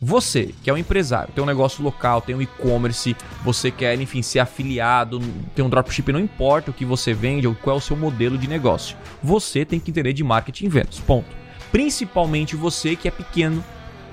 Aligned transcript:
Você, 0.00 0.54
que 0.62 0.70
é 0.70 0.72
um 0.72 0.76
empresário, 0.76 1.32
tem 1.34 1.42
um 1.42 1.46
negócio 1.46 1.82
local, 1.82 2.20
tem 2.20 2.34
um 2.34 2.40
e-commerce, 2.40 3.16
você 3.44 3.68
quer, 3.68 4.00
enfim, 4.00 4.22
ser 4.22 4.38
afiliado, 4.38 5.20
tem 5.56 5.64
um 5.64 5.68
dropship, 5.68 6.12
não 6.12 6.20
importa 6.20 6.70
o 6.70 6.74
que 6.74 6.84
você 6.84 7.12
vende 7.12 7.48
ou 7.48 7.54
qual 7.56 7.76
é 7.76 7.78
o 7.78 7.82
seu 7.82 7.96
modelo 7.96 8.38
de 8.38 8.48
negócio. 8.48 8.96
Você 9.20 9.64
tem 9.64 9.80
que 9.80 9.90
entender 9.90 10.12
de 10.12 10.22
marketing 10.22 10.66
e 10.66 10.68
vendas. 10.68 11.00
Ponto. 11.00 11.28
Principalmente 11.72 12.54
você 12.54 12.94
que 12.94 13.08
é 13.08 13.10
pequeno, 13.10 13.62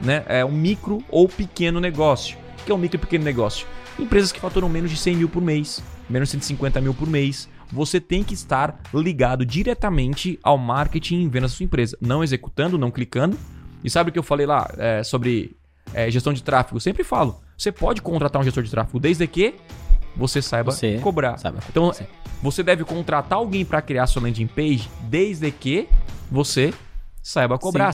né? 0.02 0.24
É 0.28 0.44
um 0.44 0.52
micro 0.52 1.04
ou 1.08 1.30
pequeno 1.30 1.80
negócio. 1.80 2.36
O 2.62 2.66
que 2.66 2.72
é 2.72 2.76
um 2.76 2.80
micro 2.80 2.98
e 2.98 3.00
pequeno 3.00 3.24
negócio? 3.24 3.68
Empresas 4.00 4.32
que 4.32 4.40
faturam 4.40 4.68
menos 4.68 4.90
de 4.90 4.98
100 4.98 5.16
mil 5.18 5.30
por 5.30 5.42
mês, 5.42 5.84
menos 6.10 6.30
de 6.30 6.34
150 6.34 6.82
mil 6.82 6.96
por 6.96 7.08
mês. 7.08 7.48
Você 7.72 8.00
tem 8.00 8.24
que 8.24 8.34
estar 8.34 8.82
ligado 8.92 9.46
diretamente 9.46 10.40
ao 10.42 10.58
marketing 10.58 11.22
e 11.22 11.28
vendas 11.28 11.52
da 11.52 11.58
sua 11.58 11.64
empresa. 11.64 11.96
Não 12.02 12.24
executando, 12.24 12.76
não 12.76 12.90
clicando. 12.90 13.38
E 13.84 13.90
sabe 13.90 14.10
o 14.10 14.14
que 14.14 14.18
eu 14.18 14.24
falei 14.24 14.48
lá 14.48 14.68
é, 14.78 15.04
sobre 15.04 15.56
é, 15.96 16.12
gestão 16.12 16.34
de 16.34 16.44
tráfego? 16.44 16.80
Sempre 16.80 17.06
falo. 17.06 17.40
Você 17.58 17.72
pode 17.72 18.02
contratar 18.02 18.42
um 18.42 18.44
gestor 18.44 18.62
de 18.62 18.70
tráfego 18.70 19.00
desde 19.00 19.26
que 19.26 19.56
você 20.14 20.42
saiba 20.42 20.72
Você 20.72 21.00
cobrar. 21.00 21.38
saiba 21.38 21.60
então, 21.70 21.90
cobrar. 21.90 22.08
você 22.44 22.62
deve 22.62 22.84
contratar 22.84 23.40
alguém 23.40 23.64
para 23.64 23.82
criar 23.82 24.06
sua 24.06 24.22
landing 24.22 24.48
page 24.48 24.90
desde 25.04 25.50
que 25.52 25.88
você 26.30 26.74
saiba 27.24 27.58
cobrar. 27.58 27.94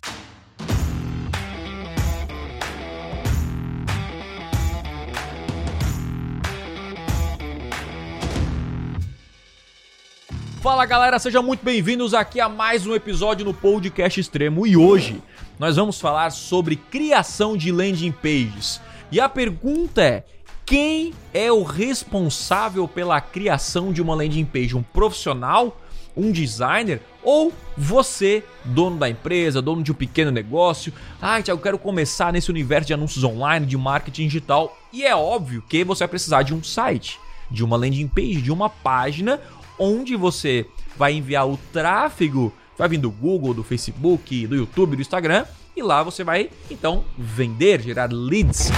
Fala 10.62 10.86
galera, 10.86 11.18
sejam 11.18 11.42
muito 11.42 11.64
bem-vindos 11.64 12.14
aqui 12.14 12.40
a 12.40 12.48
mais 12.48 12.86
um 12.86 12.94
episódio 12.94 13.44
no 13.44 13.54
Podcast 13.54 14.20
Extremo 14.20 14.68
e 14.68 14.78
hoje 14.78 15.22
nós 15.62 15.76
vamos 15.76 16.02
falar 16.02 16.32
sobre 16.32 16.76
criação 16.76 17.56
de 17.56 17.72
landing 17.72 18.12
pages. 18.12 18.82
E 19.12 19.20
a 19.20 19.30
pergunta 19.30 20.02
é: 20.02 20.26
quem 20.66 21.14
é 21.32 21.52
o 21.52 21.62
responsável 21.62 22.88
pela 22.88 23.22
criação 23.22 23.94
de 23.94 24.02
uma 24.02 24.16
landing 24.16 24.44
page? 24.44 24.76
Um 24.76 24.82
profissional? 24.82 25.80
Um 26.18 26.32
designer? 26.32 27.00
Ou 27.22 27.54
você, 27.78 28.44
dono 28.66 28.98
da 28.98 29.08
empresa, 29.08 29.62
dono 29.62 29.84
de 29.84 29.92
um 29.92 29.96
pequeno 29.96 30.32
negócio? 30.32 30.92
Ah, 31.22 31.40
Tiago, 31.40 31.62
quero 31.62 31.78
começar 31.78 32.34
nesse 32.34 32.50
universo 32.50 32.88
de 32.88 32.96
anúncios 32.96 33.24
online, 33.24 33.68
de 33.68 33.78
marketing 33.78 34.24
digital. 34.24 34.76
E 34.92 35.06
é 35.06 35.16
óbvio 35.16 35.64
que 35.70 35.84
você 35.84 36.00
vai 36.00 36.08
precisar 36.08 36.42
de 36.42 36.56
um 36.56 36.64
site, 36.64 37.20
de 37.52 37.64
uma 37.64 37.78
landing 37.78 38.08
page, 38.08 38.42
de 38.42 38.52
uma 38.52 38.68
página 38.68 39.40
onde 39.78 40.16
você 40.16 40.66
vai 40.98 41.14
enviar 41.14 41.48
o 41.48 41.60
tráfego, 41.72 42.52
vai 42.82 42.90
vir 42.90 42.98
do 42.98 43.12
Google, 43.12 43.54
do 43.54 43.64
Facebook, 43.64 44.48
do 44.48 44.56
YouTube, 44.56 44.96
do 44.96 45.04
Instagram, 45.04 45.46
e 45.78 45.84
lá 45.84 46.02
você 46.02 46.24
vai 46.24 46.50
então 46.68 47.06
vender, 47.16 47.80
gerar 47.80 48.12
leads. 48.12 48.72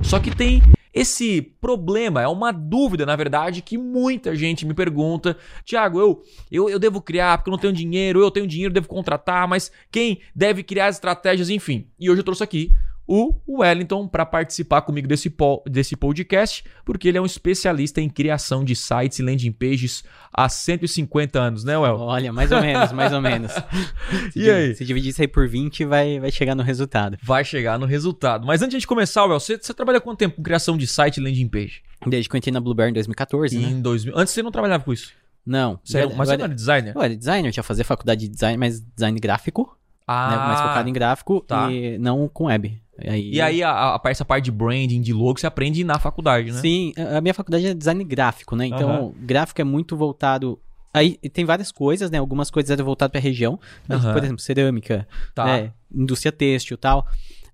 Só 0.00 0.20
que 0.20 0.30
tem 0.30 0.62
esse 0.94 1.42
problema, 1.60 2.22
é 2.22 2.28
uma 2.28 2.52
dúvida, 2.52 3.04
na 3.04 3.16
verdade, 3.16 3.62
que 3.62 3.76
muita 3.76 4.36
gente 4.36 4.64
me 4.64 4.74
pergunta: 4.74 5.36
Tiago, 5.64 5.98
eu, 5.98 6.22
eu, 6.52 6.70
eu 6.70 6.78
devo 6.78 7.02
criar 7.02 7.38
porque 7.38 7.50
eu 7.50 7.52
não 7.52 7.58
tenho 7.58 7.72
dinheiro, 7.72 8.20
eu 8.20 8.30
tenho 8.30 8.46
dinheiro, 8.46 8.72
devo 8.72 8.86
contratar, 8.86 9.48
mas 9.48 9.72
quem 9.90 10.20
deve 10.32 10.62
criar 10.62 10.86
as 10.86 10.94
estratégias, 10.94 11.50
enfim. 11.50 11.88
E 11.98 12.08
hoje 12.08 12.20
eu 12.20 12.24
trouxe 12.24 12.44
aqui 12.44 12.72
o 13.12 13.34
Wellington 13.60 14.06
para 14.06 14.24
participar 14.24 14.82
comigo 14.82 15.08
desse, 15.08 15.28
po 15.28 15.62
desse 15.66 15.96
podcast, 15.96 16.62
porque 16.84 17.08
ele 17.08 17.18
é 17.18 17.20
um 17.20 17.26
especialista 17.26 18.00
em 18.00 18.08
criação 18.08 18.64
de 18.64 18.76
sites 18.76 19.18
e 19.18 19.22
landing 19.22 19.50
pages 19.50 20.04
há 20.32 20.48
150 20.48 21.40
anos, 21.40 21.64
né, 21.64 21.76
Well? 21.76 21.96
Olha, 21.98 22.32
mais 22.32 22.52
ou 22.52 22.60
menos, 22.60 22.92
mais 22.92 23.12
ou 23.12 23.20
menos. 23.20 23.50
Se 24.32 24.38
E 24.40 24.48
aí? 24.50 24.74
Se 24.76 24.84
dividir 24.84 25.10
isso 25.10 25.20
aí 25.20 25.26
por 25.26 25.48
20, 25.48 25.84
vai, 25.84 26.20
vai 26.20 26.30
chegar 26.30 26.54
no 26.54 26.62
resultado. 26.62 27.18
Vai 27.22 27.44
chegar 27.44 27.78
no 27.80 27.86
resultado. 27.86 28.46
Mas 28.46 28.62
antes 28.62 28.80
de 28.80 28.86
começar, 28.86 29.24
Well, 29.24 29.40
você, 29.40 29.58
você 29.58 29.74
trabalha 29.74 30.00
quanto 30.00 30.18
tempo 30.18 30.36
com 30.36 30.42
criação 30.42 30.76
de 30.76 30.86
site 30.86 31.16
e 31.16 31.20
landing 31.20 31.48
page? 31.48 31.82
Desde 32.06 32.28
que 32.28 32.36
eu 32.36 32.38
entrei 32.38 32.52
na 32.52 32.60
Blueberry 32.60 32.90
em 32.90 32.94
2014, 32.94 33.58
né? 33.58 33.68
Em 33.70 33.82
2000. 33.82 34.16
Antes 34.16 34.32
você 34.32 34.42
não 34.42 34.52
trabalhava 34.52 34.84
com 34.84 34.92
isso. 34.92 35.12
Não. 35.44 35.80
Você 35.82 35.98
era- 35.98 36.06
mas 36.14 36.28
eu 36.28 36.34
você 36.34 36.36
não 36.36 36.44
era, 36.44 36.54
designer? 36.54 36.92
eu 36.94 37.02
era 37.02 37.16
designer, 37.16 37.48
eu 37.48 37.52
tinha 37.52 37.62
fazer 37.62 37.82
faculdade 37.82 38.20
de 38.20 38.28
design, 38.28 38.56
mas 38.56 38.80
design 38.80 39.18
gráfico, 39.18 39.76
Ah, 40.12 40.28
né? 40.28 40.46
Mais 40.46 40.60
focado 40.60 40.88
em 40.88 40.92
gráfico 40.92 41.40
tá. 41.46 41.70
e 41.70 41.96
não 41.98 42.26
com 42.28 42.46
web. 42.46 42.76
Aí, 43.06 43.30
E 43.32 43.40
aí, 43.40 43.62
a, 43.62 43.70
a, 43.94 44.00
essa 44.06 44.24
parte 44.24 44.46
de 44.46 44.50
branding, 44.50 45.00
de 45.00 45.12
logo, 45.12 45.38
você 45.38 45.46
aprende 45.46 45.84
na 45.84 45.98
faculdade, 46.00 46.50
né? 46.50 46.60
Sim, 46.60 46.92
a 46.98 47.18
a 47.18 47.20
minha 47.20 47.32
faculdade 47.32 47.66
é 47.66 47.72
design 47.74 48.02
gráfico, 48.02 48.56
né? 48.56 48.66
Então, 48.66 48.90
Aham. 48.90 49.12
gráfico 49.24 49.60
é 49.60 49.64
muito 49.64 49.96
voltado. 49.96 50.58
Aí 50.92 51.16
tem 51.32 51.44
várias 51.44 51.70
coisas, 51.70 52.10
né? 52.10 52.18
Algumas 52.18 52.50
coisas 52.50 52.68
eram 52.70 52.84
voltadas 52.84 53.12
para 53.12 53.20
região, 53.20 53.58
né? 53.88 53.96
Aham. 53.96 54.12
por 54.12 54.22
exemplo, 54.24 54.40
cerâmica, 54.40 55.06
Tá. 55.34 55.44
né? 55.44 55.72
indústria 55.94 56.32
têxtil 56.32 56.74
e 56.74 56.78
tal. 56.78 57.06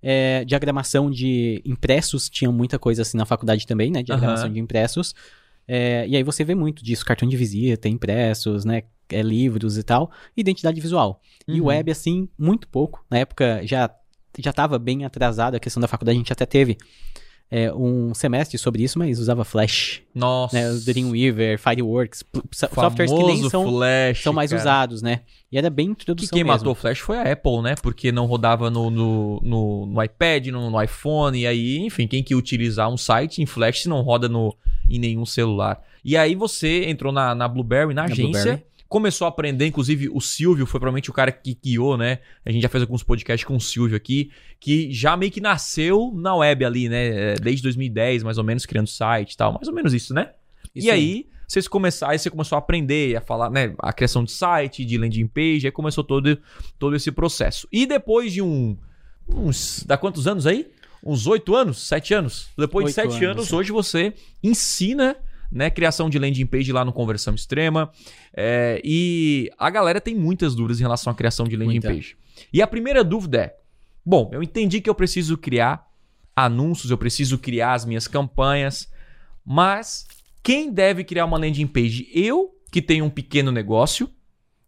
É, 0.03 0.45
diagramação 0.45 1.11
de 1.11 1.61
impressos, 1.65 2.31
tinha 2.31 2.51
muita 2.51 2.79
coisa 2.79 3.03
assim 3.03 3.19
na 3.19 3.27
faculdade 3.27 3.67
também, 3.67 3.91
né? 3.91 4.03
Diagramação 4.03 4.47
Aham. 4.47 4.55
de 4.55 4.61
impressos. 4.61 5.15
É, 5.69 6.07
e 6.09 6.17
aí 6.17 6.23
você 6.23 6.43
vê 6.45 6.55
muito 6.55 6.83
disso, 6.85 7.05
cartão 7.05 7.29
de 7.29 7.37
visita, 7.37 7.89
impressos, 7.89 8.65
né? 8.65 8.83
É, 9.11 9.23
livros 9.23 9.77
e 9.79 9.83
tal. 9.83 10.11
Identidade 10.37 10.81
visual. 10.81 11.21
E 11.47 11.61
Uhum. 11.61 11.67
web, 11.69 11.91
assim, 11.91 12.29
muito 12.39 12.67
pouco. 12.69 13.05
Na 13.11 13.19
época 13.19 13.61
já 13.65 13.91
já 14.39 14.51
estava 14.51 14.79
bem 14.79 15.05
atrasada 15.05 15.57
a 15.57 15.61
questão 15.61 15.81
da 15.81 15.89
faculdade, 15.89 16.17
a 16.17 16.21
gente 16.21 16.31
até 16.33 16.45
teve 16.45 16.77
é, 17.51 17.73
um 17.73 18.13
semestre 18.13 18.59
sobre 18.59 18.83
isso, 18.83 18.99
mas 18.99 19.19
usava 19.19 19.45
Flash, 19.45 20.03
Nossa. 20.15 20.55
né? 20.55 20.79
Dreamweaver, 20.85 21.59
Fireworks, 21.59 22.23
softwares 22.53 23.11
que 23.13 23.23
nem 23.23 23.49
são, 23.49 23.65
Flash, 23.69 24.23
são 24.23 24.33
mais 24.33 24.51
cara. 24.51 24.61
usados, 24.61 25.01
né? 25.01 25.21
E 25.51 25.57
era 25.57 25.71
bem 25.71 25.87
Que 25.95 26.03
introdução 26.03 26.37
quem 26.37 26.45
mesmo. 26.45 26.59
matou 26.59 26.73
o 26.73 26.75
Flash 26.75 26.99
foi 26.99 27.17
a 27.19 27.33
Apple, 27.33 27.63
né? 27.63 27.77
Porque 27.81 28.11
não 28.13 28.27
rodava 28.27 28.69
no, 28.69 28.91
no, 28.91 29.41
no, 29.43 29.87
no 29.87 30.03
iPad, 30.03 30.49
no, 30.49 30.71
no 30.71 30.83
iPhone, 30.83 31.39
e 31.39 31.47
aí, 31.47 31.79
enfim, 31.79 32.07
quem 32.07 32.23
que 32.23 32.35
utilizar 32.35 32.91
um 32.93 32.97
site 32.97 33.41
em 33.41 33.47
Flash 33.47 33.83
se 33.85 33.89
não 33.89 34.03
roda 34.03 34.29
no, 34.29 34.55
em 34.91 34.99
nenhum 34.99 35.25
celular. 35.25 35.81
E 36.05 36.17
aí 36.17 36.35
você 36.35 36.85
entrou 36.91 37.13
na, 37.13 37.35
na 37.35 37.49
Blueberry, 37.49 37.95
na, 37.95 38.03
Na 38.03 38.05
agência, 38.05 38.43
Blueberry. 38.43 38.65
Começou 38.89 39.25
a 39.27 39.29
aprender, 39.29 39.67
inclusive 39.67 40.09
o 40.09 40.21
Silvio 40.21 40.67
foi 40.67 40.79
provavelmente 40.81 41.11
o 41.11 41.13
cara 41.13 41.33
que 41.33 41.55
guiou, 41.55 41.97
né? 41.97 42.21
A 42.45 42.51
gente 42.51 42.63
já 42.63 42.69
fez 42.69 42.83
alguns 42.83 43.03
podcasts 43.03 43.47
com 43.47 43.57
o 43.57 43.61
Silvio 43.61 43.97
aqui, 43.97 44.31
que 44.61 44.93
já 44.93 45.17
meio 45.17 45.33
que 45.33 45.41
nasceu 45.41 46.13
na 46.15 46.35
web 46.35 46.65
ali, 46.65 46.89
né? 46.89 47.33
É, 47.33 47.35
Desde 47.35 47.63
2010, 47.63 48.23
mais 48.23 48.39
ou 48.39 48.45
menos, 48.45 48.65
criando 48.67 48.89
site 48.89 49.33
e 49.33 49.37
tal. 49.37 49.53
Mais 49.53 49.69
ou 49.69 49.75
menos 49.75 49.93
isso, 49.93 50.15
né? 50.15 50.31
Isso 50.75 50.87
e 50.87 50.91
aí, 50.91 51.27
vocês 51.49 51.69
começaram, 51.69 52.13
aí 52.13 52.19
você 52.19 52.31
começou 52.31 52.57
a 52.57 52.59
aprender 52.59 53.17
a 53.17 53.21
falar, 53.21 53.51
né, 53.51 53.75
a 53.79 53.93
criação 53.93 54.25
de 54.25 54.33
site, 54.33 54.85
de 54.85 54.99
landing 54.99 55.29
page, 55.29 55.67
aí 55.67 55.73
começou 55.73 56.03
todo, 56.03 56.39
todo 56.79 56.97
esse 56.97 57.11
processo. 57.13 57.69
E 57.73 57.87
depois 57.87 58.33
de 58.33 58.43
um 58.43 58.77
uns 59.29 59.83
dá 59.85 59.97
quantos 59.97 60.27
anos 60.27 60.47
aí? 60.47 60.71
Uns 61.03 61.27
oito 61.27 61.55
anos, 61.55 61.87
sete 61.87 62.15
anos. 62.15 62.49
Depois 62.57 62.87
de 62.87 62.93
sete 62.93 63.25
anos. 63.25 63.39
anos, 63.39 63.53
hoje 63.53 63.71
você 63.71 64.13
ensina, 64.43 65.17
né, 65.51 65.71
criação 65.71 66.11
de 66.11 66.19
landing 66.19 66.47
page 66.47 66.73
lá 66.73 66.85
no 66.85 66.93
Conversão 66.93 67.35
Extrema. 67.35 67.91
É, 68.35 68.81
e 68.85 69.51
a 69.59 69.71
galera 69.71 70.01
tem 70.01 70.15
muitas 70.15 70.55
dúvidas 70.55 70.79
em 70.81 70.83
relação 70.83 71.13
à 71.13 71.17
criação 71.17 71.47
de 71.47 71.57
landing 71.57 71.73
Muita. 71.73 71.89
page. 71.89 72.17
E 72.53 72.61
a 72.63 72.67
primeira 72.67 73.03
dúvida 73.03 73.39
é: 73.39 73.57
bom, 74.05 74.31
eu 74.33 74.43
entendi 74.43 74.81
que 74.81 74.91
eu 74.91 74.95
preciso 74.95 75.37
criar 75.37 75.87
anúncios, 76.35 76.91
eu 76.91 76.99
preciso 76.99 77.39
criar 77.39 77.73
as 77.73 77.85
minhas 77.85 78.07
campanhas, 78.07 78.93
mas 79.45 80.07
quem 80.43 80.71
deve 80.71 81.03
criar 81.03 81.25
uma 81.25 81.39
landing 81.39 81.67
page? 81.67 82.09
Eu, 82.13 82.55
que 82.71 82.83
tenho 82.83 83.05
um 83.05 83.11
pequeno 83.11 83.51
negócio, 83.51 84.11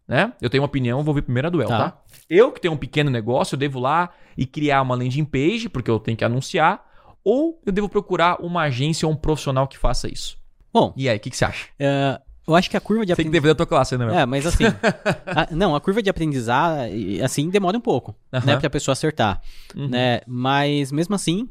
né? 0.07 0.33
Eu 0.41 0.49
tenho 0.49 0.63
uma 0.63 0.67
opinião, 0.67 1.05
vou 1.05 1.15
ver 1.15 1.23
primeiro 1.23 1.49
a 1.49 1.51
duel, 1.51 1.69
tá. 1.69 1.91
Tá. 1.91 2.03
Eu 2.31 2.51
que 2.51 2.61
tenho 2.61 2.73
um 2.73 2.79
pequeno 2.79 3.11
negócio, 3.11 3.55
eu 3.55 3.59
devo 3.59 3.79
lá 3.79 4.11
e 4.37 4.47
criar 4.47 4.81
uma 4.81 4.95
landing 4.95 5.25
page, 5.25 5.69
porque 5.69 5.91
eu 5.91 5.99
tenho 5.99 6.17
que 6.17 6.25
anunciar, 6.25 6.87
ou 7.23 7.61
eu 7.67 7.73
devo 7.73 7.89
procurar 7.89 8.41
uma 8.41 8.63
agência 8.63 9.07
ou 9.07 9.13
um 9.13 9.17
profissional 9.17 9.69
que 9.69 9.77
faça 9.77 10.11
isso. 10.11 10.38
Bom, 10.73 10.93
E 10.97 11.09
aí, 11.09 11.17
o 11.17 11.21
que, 11.21 11.31
que 11.31 11.37
você 11.37 11.45
acha? 11.45 11.67
é, 11.79 12.21
eu 12.47 12.55
acho 12.55 12.71
que 12.71 12.77
a 12.77 12.81
curva 12.81 13.05
de 13.05 13.13
Você 13.13 13.17
tem 13.17 13.27
que 13.27 13.31
defender 13.31 13.53
a 13.53 13.55
tua 13.55 13.67
classe, 13.67 13.97
né, 13.97 14.07
meu? 14.07 14.15
É, 14.15 14.25
mas 14.27 14.47
assim, 14.47 14.65
a- 15.27 15.49
não, 15.51 15.75
a 15.75 15.81
curva 15.81 16.03
de 16.03 16.11
aprendizado, 16.11 16.81
assim, 17.25 17.49
demora 17.51 17.77
um 17.77 17.81
pouco, 17.81 18.15
Aham. 18.33 18.47
né, 18.47 18.57
pra 18.57 18.71
pessoa 18.71 18.93
acertar, 18.93 19.41
Uhum. 19.77 19.89
né, 19.89 20.21
mas 20.27 20.91
mesmo 20.93 21.15
assim, 21.15 21.49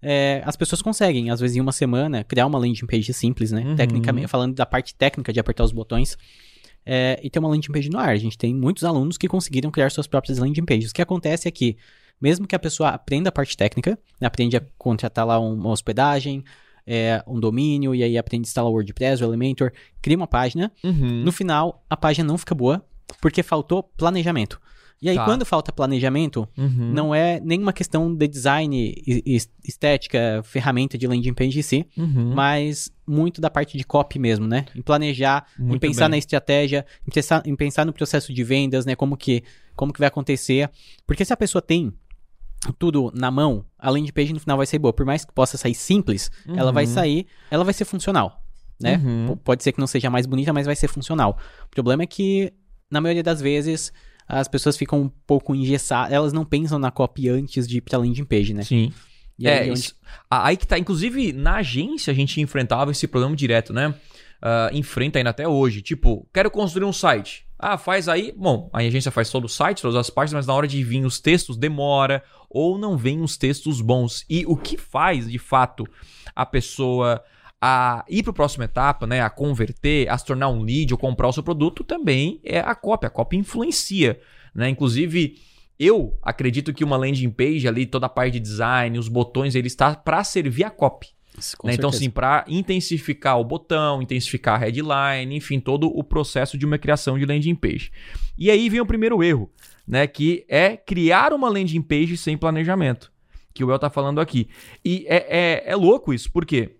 é, 0.00 0.42
as 0.44 0.56
pessoas 0.56 0.80
conseguem, 0.80 1.30
às 1.30 1.40
vezes 1.40 1.56
em 1.56 1.60
uma 1.60 1.72
semana, 1.72 2.22
criar 2.24 2.46
uma 2.46 2.58
landing 2.58 2.86
page 2.86 3.12
simples, 3.12 3.50
né, 3.52 3.62
Uhum. 3.62 3.74
tecnicamente, 3.76 4.26
falando 4.28 4.54
da 4.54 4.64
parte 4.66 4.94
técnica 4.94 5.32
de 5.32 5.40
apertar 5.40 5.64
os 5.64 5.72
botões, 5.72 6.16
é, 6.86 7.20
e 7.22 7.28
ter 7.28 7.38
uma 7.38 7.48
landing 7.48 7.70
page 7.72 7.90
no 7.90 7.98
ar. 7.98 8.10
A 8.10 8.16
gente 8.16 8.38
tem 8.38 8.54
muitos 8.54 8.84
alunos 8.84 9.18
que 9.18 9.28
conseguiram 9.28 9.70
criar 9.70 9.90
suas 9.90 10.06
próprias 10.06 10.38
landing 10.38 10.64
pages. 10.64 10.90
O 10.90 10.94
que 10.94 11.02
acontece 11.02 11.46
é 11.46 11.50
que, 11.50 11.76
mesmo 12.20 12.46
que 12.46 12.54
a 12.54 12.58
pessoa 12.58 12.88
aprenda 12.90 13.28
a 13.28 13.32
parte 13.32 13.56
técnica, 13.56 13.98
né, 14.20 14.26
aprende 14.26 14.56
a 14.56 14.62
contratar 14.78 15.26
lá 15.26 15.38
um- 15.38 15.52
uma 15.54 15.70
hospedagem, 15.70 16.42
é, 16.88 17.22
um 17.26 17.38
domínio, 17.38 17.94
e 17.94 18.02
aí 18.02 18.16
aprende 18.16 18.46
a 18.46 18.48
instalar 18.48 18.70
o 18.70 18.74
WordPress, 18.74 19.22
o 19.22 19.26
Elementor, 19.26 19.70
cria 20.00 20.16
uma 20.16 20.26
página, 20.26 20.72
Uhum. 20.82 21.22
no 21.24 21.30
final, 21.30 21.84
a 21.90 21.96
página 21.96 22.26
não 22.26 22.38
fica 22.38 22.54
boa 22.54 22.82
porque 23.20 23.42
faltou 23.42 23.82
planejamento. 23.82 24.58
E 25.00 25.08
aí, 25.08 25.14
Tá. 25.14 25.24
quando 25.24 25.44
falta 25.46 25.70
planejamento, 25.70 26.48
Uhum. 26.58 26.92
não 26.92 27.14
é 27.14 27.38
nenhuma 27.38 27.72
questão 27.72 28.12
de 28.12 28.26
design, 28.26 28.94
estética, 29.64 30.40
ferramenta 30.44 30.96
de 30.98 31.06
landing 31.06 31.34
page 31.34 31.58
em 31.58 31.62
si, 31.62 31.86
Uhum. 31.96 32.34
mas 32.34 32.90
muito 33.06 33.40
da 33.40 33.48
parte 33.50 33.76
de 33.78 33.84
copy 33.84 34.18
mesmo, 34.18 34.46
né? 34.46 34.66
Em 34.74 34.82
planejar, 34.82 35.46
em 35.58 35.62
Muito 35.64 35.80
pensar 35.80 36.04
bem. 36.06 36.10
na 36.12 36.18
estratégia, 36.18 36.84
em 37.06 37.10
pensar, 37.10 37.42
em 37.46 37.54
pensar 37.56 37.84
no 37.84 37.92
processo 37.92 38.32
de 38.32 38.42
vendas, 38.44 38.84
né? 38.84 38.94
Como 38.96 39.16
que, 39.16 39.42
como 39.76 39.92
que 39.92 39.98
vai 40.00 40.08
acontecer. 40.08 40.68
Porque 41.06 41.24
se 41.24 41.32
a 41.32 41.36
pessoa 41.36 41.62
tem 41.62 41.92
tudo 42.78 43.12
na 43.14 43.30
mão, 43.30 43.64
a 43.78 43.90
landing 43.90 44.12
page 44.12 44.32
no 44.32 44.40
final 44.40 44.56
vai 44.56 44.66
ser 44.66 44.78
boa. 44.78 44.92
Por 44.92 45.06
mais 45.06 45.24
que 45.24 45.32
possa 45.32 45.56
sair 45.56 45.74
simples, 45.74 46.30
ela 46.56 46.72
vai 46.72 46.84
Uhum. 46.86 46.92
sair, 46.92 47.26
ela 47.50 47.64
vai 47.64 47.72
ser 47.74 47.84
funcional, 47.84 48.42
né? 48.80 49.00
Uhum. 49.04 49.36
Pode 49.44 49.62
ser 49.62 49.72
que 49.72 49.78
não 49.80 49.86
seja 49.86 50.10
mais 50.10 50.26
bonita, 50.26 50.52
mas 50.52 50.66
vai 50.66 50.74
ser 50.76 50.88
funcional. 50.88 51.38
O 51.66 51.68
problema 51.70 52.02
é 52.02 52.06
que, 52.06 52.52
na 52.90 53.00
maioria 53.00 53.22
das 53.22 53.40
vezes, 53.40 53.92
as 54.26 54.48
pessoas 54.48 54.76
ficam 54.76 55.00
um 55.02 55.08
pouco 55.26 55.54
engessadas, 55.54 56.12
elas 56.12 56.32
não 56.32 56.44
pensam 56.44 56.78
na 56.78 56.90
copy 56.90 57.28
antes 57.28 57.66
de 57.66 57.78
ir 57.78 57.80
pra 57.80 57.98
landing 57.98 58.24
page, 58.24 58.52
né? 58.52 58.62
Sim. 58.64 58.92
E 59.38 59.46
é, 59.46 59.60
aí, 59.60 59.70
onde- 59.70 59.78
isso- 59.80 59.94
aí 60.28 60.56
que 60.56 60.66
tá. 60.66 60.76
Inclusive, 60.78 61.32
na 61.32 61.56
agência 61.58 62.10
a 62.12 62.14
gente 62.14 62.40
enfrentava 62.40 62.90
esse 62.90 63.06
problema 63.06 63.36
direto, 63.36 63.72
né? 63.72 63.94
Ah, 64.42 64.68
enfrenta 64.72 65.18
ainda 65.18 65.30
até 65.30 65.46
hoje. 65.46 65.80
Tipo, 65.80 66.28
quero 66.34 66.50
construir 66.50 66.84
um 66.84 66.92
site. 66.92 67.46
Ah, 67.58 67.76
faz 67.76 68.08
aí. 68.08 68.32
Bom, 68.36 68.70
a 68.72 68.78
agência 68.78 69.10
faz 69.10 69.30
todo 69.30 69.46
o 69.46 69.48
site, 69.48 69.82
todas 69.82 69.96
as 69.96 70.08
partes, 70.08 70.32
mas 70.32 70.46
na 70.46 70.54
hora 70.54 70.68
de 70.68 70.82
vir 70.84 71.04
os 71.04 71.18
textos 71.18 71.56
demora 71.56 72.22
ou 72.48 72.78
não 72.78 72.96
vem 72.96 73.20
os 73.20 73.36
textos 73.36 73.80
bons. 73.80 74.24
E 74.30 74.46
o 74.46 74.56
que 74.56 74.76
faz, 74.76 75.28
de 75.28 75.38
fato, 75.38 75.84
a 76.36 76.46
pessoa 76.46 77.22
a 77.60 78.04
ir 78.08 78.22
para 78.22 78.30
a 78.30 78.34
próxima 78.34 78.66
etapa, 78.66 79.04
né, 79.04 79.20
a 79.20 79.28
converter, 79.28 80.08
a 80.08 80.16
se 80.16 80.24
tornar 80.24 80.48
um 80.48 80.62
lead 80.62 80.92
ou 80.94 80.98
comprar 80.98 81.26
o 81.26 81.32
seu 81.32 81.42
produto 81.42 81.82
também 81.82 82.40
é 82.44 82.60
a 82.60 82.74
cópia. 82.74 83.08
A 83.08 83.10
cópia 83.10 83.36
influencia, 83.36 84.20
né? 84.54 84.68
Inclusive, 84.68 85.34
eu 85.78 86.16
acredito 86.22 86.72
que 86.72 86.84
uma 86.84 86.96
landing 86.96 87.30
page 87.30 87.66
ali, 87.66 87.84
toda 87.84 88.06
a 88.06 88.08
parte 88.08 88.34
de 88.34 88.40
design, 88.40 88.96
os 88.96 89.08
botões, 89.08 89.56
ele 89.56 89.66
está 89.66 89.96
para 89.96 90.22
servir 90.22 90.62
a 90.62 90.70
copy. 90.70 91.17
Com 91.56 91.68
né? 91.68 91.74
Então, 91.74 91.92
sim, 91.92 92.10
para 92.10 92.44
intensificar 92.48 93.38
o 93.38 93.44
botão, 93.44 94.02
intensificar 94.02 94.56
a 94.56 94.58
headline, 94.64 95.36
enfim, 95.36 95.60
todo 95.60 95.86
o 95.86 96.02
processo 96.02 96.56
de 96.58 96.66
uma 96.66 96.78
criação 96.78 97.18
de 97.18 97.24
landing 97.24 97.54
page. 97.54 97.90
E 98.36 98.50
aí 98.50 98.68
vem 98.68 98.80
o 98.80 98.86
primeiro 98.86 99.22
erro, 99.22 99.50
né? 99.86 100.06
Que 100.06 100.44
é 100.48 100.76
criar 100.76 101.32
uma 101.32 101.48
landing 101.48 101.82
page 101.82 102.16
sem 102.16 102.36
planejamento. 102.36 103.12
Que 103.52 103.64
o 103.64 103.70
El 103.70 103.78
tá 103.78 103.90
falando 103.90 104.20
aqui. 104.20 104.48
E 104.84 105.04
é, 105.08 105.26
é, 105.28 105.72
é 105.72 105.76
louco 105.76 106.12
isso, 106.12 106.30
porque 106.30 106.76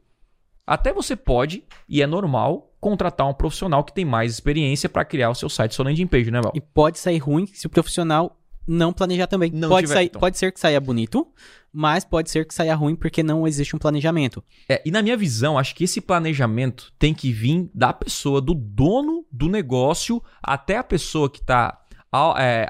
até 0.67 0.93
você 0.93 1.17
pode, 1.17 1.65
e 1.89 2.03
é 2.03 2.07
normal, 2.07 2.73
contratar 2.79 3.27
um 3.27 3.35
profissional 3.35 3.83
que 3.83 3.93
tem 3.93 4.05
mais 4.05 4.33
experiência 4.33 4.89
para 4.89 5.05
criar 5.05 5.31
o 5.31 5.35
seu 5.35 5.49
site, 5.49 5.75
sua 5.75 5.87
landing 5.87 6.07
page, 6.07 6.31
né, 6.31 6.41
Val? 6.41 6.53
E 6.55 6.61
pode 6.61 6.99
sair 6.99 7.19
ruim 7.19 7.47
se 7.47 7.67
o 7.67 7.71
profissional 7.71 8.39
não 8.69 8.93
planejar 8.93 9.27
também. 9.27 9.51
Não 9.51 9.69
pode, 9.69 9.87
tiver- 9.87 9.95
sair, 9.95 10.07
então. 10.07 10.21
pode 10.21 10.37
ser 10.39 10.53
que 10.53 10.61
saia 10.61 10.81
bonito, 10.81 11.27
mas 11.73 12.05
pode 12.05 12.31
ser 12.31 12.47
que 12.47 12.55
saia 12.55 12.75
ruim 12.75 12.95
porque 12.95 13.23
não 13.23 13.47
existe 13.47 13.75
um 13.75 13.79
planejamento. 13.79 14.45
É, 14.69 14.83
e 14.85 14.91
na 14.91 15.01
minha 15.03 15.17
visão, 15.17 15.59
acho 15.59 15.75
que 15.75 15.85
esse 15.85 16.01
planejamento 16.01 16.93
tem 16.99 17.15
que 17.15 17.33
vir 17.33 17.71
da 17.75 17.93
pessoa, 17.93 18.41
do 18.41 18.55
dono 18.55 19.25
do 19.33 19.49
negócio, 19.49 20.23
até 20.43 20.77
a 20.77 20.85
pessoa 20.85 21.31
que 21.31 21.41
está 21.41 21.83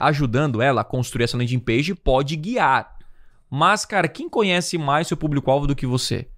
ajudando 0.00 0.60
ela 0.60 0.80
a 0.80 0.84
construir 0.84 1.24
essa 1.24 1.36
landing 1.36 1.58
page 1.60 1.94
pode 1.94 2.36
guiar. 2.36 2.96
Mas, 3.50 3.84
cara, 3.84 4.08
quem 4.08 4.28
conhece 4.28 4.76
mais 4.76 5.06
seu 5.06 5.16
público-alvo 5.16 5.66
do 5.66 5.76
que 5.76 5.86
você? 5.86 6.28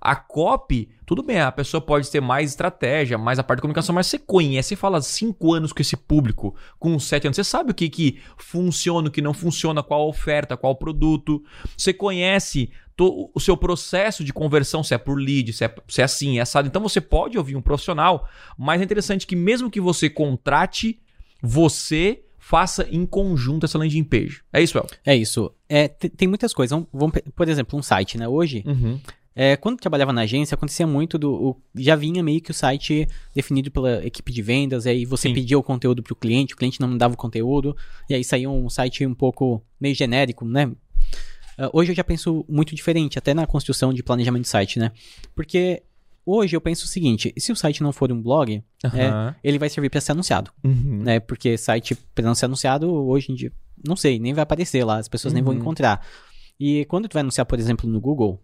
A 0.00 0.14
copy, 0.14 0.88
tudo 1.08 1.22
bem, 1.22 1.40
a 1.40 1.50
pessoa 1.50 1.80
pode 1.80 2.10
ter 2.10 2.20
mais 2.20 2.50
estratégia, 2.50 3.16
mais 3.16 3.38
a 3.38 3.42
parte 3.42 3.58
de 3.58 3.62
comunicação, 3.62 3.94
mas 3.94 4.06
você 4.08 4.18
conhece, 4.18 4.68
você 4.68 4.76
fala 4.76 5.00
cinco 5.00 5.54
anos 5.54 5.72
com 5.72 5.80
esse 5.80 5.96
público, 5.96 6.54
com 6.78 6.98
sete 6.98 7.26
anos, 7.26 7.36
você 7.36 7.44
sabe 7.44 7.70
o 7.70 7.74
que, 7.74 7.88
que 7.88 8.20
funciona, 8.36 9.08
o 9.08 9.10
que 9.10 9.22
não 9.22 9.32
funciona, 9.32 9.82
qual 9.82 10.06
oferta, 10.06 10.54
qual 10.54 10.76
produto. 10.76 11.42
Você 11.74 11.94
conhece 11.94 12.70
to- 12.94 13.30
o 13.34 13.40
seu 13.40 13.56
processo 13.56 14.22
de 14.22 14.34
conversão, 14.34 14.84
se 14.84 14.92
é 14.92 14.98
por 14.98 15.18
lead, 15.18 15.50
se 15.54 15.64
é, 15.64 15.74
se 15.88 16.02
é 16.02 16.04
assim, 16.04 16.36
é 16.38 16.42
assado. 16.42 16.68
Então 16.68 16.82
você 16.82 17.00
pode 17.00 17.38
ouvir 17.38 17.56
um 17.56 17.62
profissional, 17.62 18.28
mas 18.58 18.80
é 18.80 18.84
interessante 18.84 19.26
que 19.26 19.34
mesmo 19.34 19.70
que 19.70 19.80
você 19.80 20.10
contrate, 20.10 21.00
você 21.42 22.22
faça 22.38 22.86
em 22.90 23.04
conjunto 23.04 23.64
essa 23.66 23.76
landing 23.78 24.04
page. 24.04 24.42
É 24.52 24.62
isso, 24.62 24.78
El? 24.78 24.86
É 25.04 25.14
isso. 25.14 25.52
É, 25.68 25.86
te- 25.86 26.08
tem 26.08 26.26
muitas 26.26 26.54
coisas. 26.54 26.82
Vamos, 26.92 27.18
por 27.34 27.48
exemplo, 27.48 27.78
um 27.78 27.82
site, 27.82 28.16
né? 28.16 28.26
Hoje, 28.26 28.62
Uhum. 28.66 28.98
É, 29.40 29.56
quando 29.56 29.78
trabalhava 29.78 30.12
na 30.12 30.22
agência, 30.22 30.56
acontecia 30.56 30.84
muito 30.86 31.16
do. 31.16 31.32
o- 31.32 31.56
já 31.76 31.94
vinha 31.94 32.22
meio 32.24 32.40
que 32.40 32.50
o 32.50 32.54
site 32.54 33.06
definido 33.32 33.70
pela 33.70 34.04
equipe 34.04 34.32
de 34.32 34.42
vendas, 34.42 34.84
e 34.84 34.88
aí 34.88 35.04
você 35.04 35.28
Sim. 35.28 35.34
pedia 35.34 35.56
o 35.56 35.62
conteúdo 35.62 36.02
pro 36.02 36.16
cliente, 36.16 36.54
o 36.54 36.56
cliente 36.56 36.80
não 36.80 36.88
mandava 36.88 37.14
o 37.14 37.16
conteúdo, 37.16 37.76
e 38.10 38.14
aí 38.14 38.24
saía 38.24 38.50
um 38.50 38.68
site 38.68 39.06
um 39.06 39.14
pouco 39.14 39.62
meio 39.80 39.94
genérico, 39.94 40.44
né? 40.44 40.70
Ah, 41.56 41.70
hoje 41.72 41.92
eu 41.92 41.96
já 41.96 42.02
penso 42.02 42.44
muito 42.48 42.74
diferente, 42.74 43.16
até 43.16 43.32
na 43.32 43.46
construção 43.46 43.92
de 43.94 44.02
planejamento 44.02 44.42
de 44.42 44.48
site, 44.48 44.78
né? 44.80 44.90
Porque 45.36 45.82
hoje 46.26 46.56
eu 46.56 46.60
penso 46.60 46.84
o 46.84 46.88
seguinte: 46.88 47.32
se 47.38 47.52
o 47.52 47.56
site 47.56 47.80
não 47.82 47.92
for 47.92 48.10
um 48.10 48.20
blog, 48.20 48.60
Aham. 48.84 49.34
ele 49.44 49.58
vai 49.58 49.68
servir 49.68 49.88
para 49.88 50.00
ser 50.00 50.12
anunciado, 50.12 50.50
Uhum. 50.64 51.02
né? 51.04 51.20
Porque 51.20 51.56
site 51.56 51.94
para 52.14 52.24
não 52.24 52.34
ser 52.34 52.46
anunciado, 52.46 52.92
hoje 52.92 53.30
em 53.30 53.34
dia, 53.36 53.52
não 53.86 53.94
sei, 53.94 54.18
nem 54.18 54.34
vai 54.34 54.42
aparecer 54.42 54.84
lá, 54.84 54.98
as 54.98 55.06
pessoas 55.08 55.32
nem 55.32 55.42
vão 55.44 55.52
Uhum. 55.54 55.60
encontrar. 55.60 56.04
E 56.58 56.84
quando 56.86 57.08
tu 57.08 57.14
vai 57.14 57.20
anunciar, 57.20 57.46
por 57.46 57.56
exemplo, 57.58 57.88
no 57.88 58.00
Google, 58.00 58.42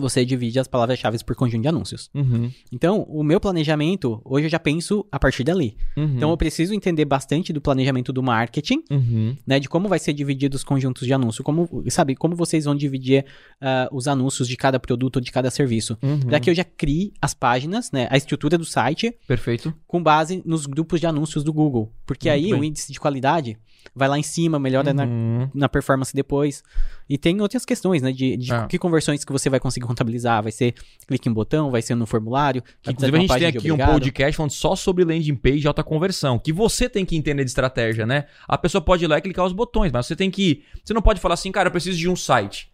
você 0.00 0.24
divide 0.24 0.58
as 0.58 0.66
palavras-chave 0.66 1.22
por 1.24 1.36
conjunto 1.36 1.62
de 1.62 1.68
anúncios. 1.68 2.10
Uhum. 2.14 2.50
Então, 2.72 3.02
o 3.08 3.22
meu 3.22 3.38
planejamento, 3.40 4.20
hoje 4.24 4.46
eu 4.46 4.50
já 4.50 4.58
penso 4.58 5.06
a 5.10 5.18
partir 5.18 5.44
dali. 5.44 5.76
Uhum. 5.96 6.16
Então, 6.16 6.30
eu 6.30 6.36
preciso 6.36 6.74
entender 6.74 7.04
bastante 7.04 7.52
do 7.52 7.60
planejamento 7.60 8.12
do 8.12 8.22
marketing, 8.22 8.82
Uhum. 8.90 9.36
né? 9.46 9.60
De 9.60 9.68
como 9.68 9.88
vai 9.88 9.98
ser 9.98 10.12
dividido 10.12 10.56
os 10.56 10.64
conjuntos 10.64 11.06
de 11.06 11.12
anúncio. 11.12 11.44
Como, 11.44 11.68
sabe, 11.90 12.14
como 12.14 12.34
vocês 12.34 12.64
vão 12.64 12.74
dividir 12.74 13.24
ah, 13.60 13.88
os 13.92 14.08
anúncios 14.08 14.48
de 14.48 14.56
cada 14.56 14.78
produto 14.80 15.16
ou 15.16 15.22
de 15.22 15.30
cada 15.30 15.50
serviço. 15.50 15.96
Uhum. 16.02 16.20
Para 16.20 16.40
que 16.40 16.50
eu 16.50 16.54
já 16.54 16.64
crie 16.64 17.12
as 17.20 17.34
páginas, 17.34 17.90
né? 17.92 18.08
A 18.10 18.16
estrutura 18.16 18.58
do 18.58 18.64
site 18.64 19.14
Perfeito. 19.26 19.72
com 19.86 20.02
base 20.02 20.42
nos 20.44 20.66
grupos 20.66 21.00
de 21.00 21.06
anúncios 21.06 21.44
do 21.44 21.52
Google. 21.52 21.92
Porque 22.06 22.28
Muito 22.28 22.44
aí 22.44 22.50
bem. 22.50 22.60
o 22.60 22.64
índice 22.64 22.92
de 22.92 22.98
qualidade 23.00 23.56
vai 23.94 24.08
lá 24.08 24.18
em 24.18 24.22
cima, 24.22 24.58
melhora 24.58 24.92
na, 24.94 25.04
Uhum. 25.04 25.50
na 25.54 25.68
performance 25.68 26.14
depois. 26.14 26.62
E 27.08 27.18
tem 27.18 27.40
outras 27.40 27.64
questões, 27.64 28.00
né? 28.02 28.12
De, 28.12 28.36
de 28.36 28.52
É. 28.52 28.66
que 28.66 28.78
conversões 28.78 29.24
que 29.24 29.32
você 29.32 29.50
vai 29.50 29.58
conseguir 29.60 29.86
contabilizar. 29.86 30.42
Vai 30.42 30.52
ser 30.52 30.74
clique 31.06 31.28
em 31.28 31.32
botão, 31.32 31.70
vai 31.70 31.82
ser 31.82 31.94
no 31.94 32.06
formulário. 32.06 32.62
precisar 32.62 32.90
Inclusive, 32.92 33.16
a 33.16 33.20
gente 33.20 33.38
tem 33.38 33.46
aqui 33.48 33.72
um 33.72 33.76
podcast 33.92 34.36
falando 34.36 34.50
só 34.52 34.74
sobre 34.76 35.04
landing 35.04 35.34
page 35.36 35.64
e 35.64 35.66
alta 35.66 35.82
conversão, 35.82 36.38
que 36.38 36.52
você 36.52 36.88
tem 36.88 37.04
que 37.04 37.16
entender 37.16 37.44
de 37.44 37.50
estratégia, 37.50 38.06
né? 38.06 38.26
A 38.48 38.56
pessoa 38.56 38.80
pode 38.80 39.04
ir 39.04 39.08
lá 39.08 39.18
e 39.18 39.20
clicar 39.20 39.44
os 39.44 39.52
botões, 39.52 39.90
mas 39.92 40.06
você 40.06 40.14
tem 40.16 40.30
que. 40.30 40.62
Você 40.84 40.94
não 40.94 41.02
pode 41.02 41.20
falar 41.20 41.34
assim, 41.34 41.50
cara, 41.52 41.68
eu 41.68 41.72
preciso 41.72 41.98
de 41.98 42.08
um 42.08 42.16
site. 42.16 42.70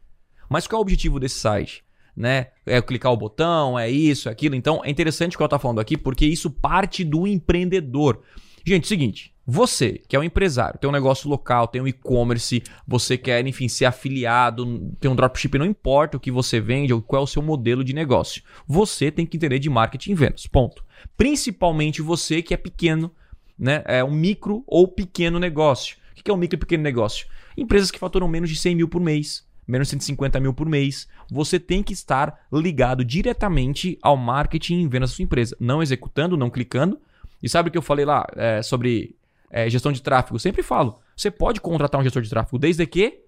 Mas 0.48 0.66
qual 0.66 0.78
é 0.78 0.80
o 0.80 0.82
objetivo 0.82 1.18
desse 1.20 1.38
site? 1.38 1.82
Né? 2.16 2.48
É 2.66 2.82
clicar 2.82 3.12
o 3.12 3.16
botão, 3.16 3.78
é 3.78 3.88
isso, 3.88 4.28
é 4.28 4.32
aquilo. 4.32 4.54
Então, 4.54 4.82
é 4.84 4.90
interessante 4.90 5.34
o 5.34 5.38
que 5.38 5.42
eu 5.44 5.48
tô 5.48 5.58
falando 5.58 5.80
aqui, 5.80 5.96
porque 5.96 6.26
isso 6.26 6.50
parte 6.50 7.02
do 7.04 7.26
empreendedor. 7.26 8.20
Gente, 8.66 8.86
seguinte, 8.88 9.29
você 9.46 10.00
que 10.06 10.14
é 10.14 10.18
um 10.18 10.24
empresário, 10.24 10.78
tem 10.78 10.88
um 10.88 10.92
negócio 10.92 11.28
local, 11.28 11.66
tem 11.66 11.80
um 11.80 11.88
e-commerce, 11.88 12.62
você 12.86 13.16
quer, 13.16 13.44
enfim, 13.46 13.68
ser 13.68 13.86
afiliado, 13.86 14.92
tem 15.00 15.10
um 15.10 15.16
dropship, 15.16 15.58
não 15.58 15.66
importa 15.66 16.16
o 16.16 16.20
que 16.20 16.30
você 16.30 16.60
vende 16.60 16.92
ou 16.92 17.02
qual 17.02 17.22
é 17.22 17.24
o 17.24 17.26
seu 17.26 17.42
modelo 17.42 17.82
de 17.82 17.92
negócio. 17.92 18.42
Você 18.66 19.10
tem 19.10 19.26
que 19.26 19.36
entender 19.36 19.58
de 19.58 19.70
marketing 19.70 20.12
e 20.12 20.14
vendas, 20.14 20.46
ponto. 20.46 20.84
Principalmente 21.16 22.02
você 22.02 22.42
que 22.42 22.54
é 22.54 22.56
pequeno, 22.56 23.10
né? 23.58 23.82
É 23.86 24.02
um 24.02 24.10
micro 24.10 24.62
ou 24.66 24.88
pequeno 24.88 25.38
negócio. 25.38 25.96
O 26.12 26.22
que 26.22 26.30
é 26.30 26.34
um 26.34 26.36
micro 26.36 26.56
e 26.56 26.60
pequeno 26.60 26.82
negócio? 26.82 27.26
Empresas 27.56 27.90
que 27.90 27.98
faturam 27.98 28.28
menos 28.28 28.48
de 28.48 28.56
100 28.56 28.76
mil 28.76 28.88
por 28.88 29.00
mês, 29.00 29.46
menos 29.66 29.88
de 29.88 29.92
150 29.92 30.38
mil 30.40 30.54
por 30.54 30.68
mês. 30.68 31.08
Você 31.30 31.58
tem 31.58 31.82
que 31.82 31.92
estar 31.92 32.46
ligado 32.52 33.04
diretamente 33.04 33.98
ao 34.02 34.16
marketing 34.16 34.82
e 34.82 34.88
vendas 34.88 35.10
da 35.10 35.16
sua 35.16 35.22
empresa. 35.22 35.56
Não 35.58 35.82
executando, 35.82 36.36
não 36.36 36.50
clicando. 36.50 37.00
E 37.42 37.48
sabe 37.48 37.68
o 37.68 37.72
que 37.72 37.78
eu 37.78 37.82
falei 37.82 38.04
lá 38.04 38.26
é, 38.36 38.62
sobre 38.62 39.16
é, 39.50 39.68
gestão 39.68 39.92
de 39.92 40.00
tráfego? 40.00 40.36
Eu 40.36 40.40
sempre 40.40 40.62
falo. 40.62 40.98
Você 41.16 41.30
pode 41.30 41.60
contratar 41.60 42.00
um 42.00 42.04
gestor 42.04 42.22
de 42.22 42.30
tráfego 42.30 42.58
desde 42.58 42.86
que 42.86 43.24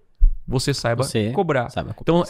você 0.47 0.73
saiba 0.73 1.03
Você 1.03 1.31
cobrar. 1.31 1.69
Sabe, 1.69 1.91
a 1.91 1.95
Então, 1.99 2.23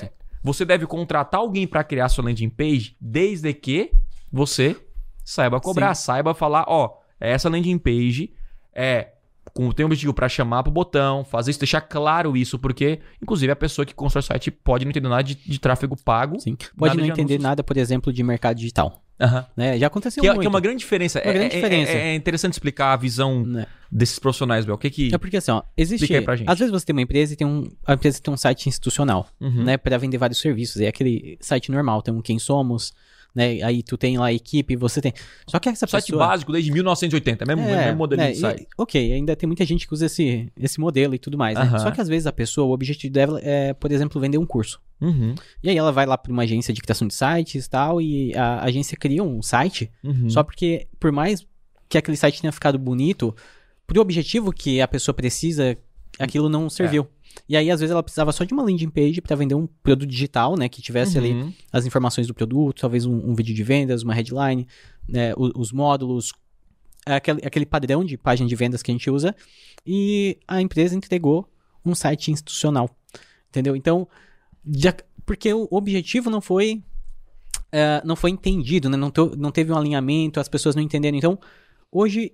você 0.43 0.65
deve 0.65 0.85
contratar 0.85 1.39
alguém 1.39 1.65
para 1.65 1.83
criar 1.83 2.09
sua 2.09 2.25
landing 2.25 2.49
page 2.49 2.97
desde 2.99 3.53
que 3.53 3.91
você 4.31 4.75
saiba 5.23 5.59
cobrar, 5.61 5.95
saiba 5.95 6.33
falar, 6.33 6.65
ó, 6.67 6.97
essa 7.19 7.47
landing 7.49 7.77
page 7.77 8.33
é 8.73 9.09
com 9.53 9.71
tem 9.71 9.85
um 9.85 9.87
objetivo 9.87 10.13
para 10.13 10.27
chamar 10.27 10.63
pro 10.63 10.71
botão, 10.71 11.23
fazer 11.23 11.51
isso, 11.51 11.59
deixar 11.59 11.81
claro 11.81 12.35
isso, 12.35 12.57
porque 12.57 12.99
inclusive 13.21 13.51
a 13.51 13.55
pessoa 13.55 13.85
que 13.85 13.93
constrói 13.93 14.21
o 14.21 14.23
site 14.23 14.49
pode 14.49 14.85
não 14.85 14.89
entender 14.89 15.07
nada 15.07 15.23
de, 15.23 15.35
de 15.35 15.59
tráfego 15.59 15.95
pago. 15.95 16.39
Sim. 16.39 16.55
Pode 16.77 16.97
não 16.97 17.03
de 17.03 17.11
entender 17.11 17.33
anúncios. 17.33 17.43
nada, 17.43 17.63
por 17.63 17.77
exemplo, 17.77 18.11
de 18.11 18.23
mercado 18.23 18.57
digital. 18.57 19.02
Aham. 19.19 19.45
Né? 19.55 19.77
Já 19.77 19.87
aconteceu 19.87 20.21
Que, 20.21 20.27
é, 20.27 20.31
muito. 20.31 20.41
que 20.41 20.47
é 20.47 20.49
uma 20.49 20.59
grande 20.59 20.79
diferença. 20.79 21.19
Uma 21.19 21.29
É- 21.29 21.33
grande 21.33 21.53
é, 21.55 21.55
diferença. 21.61 21.91
É, 21.91 22.07
é 22.11 22.15
interessante 22.15 22.53
explicar 22.53 22.93
a 22.93 22.97
visão 22.97 23.45
Né? 23.45 23.65
desses 23.91 24.17
profissionais, 24.19 24.65
Bel. 24.65 24.75
O 24.75 24.77
que 24.77 24.89
que. 24.89 25.13
É 25.13 25.17
porque 25.17 25.37
assim, 25.37 25.51
ó, 25.51 25.61
existe. 25.77 26.11
Às 26.47 26.59
vezes 26.59 26.71
você 26.71 26.85
tem 26.85 26.93
uma 26.95 27.01
empresa 27.01 27.33
e 27.33 27.35
tem 27.35 27.45
um. 27.47 27.69
A 27.85 27.93
empresa 27.93 28.19
tem 28.21 28.33
um 28.33 28.37
site 28.37 28.67
institucional, 28.67 29.27
Uhum. 29.39 29.63
né? 29.63 29.77
Pra 29.77 29.97
vender 29.97 30.17
vários 30.17 30.39
serviços. 30.39 30.81
É 30.81 30.87
aquele 30.87 31.37
site 31.39 31.71
normal, 31.71 32.01
tem 32.01 32.13
um 32.13 32.21
Quem 32.21 32.39
Somos, 32.39 32.91
né? 33.35 33.61
Aí 33.63 33.81
tu 33.83 33.97
tem 33.97 34.17
lá 34.17 34.25
a 34.27 34.33
equipe, 34.33 34.75
você 34.75 34.99
tem. 34.99 35.13
Só 35.47 35.59
que 35.59 35.69
essa 35.69 35.85
Site 35.87 36.05
pessoa... 36.07 36.27
básico 36.27 36.51
desde 36.51 36.71
1980, 36.71 37.45
mesmo, 37.45 37.61
É, 37.63 37.85
mesmo 37.85 37.97
modelo 37.97 38.21
né, 38.21 38.31
de 38.31 38.39
site. 38.39 38.61
e- 38.63 38.67
ok, 38.77 39.13
ainda 39.13 39.35
tem 39.35 39.45
muita 39.47 39.63
gente 39.65 39.87
que 39.87 39.93
usa 39.93 40.07
esse, 40.07 40.51
esse 40.59 40.79
modelo 40.79 41.13
e 41.15 41.19
tudo 41.19 41.37
mais, 41.37 41.57
né? 41.57 41.77
Só 41.79 41.91
que 41.91 42.01
às 42.01 42.07
vezes 42.07 42.25
a 42.27 42.31
pessoa, 42.31 42.67
o 42.67 42.71
objetivo 42.71 43.13
dela 43.13 43.39
é, 43.43 43.73
por 43.73 43.91
exemplo, 43.91 44.19
vender 44.19 44.37
um 44.39 44.45
curso. 44.45 44.79
Uhum, 45.03 45.35
E 45.61 45.69
aí 45.69 45.77
ela 45.77 45.91
vai 45.91 46.05
lá 46.05 46.17
para 46.17 46.31
uma 46.31 46.43
agência 46.43 46.73
de 46.73 46.81
criação 46.81 47.07
de 47.07 47.13
sites 47.13 47.65
e 47.65 47.69
tal, 47.69 48.01
e 48.01 48.33
a 48.35 48.63
agência 48.63 48.95
cria 48.97 49.21
um 49.23 49.41
site, 49.41 49.91
uhum. 50.03 50.29
só 50.29 50.43
porque, 50.43 50.87
por 50.99 51.11
mais 51.11 51.45
que 51.89 51.97
aquele 51.97 52.15
site 52.17 52.39
tenha 52.41 52.51
ficado 52.51 52.79
bonito, 52.79 53.35
pro 53.85 54.01
objetivo 54.01 54.51
que 54.51 54.79
a 54.81 54.87
pessoa 54.87 55.13
precisa, 55.13 55.77
aquilo 56.17 56.47
não 56.49 56.69
serviu. 56.69 57.07
E 57.49 57.57
aí, 57.57 57.69
às 57.71 57.79
vezes, 57.79 57.91
ela 57.91 58.03
precisava 58.03 58.31
só 58.31 58.43
de 58.43 58.53
uma 58.53 58.61
landing 58.63 58.89
page 58.89 59.19
para 59.19 59.35
vender 59.35 59.55
um 59.55 59.67
produto 59.81 60.07
digital, 60.07 60.55
né? 60.55 60.69
Que 60.69 60.81
tivesse 60.83 61.17
ali 61.17 61.33
Uhum. 61.33 61.51
as 61.71 61.83
informações 61.85 62.27
do 62.27 62.33
produto, 62.33 62.79
talvez 62.81 63.05
um, 63.05 63.31
um 63.31 63.33
vídeo 63.33 63.53
de 63.55 63.63
vendas, 63.63 64.03
uma 64.03 64.13
headline, 64.13 64.67
né, 65.09 65.33
o- 65.35 65.51
os, 65.59 65.71
módulos, 65.71 66.31
aquele, 67.05 67.41
aquele 67.45 67.65
padrão 67.65 68.05
de 68.05 68.17
página 68.17 68.47
de 68.47 68.55
vendas 68.55 68.81
que 68.83 68.91
a 68.91 68.93
gente 68.93 69.09
usa, 69.09 69.35
e 69.85 70.37
a 70.47 70.61
empresa 70.61 70.95
entregou 70.95 71.47
um 71.85 71.93
site 71.95 72.31
institucional, 72.31 72.89
entendeu? 73.49 73.75
Então, 73.75 74.07
já- 74.65 74.95
porque 75.25 75.53
o 75.53 75.67
objetivo 75.71 76.29
não 76.29 76.41
foi 76.41 76.83
eh, 77.71 78.01
não 78.05 78.15
foi 78.15 78.29
entendido, 78.29 78.89
né? 78.89 78.95
não, 78.97 79.09
to- 79.09 79.35
não 79.37 79.51
teve 79.51 79.71
um 79.71 79.77
alinhamento, 79.77 80.39
as 80.39 80.47
pessoas 80.47 80.75
não 80.75 80.81
entenderam. 80.83 81.17
Então, 81.17 81.39
hoje 81.91 82.31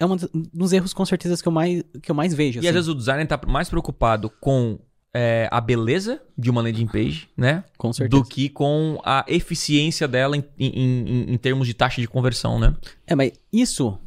é 0.00 0.06
um 0.06 0.16
dos- 0.16 0.28
dos 0.52 0.72
erros 0.72 0.94
com 0.94 1.04
certeza 1.04 1.40
que 1.42 1.46
eu 1.48 1.52
mais, 1.52 1.82
que 2.02 2.10
eu 2.10 2.14
mais 2.14 2.32
vejo. 2.32 2.58
E 2.58 2.60
assim. 2.60 2.68
às 2.68 2.74
vezes 2.74 2.88
o 2.88 2.94
designer 2.94 3.26
tá 3.26 3.38
mais 3.46 3.68
preocupado 3.68 4.30
com 4.40 4.78
é, 5.14 5.48
a 5.50 5.60
beleza 5.60 6.22
de 6.36 6.48
uma 6.50 6.60
landing 6.62 6.86
page, 6.86 7.28
né? 7.36 7.64
com 7.78 7.92
certeza. 7.92 8.22
Do 8.22 8.28
que 8.28 8.48
com 8.50 9.00
a 9.04 9.24
eficiência 9.26 10.06
dela 10.06 10.36
em, 10.36 10.44
em- 10.58 10.70
em- 10.76 11.32
em 11.32 11.38
termos 11.38 11.66
de 11.66 11.74
taxa 11.74 12.00
de 12.00 12.06
conversão, 12.06 12.58
né? 12.60 12.74
É, 13.06 13.14
mas 13.14 13.32
isso 13.52 13.98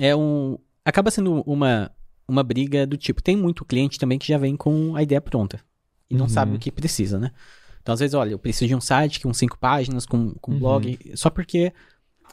é 0.00 0.14
um. 0.14 0.58
Acaba 0.84 1.10
sendo 1.10 1.40
uma, 1.46 1.90
uma 2.28 2.42
briga 2.42 2.86
do 2.86 2.96
tipo. 2.98 3.22
Tem 3.22 3.34
muito 3.36 3.64
cliente 3.64 3.98
também 3.98 4.18
que 4.18 4.28
já 4.28 4.36
vem 4.38 4.54
com 4.56 4.94
a 4.94 5.02
ideia 5.02 5.20
pronta. 5.20 5.58
E 6.12 6.16
não 6.16 6.26
Uhum. 6.26 6.28
sabe 6.28 6.56
o 6.56 6.58
que 6.58 6.70
precisa, 6.70 7.18
né? 7.18 7.30
Então, 7.82 7.92
às 7.92 8.00
vezes, 8.00 8.14
olha, 8.14 8.30
eu 8.30 8.38
preciso 8.38 8.68
de 8.68 8.74
um 8.74 8.80
site 8.80 9.20
com 9.20 9.32
cinco 9.34 9.58
páginas, 9.58 10.06
com, 10.06 10.34
com 10.40 10.52
Uhum. 10.52 10.58
blog, 10.58 10.98
só 11.14 11.28
porque 11.30 11.72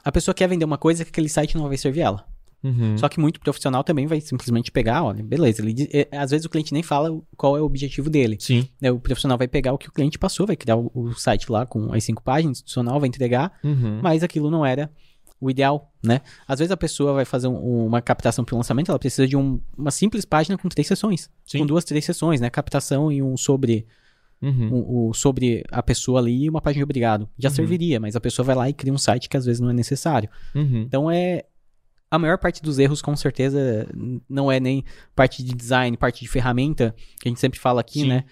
a 0.03 0.11
pessoa 0.11 0.35
quer 0.35 0.47
vender 0.47 0.65
uma 0.65 0.77
coisa 0.77 1.03
que 1.03 1.09
aquele 1.09 1.29
site 1.29 1.57
não 1.57 1.67
vai 1.67 1.77
servir 1.77 2.01
ela. 2.01 2.25
Uhum. 2.61 2.97
Só 2.97 3.07
que 3.07 3.19
muito 3.21 3.39
profissional 3.39 3.83
também 3.85 4.05
vai 4.05 4.19
simplesmente 4.19 4.69
pegar, 4.69 5.01
olha, 5.03 5.23
beleza. 5.23 5.61
Ele, 5.61 5.89
é, 5.93 6.09
às 6.17 6.31
vezes 6.31 6.45
o 6.45 6.49
cliente 6.49 6.73
nem 6.73 6.83
fala 6.83 7.09
qual 7.37 7.55
é 7.57 7.61
o 7.61 7.65
objetivo 7.65 8.09
dele. 8.09 8.35
Sim. 8.39 8.67
né? 8.81 8.91
O 8.91 8.99
profissional 8.99 9.37
vai 9.37 9.47
pegar 9.47 9.71
o 9.73 9.77
que 9.77 9.87
o 9.87 9.91
cliente 9.93 10.19
passou, 10.19 10.45
vai 10.45 10.57
criar 10.57 10.75
o, 10.75 10.91
o 10.93 11.13
site 11.13 11.49
lá 11.49 11.65
com 11.65 11.93
as 11.93 12.03
cinco 12.03 12.21
páginas, 12.21 12.57
institucional, 12.57 12.99
vai 12.99 13.07
entregar, 13.07 13.53
Uhum. 13.63 14.01
mas 14.03 14.23
aquilo 14.23 14.51
não 14.51 14.65
era 14.65 14.91
o 15.41 15.49
ideal, 15.49 15.91
né? 16.03 16.21
Às 16.47 16.59
vezes 16.59 16.71
a 16.71 16.77
pessoa 16.77 17.13
vai 17.13 17.25
fazer 17.25 17.47
um- 17.47 17.85
uma 17.85 18.01
captação 18.01 18.43
para 18.43 18.53
o 18.55 18.57
lançamento, 18.57 18.89
ela 18.89 18.99
precisa 18.99 19.27
de 19.27 19.37
um- 19.37 19.59
uma 19.77 19.91
simples 19.91 20.25
página 20.25 20.57
com 20.57 20.67
três 20.69 20.87
sessões. 20.87 21.29
Sim. 21.45 21.59
Com 21.59 21.65
duas, 21.65 21.83
três 21.85 22.03
sessões, 22.05 22.41
né? 22.41 22.49
Captação 22.49 23.11
e 23.11 23.21
um 23.21 23.37
sobre, 23.37 23.85
Uhum. 24.41 24.69
um- 24.73 25.07
o 25.09 25.13
sobre 25.13 25.63
a 25.71 25.81
pessoa 25.83 26.19
ali 26.19 26.43
e 26.45 26.49
uma 26.49 26.61
página 26.61 26.79
de 26.79 26.83
obrigado. 26.83 27.29
Já 27.37 27.49
Uhum. 27.49 27.55
serviria, 27.55 27.99
mas 27.99 28.15
a 28.15 28.19
pessoa 28.21 28.45
vai 28.45 28.55
lá 28.55 28.69
e 28.69 28.73
cria 28.73 28.93
um 28.93 28.97
site 28.97 29.29
que 29.29 29.37
às 29.37 29.45
vezes 29.45 29.59
não 29.59 29.69
é 29.69 29.73
necessário. 29.73 30.29
Uhum. 30.55 30.81
Então 30.81 31.09
é. 31.11 31.43
A 32.11 32.17
maior 32.17 32.39
parte 32.39 32.59
dos 32.63 32.79
erros, 32.79 33.03
com 33.03 33.15
certeza, 33.15 33.87
não 34.27 34.51
é 34.51 34.59
nem 34.59 34.83
parte 35.15 35.43
de 35.43 35.53
design, 35.53 35.95
parte 35.95 36.21
de 36.21 36.27
ferramenta, 36.27 36.95
que 37.21 37.27
a 37.27 37.29
gente 37.29 37.39
sempre 37.39 37.59
fala 37.59 37.81
aqui, 37.81 37.99
Sim. 38.01 38.07
né? 38.07 38.23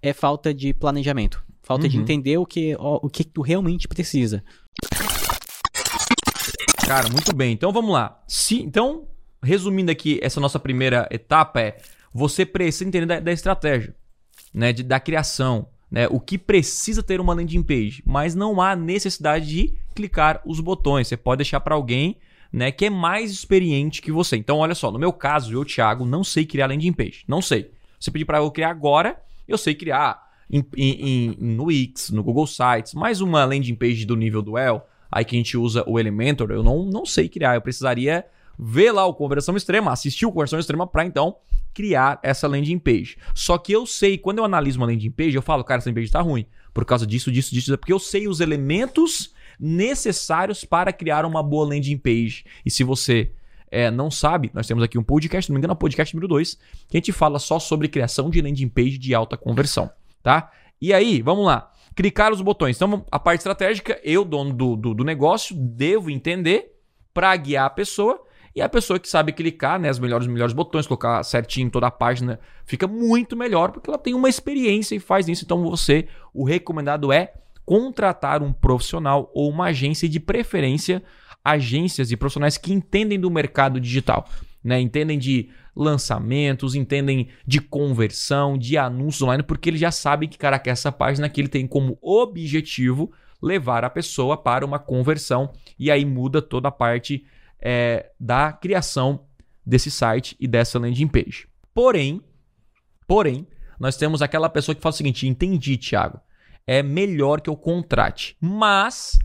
É 0.00 0.14
falta 0.14 0.54
de 0.54 0.72
planejamento. 0.72 1.44
Falta 1.62 1.86
de 1.86 1.96
Uhum. 1.98 2.02
entender 2.04 2.38
o 2.38 2.46
que, 2.46 2.74
ó, 2.78 2.98
o 3.02 3.10
que 3.10 3.24
tu 3.24 3.42
realmente 3.42 3.86
precisa. 3.88 4.42
Cara, 6.86 7.08
muito 7.10 7.34
bem. 7.34 7.52
Então 7.52 7.72
vamos 7.72 7.92
lá. 7.92 8.22
Se, 8.28 8.60
então, 8.62 9.08
resumindo 9.42 9.90
aqui, 9.90 10.18
essa 10.22 10.40
nossa 10.40 10.58
primeira 10.58 11.08
etapa 11.10 11.60
é 11.60 11.76
você 12.12 12.46
precisa 12.46 12.84
entender 12.88 13.06
da, 13.06 13.20
da 13.20 13.32
estratégia, 13.32 13.94
né, 14.54 14.72
de- 14.72 14.82
da 14.82 14.98
criação, 14.98 15.68
né, 15.90 16.06
o 16.08 16.18
que 16.18 16.38
precisa 16.38 17.02
ter 17.02 17.20
uma 17.20 17.34
landing 17.34 17.62
page, 17.62 18.02
mas 18.06 18.34
não 18.34 18.60
há 18.60 18.74
necessidade 18.74 19.46
de 19.46 19.74
clicar 19.94 20.40
os 20.46 20.60
botões. 20.60 21.08
Você 21.08 21.16
pode 21.16 21.38
deixar 21.38 21.60
para 21.60 21.74
alguém, 21.74 22.16
né, 22.52 22.70
que 22.70 22.86
é 22.86 22.90
mais 22.90 23.30
experiente 23.32 24.00
que 24.00 24.10
você. 24.12 24.36
Então, 24.36 24.58
olha 24.58 24.74
só, 24.74 24.90
no 24.90 24.98
meu 24.98 25.12
caso, 25.12 25.52
eu, 25.52 25.64
Thiago, 25.64 26.06
não 26.06 26.22
sei 26.24 26.46
criar 26.46 26.68
landing 26.68 26.92
page, 26.92 27.24
não 27.28 27.42
sei. 27.42 27.70
Você 27.98 28.10
pedir 28.10 28.24
para 28.24 28.38
eu 28.38 28.50
criar 28.50 28.70
agora, 28.70 29.20
eu 29.46 29.58
sei 29.58 29.74
criar 29.74 30.24
em, 30.50 30.64
em- 30.76 31.08
em- 31.08 31.36
no 31.40 31.64
Wix, 31.64 32.10
no 32.10 32.22
Google 32.22 32.46
Sites, 32.46 32.94
mais 32.94 33.20
uma 33.20 33.44
landing 33.44 33.74
page 33.74 34.06
do 34.06 34.16
nível 34.16 34.40
do 34.40 34.56
El, 34.56 34.86
aí 35.16 35.24
que 35.24 35.34
a 35.34 35.38
gente 35.38 35.56
usa 35.56 35.82
o 35.86 35.98
Elementor, 35.98 36.50
eu 36.50 36.62
não, 36.62 36.84
não 36.84 37.06
sei 37.06 37.26
criar. 37.26 37.54
Eu 37.54 37.62
precisaria 37.62 38.26
ver 38.58 38.92
lá 38.92 39.06
o 39.06 39.14
Conversão 39.14 39.56
Extrema, 39.56 39.90
assistir 39.90 40.26
o 40.26 40.32
Conversão 40.32 40.58
Extrema 40.58 40.86
para 40.86 41.06
então 41.06 41.36
criar 41.72 42.20
essa 42.22 42.46
landing 42.46 42.78
page. 42.78 43.16
Só 43.34 43.56
que 43.56 43.72
eu 43.72 43.86
sei, 43.86 44.18
quando 44.18 44.38
eu 44.38 44.44
analiso 44.44 44.78
uma 44.78 44.86
landing 44.86 45.10
page, 45.10 45.34
eu 45.34 45.40
falo, 45.40 45.64
cara, 45.64 45.78
essa 45.78 45.88
landing 45.88 46.02
page 46.02 46.12
tá 46.12 46.20
ruim. 46.20 46.44
Por 46.74 46.84
causa 46.84 47.06
disso, 47.06 47.32
disso, 47.32 47.54
disso, 47.54 47.72
é 47.72 47.76
porque 47.78 47.94
eu 47.94 47.98
sei 47.98 48.28
os 48.28 48.40
elementos 48.40 49.32
necessários 49.58 50.66
para 50.66 50.92
criar 50.92 51.24
uma 51.24 51.42
boa 51.42 51.66
landing 51.66 51.96
page. 51.96 52.44
E 52.64 52.70
se 52.70 52.84
você 52.84 53.30
é, 53.70 53.90
não 53.90 54.10
sabe, 54.10 54.50
nós 54.52 54.66
temos 54.66 54.84
aqui 54.84 54.98
um 54.98 55.02
podcast, 55.02 55.50
não 55.50 55.54
me 55.54 55.60
engano, 55.60 55.72
é 55.72 55.76
o 55.76 55.78
podcast 55.78 56.14
número 56.14 56.28
2, 56.28 56.58
que 56.88 56.96
a 56.96 56.98
gente 56.98 57.12
fala 57.12 57.38
só 57.38 57.58
sobre 57.58 57.88
criação 57.88 58.28
de 58.28 58.42
landing 58.42 58.68
page 58.68 58.98
de 58.98 59.14
alta 59.14 59.34
conversão, 59.34 59.90
tá? 60.22 60.52
E 60.78 60.92
aí, 60.92 61.22
vamos 61.22 61.46
lá. 61.46 61.72
Clicar 61.96 62.30
os 62.32 62.42
botões. 62.42 62.76
Então, 62.76 63.04
a 63.10 63.18
parte 63.18 63.40
estratégica, 63.40 63.98
eu, 64.04 64.24
dono 64.24 64.52
do, 64.52 64.76
do, 64.76 64.94
do 64.94 65.04
negócio, 65.04 65.56
devo 65.56 66.10
entender 66.10 66.78
para 67.14 67.34
guiar 67.34 67.64
a 67.64 67.70
pessoa. 67.70 68.22
E 68.54 68.60
a 68.60 68.68
pessoa 68.68 68.98
que 68.98 69.08
sabe 69.08 69.32
clicar, 69.32 69.80
né, 69.80 69.90
os 69.90 69.98
melhores, 69.98 70.26
melhores 70.26 70.54
botões, 70.54 70.86
colocar 70.86 71.22
certinho 71.22 71.66
em 71.66 71.70
toda 71.70 71.86
a 71.86 71.90
página, 71.90 72.38
fica 72.64 72.86
muito 72.86 73.36
melhor 73.36 73.70
porque 73.72 73.90
ela 73.90 73.98
tem 73.98 74.14
uma 74.14 74.28
experiência 74.28 74.94
e 74.94 75.00
faz 75.00 75.26
isso. 75.26 75.44
Então, 75.44 75.62
você, 75.62 76.06
o 76.32 76.44
recomendado 76.44 77.10
é 77.10 77.32
contratar 77.66 78.42
um 78.42 78.52
profissional 78.52 79.30
ou 79.34 79.50
uma 79.50 79.66
agência 79.66 80.08
de 80.08 80.20
preferência, 80.20 81.02
agências 81.44 82.12
e 82.12 82.16
profissionais 82.16 82.56
que 82.56 82.72
entendem 82.72 83.18
do 83.18 83.30
mercado 83.30 83.80
digital, 83.80 84.28
né? 84.62 84.80
Entendem 84.80 85.18
de 85.18 85.50
lançamentos, 85.76 86.74
entendem 86.74 87.28
de 87.46 87.60
conversão, 87.60 88.56
de 88.56 88.78
anúncios 88.78 89.22
online, 89.22 89.42
porque 89.42 89.68
eles 89.68 89.80
já 89.80 89.90
sabem 89.90 90.28
que, 90.28 90.38
cara, 90.38 90.58
que 90.58 90.70
essa 90.70 90.90
página 90.90 91.28
que 91.28 91.40
ele 91.40 91.48
tem 91.48 91.66
como 91.66 91.98
objetivo 92.00 93.12
levar 93.42 93.84
a 93.84 93.90
pessoa 93.90 94.36
para 94.36 94.64
uma 94.64 94.78
conversão 94.78 95.52
e 95.78 95.90
aí 95.90 96.04
muda 96.04 96.40
toda 96.40 96.68
a 96.68 96.72
parte 96.72 97.26
é, 97.60 98.10
da 98.18 98.52
criação 98.52 99.26
desse 99.64 99.90
site 99.90 100.34
e 100.40 100.48
dessa 100.48 100.78
landing 100.78 101.08
page. 101.08 101.46
Porém, 101.74 102.22
porém, 103.06 103.46
nós 103.78 103.96
temos 103.96 104.22
aquela 104.22 104.48
pessoa 104.48 104.74
que 104.74 104.80
fala 104.80 104.94
o 104.94 104.96
seguinte: 104.96 105.26
entendi, 105.26 105.76
Thiago, 105.76 106.20
é 106.66 106.82
melhor 106.82 107.40
que 107.40 107.50
eu 107.50 107.56
contrate, 107.56 108.36
mas 108.40 109.18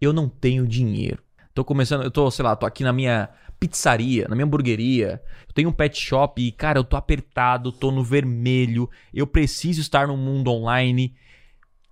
eu 0.00 0.12
não 0.12 0.28
tenho 0.28 0.68
dinheiro. 0.68 1.22
Tô 1.54 1.64
começando, 1.64 2.02
eu 2.02 2.10
tô, 2.10 2.30
sei 2.30 2.44
lá, 2.44 2.56
tô 2.56 2.66
aqui 2.66 2.82
na 2.82 2.92
minha 2.92 3.30
pizzaria, 3.68 4.26
na 4.28 4.34
minha 4.34 4.44
hamburgueria, 4.46 5.22
eu 5.48 5.52
tenho 5.54 5.68
um 5.68 5.72
pet 5.72 5.98
shop 6.00 6.40
e, 6.42 6.52
cara, 6.52 6.78
eu 6.78 6.84
tô 6.84 6.96
apertado, 6.96 7.72
tô 7.72 7.90
no 7.90 8.02
vermelho, 8.04 8.88
eu 9.12 9.26
preciso 9.26 9.80
estar 9.80 10.06
no 10.08 10.16
mundo 10.16 10.50
online. 10.50 11.14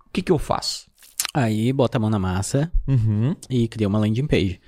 O 0.05 0.09
que 0.11 0.21
que 0.21 0.31
eu 0.31 0.37
faço? 0.37 0.87
Aí 1.33 1.73
bota 1.73 1.97
a 1.97 1.99
mão 2.01 2.09
na 2.09 2.19
massa 2.19 2.71
Uhum. 2.87 3.35
e 3.49 3.67
cria 3.67 3.87
uma 3.87 3.97
landing 3.99 4.27
page. 4.27 4.59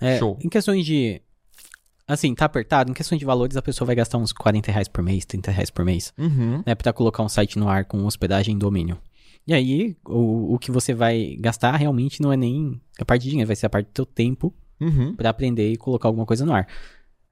É, 0.00 0.18
Show. 0.18 0.38
Em 0.42 0.48
questões 0.48 0.84
de. 0.84 1.20
Assim, 2.06 2.34
tá 2.34 2.44
apertado, 2.44 2.90
em 2.90 2.94
questões 2.94 3.18
de 3.18 3.24
valores, 3.24 3.56
a 3.56 3.62
pessoa 3.62 3.86
vai 3.86 3.94
gastar 3.96 4.18
uns 4.18 4.32
40 4.32 4.70
reais 4.70 4.88
por 4.88 5.02
mês, 5.02 5.24
30 5.24 5.50
reais 5.50 5.70
por 5.70 5.84
mês, 5.84 6.12
Uhum. 6.18 6.62
né? 6.66 6.74
Pra 6.74 6.92
colocar 6.92 7.22
um 7.22 7.28
site 7.28 7.58
no 7.58 7.68
ar 7.68 7.84
com 7.86 8.04
hospedagem 8.04 8.54
e 8.54 8.58
domínio. 8.58 8.98
E 9.46 9.52
aí, 9.54 9.96
o, 10.06 10.54
o 10.54 10.58
que 10.58 10.70
você 10.70 10.92
vai 10.94 11.36
gastar 11.38 11.76
realmente 11.76 12.20
não 12.22 12.32
é 12.32 12.36
nem 12.36 12.80
a 12.98 13.04
parte 13.04 13.22
de 13.24 13.30
dinheiro, 13.30 13.46
vai 13.46 13.56
ser 13.56 13.66
a 13.66 13.70
parte 13.70 13.86
do 13.86 13.92
teu 13.92 14.06
tempo 14.06 14.54
Uhum. 14.80 15.14
Pra 15.14 15.30
aprender 15.30 15.70
e 15.72 15.76
colocar 15.76 16.08
alguma 16.08 16.26
coisa 16.26 16.44
no 16.44 16.52
ar. 16.52 16.66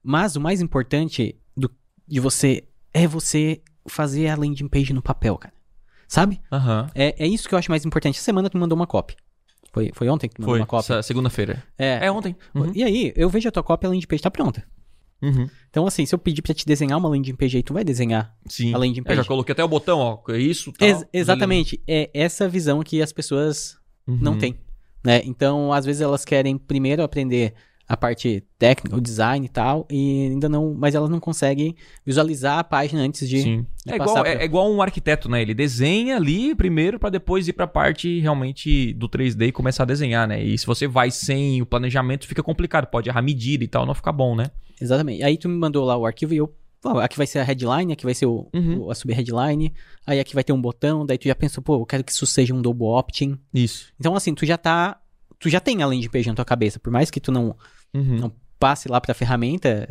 Mas 0.01 0.35
o 0.35 0.41
mais 0.41 0.61
importante 0.61 1.35
do, 1.55 1.69
de 2.07 2.19
você 2.19 2.63
é 2.93 3.07
você 3.07 3.61
fazer 3.87 4.27
a 4.29 4.35
landing 4.35 4.67
page 4.67 4.93
no 4.93 5.01
papel, 5.01 5.37
cara. 5.37 5.53
Sabe? 6.07 6.39
Aham. 6.51 6.89
É, 6.93 7.23
é 7.23 7.27
isso 7.27 7.47
que 7.49 7.55
eu 7.55 7.59
acho 7.59 7.71
mais 7.71 7.85
importante. 7.85 8.15
Essa 8.15 8.25
semana 8.25 8.49
tu 8.49 8.55
me 8.57 8.61
mandou 8.61 8.75
uma 8.75 8.87
copy. 8.87 9.15
Foi, 9.71 9.91
foi 9.93 10.07
ontem 10.09 10.27
que 10.27 10.35
tu 10.35 10.41
me 10.41 10.47
mandou 10.47 10.65
Foi, 10.67 10.75
uma 10.75 10.79
essa 10.79 11.01
segunda-feira. 11.01 11.63
É. 11.77 12.05
É 12.05 12.11
ontem. 12.11 12.35
Uhum. 12.53 12.71
E 12.75 12.83
aí, 12.83 13.11
eu 13.15 13.29
vejo 13.29 13.49
a 13.49 13.51
tua 13.51 13.63
cópia, 13.63 13.87
a 13.87 13.91
landing 13.91 14.05
page 14.05 14.21
tá 14.21 14.29
pronta. 14.29 14.63
Uhum. 15.21 15.49
Então, 15.69 15.87
assim, 15.87 16.05
se 16.05 16.13
eu 16.13 16.19
pedir 16.19 16.41
pra 16.41 16.53
te 16.53 16.65
desenhar 16.65 16.99
uma 16.99 17.09
landing 17.09 17.33
page 17.35 17.57
aí, 17.57 17.63
tu 17.63 17.73
vai 17.73 17.83
desenhar. 17.83 18.35
Sim. 18.47 18.73
A 18.73 18.77
landing 18.77 18.99
Eu 19.05 19.15
já 19.15 19.21
page. 19.21 19.27
coloquei 19.27 19.53
até 19.53 19.63
o 19.63 19.67
botão, 19.67 19.97
ó. 19.99 20.19
é 20.31 20.37
Isso, 20.37 20.71
tal. 20.73 20.87
Ex- 20.87 21.05
exatamente. 21.11 21.81
É 21.87 22.09
essa 22.13 22.47
visão 22.47 22.83
que 22.83 23.01
as 23.01 23.11
pessoas 23.11 23.77
Uhum. 24.05 24.17
não 24.21 24.37
têm. 24.37 24.55
Né? 25.03 25.21
Então, 25.25 25.73
às 25.73 25.85
vezes 25.85 26.01
elas 26.01 26.23
querem 26.23 26.57
primeiro 26.57 27.03
aprender 27.03 27.53
a 27.85 27.97
parte 27.97 28.41
técnica, 28.57 28.95
o 28.95 29.01
design 29.01 29.45
e 29.45 29.49
tal, 29.49 29.85
e 29.91 30.27
ainda 30.31 30.47
não, 30.47 30.73
mas 30.73 30.95
ela 30.95 31.09
não 31.09 31.19
consegue 31.19 31.75
visualizar 32.05 32.57
a 32.59 32.63
página 32.63 33.01
antes 33.01 33.27
de, 33.27 33.41
Sim. 33.41 33.65
de 33.85 33.91
É 33.91 33.95
igual, 33.97 34.21
pra- 34.21 34.29
é, 34.29 34.35
é 34.41 34.45
igual 34.45 34.71
um 34.71 34.81
arquiteto, 34.81 35.27
né? 35.29 35.41
Ele 35.41 35.53
desenha 35.53 36.15
ali 36.15 36.55
primeiro 36.55 36.97
pra 36.97 37.09
depois 37.09 37.45
ir 37.47 37.53
pra 37.53 37.67
parte 37.67 38.19
realmente 38.21 38.93
do 38.93 39.09
3D 39.09 39.47
e 39.47 39.51
começar 39.51 39.83
a 39.83 39.85
desenhar, 39.85 40.25
né? 40.25 40.41
E 40.41 40.57
se 40.57 40.65
você 40.65 40.87
vai 40.87 41.11
sem 41.11 41.61
o 41.61 41.65
planejamento, 41.65 42.25
fica 42.25 42.41
complicado. 42.41 42.87
Pode 42.87 43.09
errar 43.09 43.21
medida 43.21 43.65
e 43.65 43.67
tal, 43.67 43.85
não 43.85 43.93
fica 43.93 44.13
bom, 44.13 44.33
né? 44.33 44.45
Exatamente. 44.81 45.21
Aí 45.21 45.37
tu 45.37 45.49
me 45.49 45.57
mandou 45.57 45.83
lá 45.83 45.97
o 45.97 46.05
arquivo 46.05 46.33
e 46.33 46.37
eu, 46.37 46.51
aqui 46.99 47.17
vai 47.17 47.27
ser 47.27 47.39
a 47.39 47.43
headline, 47.43 47.93
aqui 47.93 48.03
vai 48.05 48.13
ser 48.13 48.25
o, 48.25 48.47
Uhum. 48.53 48.83
o- 48.83 48.91
a 48.91 48.95
sub-headline, 48.95 49.73
aí 50.05 50.19
aqui 50.19 50.33
vai 50.33 50.43
ter 50.43 50.53
um 50.53 50.61
botão, 50.61 51.05
daí 51.05 51.17
tu 51.17 51.27
já 51.27 51.35
pensou, 51.35 51.63
pô, 51.63 51.75
eu 51.81 51.85
quero 51.85 52.03
que 52.03 52.11
isso 52.11 52.25
seja 52.25 52.53
um 52.53 52.61
double 52.61 52.87
opt-in. 52.87 53.37
Isso. 53.53 53.93
Então 53.99 54.15
assim, 54.15 54.33
tu 54.33 54.45
já 54.45 54.57
tá, 54.57 54.99
tu 55.39 55.49
já 55.49 55.59
tem 55.59 55.81
a 55.81 55.85
landing 55.87 56.09
page 56.09 56.27
na 56.29 56.35
tua 56.35 56.45
cabeça, 56.45 56.79
por 56.79 56.91
mais 56.91 57.09
que 57.11 57.19
tu 57.19 57.31
não, 57.31 57.55
Uhum. 57.93 58.17
não 58.19 58.31
passe 58.59 58.87
lá 58.89 58.99
pra 59.01 59.13
ferramenta, 59.13 59.87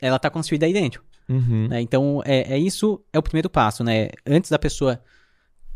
ela 0.00 0.18
tá 0.18 0.28
construída 0.30 0.66
aí 0.66 0.72
dentro. 0.72 1.02
Uhum. 1.28 1.68
né? 1.68 1.80
Então, 1.82 2.22
é, 2.24 2.54
é 2.54 2.58
isso, 2.58 3.02
é 3.12 3.18
o 3.18 3.22
primeiro 3.22 3.50
passo, 3.50 3.84
né? 3.84 4.08
Antes 4.26 4.50
da 4.50 4.58
pessoa 4.58 4.98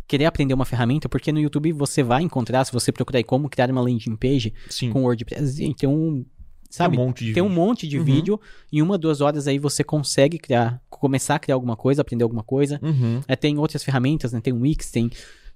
querer 0.08 0.24
aprender 0.24 0.52
uma 0.54 0.64
ferramenta, 0.64 1.08
porque 1.08 1.30
no 1.32 1.38
YouTube 1.40 1.72
você 1.72 2.02
vai 2.02 2.22
encontrar, 2.22 2.64
se 2.64 2.72
você 2.72 2.90
procurar 2.90 3.18
aí 3.18 3.24
como 3.24 3.48
criar 3.48 3.70
uma 3.70 3.80
landing 3.80 4.16
page 4.16 4.52
Sim. 4.70 4.90
com 4.90 5.02
WordPress, 5.02 5.62
um, 5.86 6.24
sabe? 6.72 6.96
Tem 6.96 7.04
um 7.04 7.06
monte 7.06 7.24
de 7.24 7.32
Tem 7.34 7.42
um 7.42 7.46
vídeo. 7.48 7.60
monte 7.62 7.86
de 7.88 7.98
Uhum. 7.98 8.04
vídeo, 8.04 8.40
em 8.72 8.80
uma, 8.82 8.96
duas 8.98 9.20
horas 9.20 9.46
aí 9.46 9.58
você 9.58 9.84
consegue 9.84 10.38
criar, 10.38 10.80
começar 10.88 11.34
a 11.34 11.38
criar 11.38 11.54
alguma 11.54 11.76
coisa, 11.76 12.00
aprender 12.02 12.24
alguma 12.24 12.42
coisa. 12.42 12.80
Uhum. 12.82 13.20
É, 13.28 13.36
tem 13.36 13.58
outras 13.58 13.84
ferramentas, 13.84 14.32
né? 14.32 14.40
Tem 14.40 14.52
o 14.52 14.60
Wix, 14.60 14.90
tem, 14.90 15.08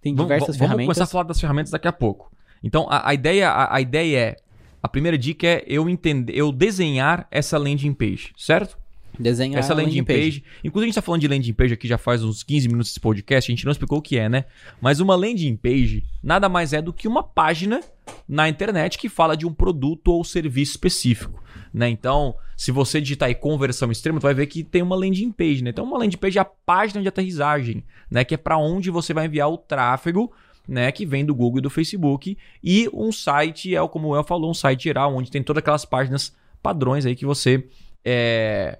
tem 0.03 0.15
Vamos, 0.15 0.23
diversas 0.27 0.49
vamos 0.49 0.59
ferramentas. 0.59 0.87
começar 0.87 1.05
a 1.05 1.07
falar 1.07 1.25
das 1.25 1.41
ferramentas 1.41 1.71
daqui 1.73 1.89
a 1.89 1.93
pouco. 1.93 2.31
Então, 2.63 2.87
a, 2.91 3.09
a 3.09 3.15
ideia, 3.15 3.49
a, 3.51 3.77
a 3.77 3.81
ideia 3.81 4.19
é. 4.19 4.37
A 4.83 4.89
primeira 4.89 5.19
dica 5.19 5.47
é 5.47 5.65
eu 5.67 5.89
entender, 5.89 6.33
eu 6.37 6.53
desenhar 6.53 7.27
essa 7.31 7.59
landing 7.59 7.93
page, 7.93 8.33
certo? 8.37 8.79
Desenhar 9.19 9.59
essa 9.59 9.73
a 9.73 9.77
landing 9.77 10.05
page. 10.05 10.45
Inclusive, 10.63 10.85
a 10.85 10.89
gente 10.89 10.95
tá 10.95 11.03
falando 11.03 11.23
de 11.23 11.29
landing 11.29 11.53
page 11.55 11.73
aqui 11.75 11.89
já 11.89 11.99
faz 11.99 12.23
uns 12.23 12.43
15 12.45 12.69
minutos 12.69 12.91
desse 12.91 13.01
podcast, 13.01 13.51
a 13.51 13.53
gente 13.55 13.65
não 13.65 13.73
explicou 13.73 13.99
o 13.99 14.03
que 14.03 14.17
é, 14.19 14.29
né? 14.29 14.45
Mas 14.81 15.01
uma 15.01 15.17
landing 15.17 15.57
page 15.57 16.05
nada 16.23 16.49
mais 16.49 16.73
é 16.73 16.81
do 16.83 16.93
que 16.93 17.09
uma 17.09 17.23
página 17.23 17.81
na 18.29 18.49
internet 18.49 18.99
que 18.99 19.09
fala 19.09 19.37
de 19.37 19.47
um 19.47 19.53
produto 19.53 20.09
ou 20.09 20.25
serviço 20.25 20.73
específico, 20.73 21.43
né? 21.73 21.89
Então, 21.89 22.35
se 22.57 22.71
você 22.71 23.01
digitar 23.01 23.29
aí 23.29 23.35
conversão 23.35 23.91
extrema, 23.91 24.19
tu 24.19 24.25
vai 24.25 24.35
ver 24.35 24.47
que 24.47 24.65
tem 24.65 24.83
uma 24.83 24.97
landing 24.97 25.33
page, 25.33 25.63
né? 25.63 25.71
Então, 25.71 25.85
uma 25.85 25.99
landing 25.99 26.17
page 26.17 26.39
é 26.39 26.41
a 26.41 26.45
página 26.45 27.03
de 27.03 27.09
aterrissagem, 27.09 27.85
né? 28.11 28.25
Que 28.25 28.35
é 28.35 28.39
para 28.39 28.59
onde 28.59 28.91
você 28.91 29.13
vai 29.13 29.27
enviar 29.27 29.51
o 29.51 29.59
tráfego 29.59 30.33
né, 30.69 30.91
que 30.91 31.07
vem 31.07 31.25
do 31.25 31.35
Google 31.35 31.59
e 31.59 31.63
do 31.63 31.71
Facebook, 31.71 32.37
e 32.63 32.89
um 32.93 33.13
site, 33.13 33.77
é 33.77 33.89
como 33.89 34.09
o 34.09 34.17
El 34.17 34.25
falou, 34.25 34.51
um 34.51 34.55
site 34.55 34.85
geral, 34.85 35.15
onde 35.15 35.31
tem 35.31 35.43
todas 35.43 35.61
aquelas 35.61 35.85
páginas 35.85 36.35
padrões 36.63 37.07
aí 37.07 37.15
que 37.15 37.25
você 37.25 37.65
é, 38.05 38.79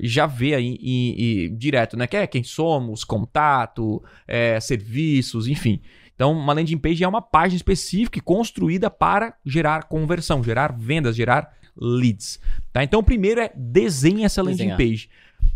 já 0.00 0.26
vê 0.26 0.54
aí 0.54 0.78
e, 0.80 1.44
e 1.44 1.48
direto, 1.50 1.96
né? 1.96 2.06
Que 2.06 2.16
é 2.16 2.26
quem 2.26 2.42
somos, 2.42 3.04
contato, 3.04 4.02
é, 4.26 4.58
serviços, 4.58 5.46
enfim. 5.46 5.80
Então, 6.20 6.32
uma 6.32 6.52
landing 6.52 6.76
page 6.76 7.02
é 7.02 7.08
uma 7.08 7.22
página 7.22 7.56
específica 7.56 8.18
e 8.18 8.20
construída 8.20 8.90
para 8.90 9.32
gerar 9.42 9.84
conversão, 9.84 10.44
gerar 10.44 10.70
vendas, 10.70 11.16
gerar 11.16 11.56
leads. 11.74 12.38
Tá? 12.74 12.84
Então, 12.84 13.00
o 13.00 13.02
primeiro 13.02 13.40
é 13.40 13.50
desenhe 13.56 14.24
essa 14.24 14.42
landing 14.42 14.68
Desenhar. 14.68 14.76
page. 14.76 15.08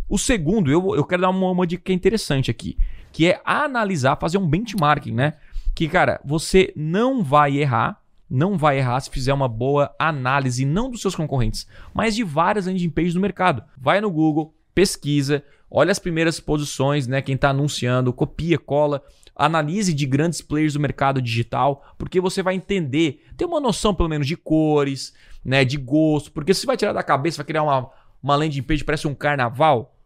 O 0.09 0.17
segundo, 0.17 0.71
eu, 0.71 0.97
eu 0.97 1.05
quero 1.05 1.21
dar 1.21 1.29
uma, 1.29 1.51
uma 1.51 1.67
dica 1.67 1.93
interessante 1.93 2.51
aqui, 2.51 2.79
que 3.13 3.27
é 3.27 3.43
analisar, 3.45 4.17
fazer 4.17 4.39
um 4.39 4.49
benchmarking, 4.49 5.13
né? 5.13 5.35
Que, 5.75 5.87
cara, 5.87 6.19
você 6.25 6.73
não 6.75 7.23
vai 7.23 7.59
errar, 7.59 8.01
não 8.31 8.57
vai 8.57 8.79
errar 8.79 9.01
se 9.01 9.11
fizer 9.11 9.35
uma 9.35 9.49
boa 9.49 9.95
análise, 9.99 10.65
não 10.65 10.91
dos 10.91 11.03
seus 11.03 11.15
concorrentes, 11.15 11.67
mas 11.93 12.17
de 12.17 12.25
várias 12.25 12.65
landing 12.65 12.89
pages 12.89 13.13
do 13.13 13.21
mercado. 13.21 13.63
Vai 13.77 14.01
no 14.01 14.11
Google, 14.11 14.55
pesquisa, 14.75 15.45
olha 15.71 15.93
as 15.93 15.99
primeiras 15.99 16.41
posições, 16.41 17.07
né? 17.07 17.21
Quem 17.21 17.35
está 17.35 17.51
anunciando, 17.51 18.15
copia, 18.15 18.59
cola, 18.59 19.03
analise 19.35 19.93
de 19.93 20.07
grandes 20.07 20.41
players 20.41 20.75
do 20.75 20.81
mercado 20.81 21.21
digital, 21.21 21.85
porque 21.99 22.21
você 22.21 22.43
vai 22.43 22.55
entender, 22.55 23.25
ter 23.37 23.45
uma 23.45 23.61
noção 23.61 23.95
pelo 23.95 24.09
menos 24.09 24.27
de 24.27 24.37
cores, 24.37 25.13
né? 25.45 25.65
De 25.65 25.77
gosto, 25.77 26.33
porque 26.33 26.55
se 26.55 26.67
vai 26.67 26.77
tirar 26.77 26.93
da 26.93 27.03
cabeça, 27.03 27.39
vai 27.39 27.47
criar 27.47 27.63
uma, 27.63 27.91
uma 28.23 28.37
landing 28.37 28.63
page 28.63 28.85
parece 28.85 29.07
um 29.07 29.15
carnaval, 29.15 29.97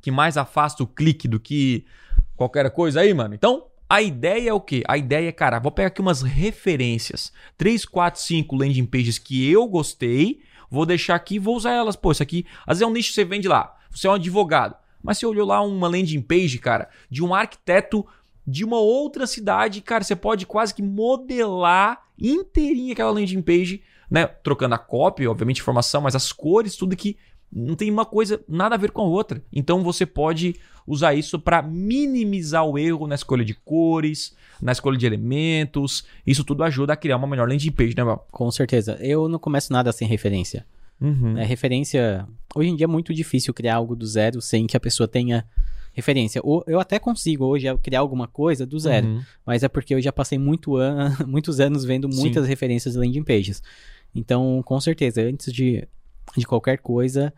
que 0.00 0.10
mais 0.10 0.36
afasta 0.36 0.82
o 0.82 0.86
clique 0.86 1.26
do 1.26 1.40
que 1.40 1.84
qualquer 2.36 2.70
coisa 2.70 3.00
aí, 3.00 3.14
mano. 3.14 3.34
Então, 3.34 3.64
a 3.88 4.02
ideia 4.02 4.50
é 4.50 4.52
o 4.52 4.60
quê? 4.60 4.82
A 4.86 4.98
ideia 4.98 5.28
é, 5.28 5.32
cara, 5.32 5.58
vou 5.58 5.70
pegar 5.70 5.88
aqui 5.88 6.00
umas 6.00 6.22
referências. 6.22 7.32
3, 7.56 7.84
4, 7.84 8.20
5 8.20 8.56
landing 8.56 8.84
pages 8.84 9.18
que 9.18 9.48
eu 9.50 9.66
gostei. 9.68 10.40
Vou 10.68 10.84
deixar 10.84 11.14
aqui 11.14 11.36
e 11.36 11.38
vou 11.38 11.56
usar 11.56 11.72
elas. 11.72 11.94
Pô, 11.94 12.10
isso 12.10 12.22
aqui, 12.22 12.44
às 12.66 12.78
vezes 12.78 12.82
é 12.82 12.86
um 12.86 12.92
nicho 12.92 13.10
que 13.10 13.14
você 13.14 13.24
vende 13.24 13.46
lá. 13.46 13.76
Você 13.90 14.06
é 14.06 14.10
um 14.10 14.14
advogado. 14.14 14.76
Mas 15.02 15.18
você 15.18 15.26
olhou 15.26 15.46
lá 15.46 15.62
uma 15.62 15.86
landing 15.86 16.20
page, 16.20 16.58
cara, 16.58 16.88
de 17.08 17.22
um 17.22 17.32
arquiteto 17.32 18.04
de 18.46 18.64
uma 18.64 18.78
outra 18.78 19.26
cidade, 19.26 19.80
cara, 19.80 20.04
você 20.04 20.14
pode 20.14 20.46
quase 20.46 20.74
que 20.74 20.82
modelar 20.82 22.02
inteirinha 22.18 22.92
aquela 22.92 23.10
landing 23.10 23.42
page, 23.42 23.82
né? 24.10 24.26
Trocando 24.26 24.74
a 24.74 24.78
copy, 24.78 25.26
obviamente, 25.26 25.60
informação, 25.60 26.00
mas 26.00 26.14
as 26.14 26.32
cores, 26.32 26.76
tudo 26.76 26.96
que 26.96 27.16
não 27.52 27.74
tem 27.74 27.90
uma 27.90 28.04
coisa 28.04 28.40
nada 28.48 28.74
a 28.74 28.78
ver 28.78 28.90
com 28.90 29.02
a 29.02 29.06
outra. 29.06 29.42
Então 29.52 29.82
você 29.82 30.04
pode 30.04 30.56
usar 30.86 31.14
isso 31.14 31.38
para 31.38 31.62
minimizar 31.62 32.64
o 32.64 32.78
erro 32.78 33.06
na 33.06 33.14
escolha 33.14 33.44
de 33.44 33.54
cores, 33.54 34.36
na 34.60 34.72
escolha 34.72 34.96
de 34.96 35.06
elementos. 35.06 36.06
Isso 36.26 36.44
tudo 36.44 36.62
ajuda 36.62 36.92
a 36.92 36.96
criar 36.96 37.16
uma 37.16 37.26
melhor 37.26 37.48
landing 37.48 37.72
page, 37.72 37.96
né, 37.96 38.04
Val? 38.04 38.26
Com 38.30 38.50
certeza. 38.50 38.96
Eu 39.00 39.28
não 39.28 39.38
começo 39.38 39.72
nada 39.72 39.90
sem 39.90 40.06
referência. 40.06 40.64
Uhum. 41.00 41.34
né? 41.34 41.44
Referência. 41.44 42.26
Hoje 42.54 42.70
em 42.70 42.76
dia 42.76 42.84
é 42.84 42.88
muito 42.88 43.12
difícil 43.12 43.52
criar 43.52 43.76
algo 43.76 43.94
do 43.94 44.06
zero 44.06 44.40
sem 44.40 44.66
que 44.66 44.76
a 44.76 44.80
pessoa 44.80 45.06
tenha 45.06 45.44
referência. 45.96 46.42
Ou 46.44 46.62
eu 46.66 46.78
até 46.78 46.98
consigo 46.98 47.46
hoje 47.46 47.66
criar 47.78 48.00
alguma 48.00 48.28
coisa 48.28 48.66
do 48.66 48.78
zero, 48.78 49.06
Uhum. 49.06 49.22
mas 49.46 49.62
é 49.62 49.68
porque 49.68 49.94
eu 49.94 50.00
já 50.00 50.12
passei 50.12 50.38
muito 50.38 50.76
an 50.76 51.16
muitos 51.26 51.58
anos 51.58 51.84
vendo 51.86 52.12
Sim. 52.12 52.20
muitas 52.20 52.46
referências 52.46 52.92
de 52.92 53.00
landing 53.00 53.24
pages. 53.24 53.62
Então, 54.14 54.62
com 54.64 54.78
certeza, 54.78 55.22
antes 55.22 55.50
de, 55.52 55.88
de 56.36 56.46
qualquer 56.46 56.78
coisa, 56.78 57.32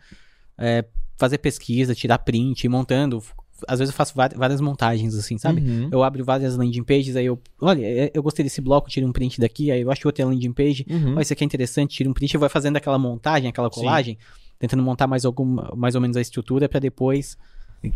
é, 0.59 0.85
fazer 1.17 1.39
pesquisa, 1.39 1.95
tirar 1.95 2.19
print, 2.19 2.65
ir 2.65 2.69
montando. 2.69 3.23
Às 3.67 3.79
vezes 3.81 3.93
eu 3.93 3.97
faço 3.97 4.13
várias 4.15 4.61
montagens, 4.61 5.15
assim, 5.17 5.37
sabe? 5.39 5.61
Uhum. 5.61 5.89
Eu 5.91 6.03
abro 6.05 6.25
várias 6.25 6.57
landing 6.57 6.83
pages, 6.85 7.15
aí 7.17 7.27
eu. 7.27 7.41
Olha, 7.61 7.85
é, 7.85 8.11
eu 8.15 8.23
gostei 8.23 8.45
desse 8.45 8.61
bloco, 8.61 8.89
tiro 8.89 9.07
um 9.07 9.13
print 9.13 9.41
daqui, 9.41 9.71
aí 9.71 9.81
eu 9.81 9.91
acho 9.91 10.07
outra 10.07 10.25
landing 10.25 10.53
page. 10.53 10.85
Uhum. 10.89 11.17
Ó, 11.17 11.21
isso 11.21 11.33
aqui 11.33 11.43
é 11.45 11.47
interessante, 11.47 11.97
tira 11.97 12.09
um 12.11 12.13
print 12.13 12.35
e 12.35 12.39
vai 12.39 12.49
fazendo 12.49 12.77
aquela 12.77 12.99
montagem, 12.99 13.49
aquela 13.49 13.69
Sim. 13.73 13.81
colagem, 13.81 14.19
tentando 14.61 14.83
montar 14.83 15.07
mais, 15.09 15.25
algum, 15.25 15.45
mais 15.77 15.95
ou 15.97 16.01
menos 16.01 16.17
a 16.17 16.21
estrutura 16.21 16.69
pra 16.69 16.79
depois 16.81 17.37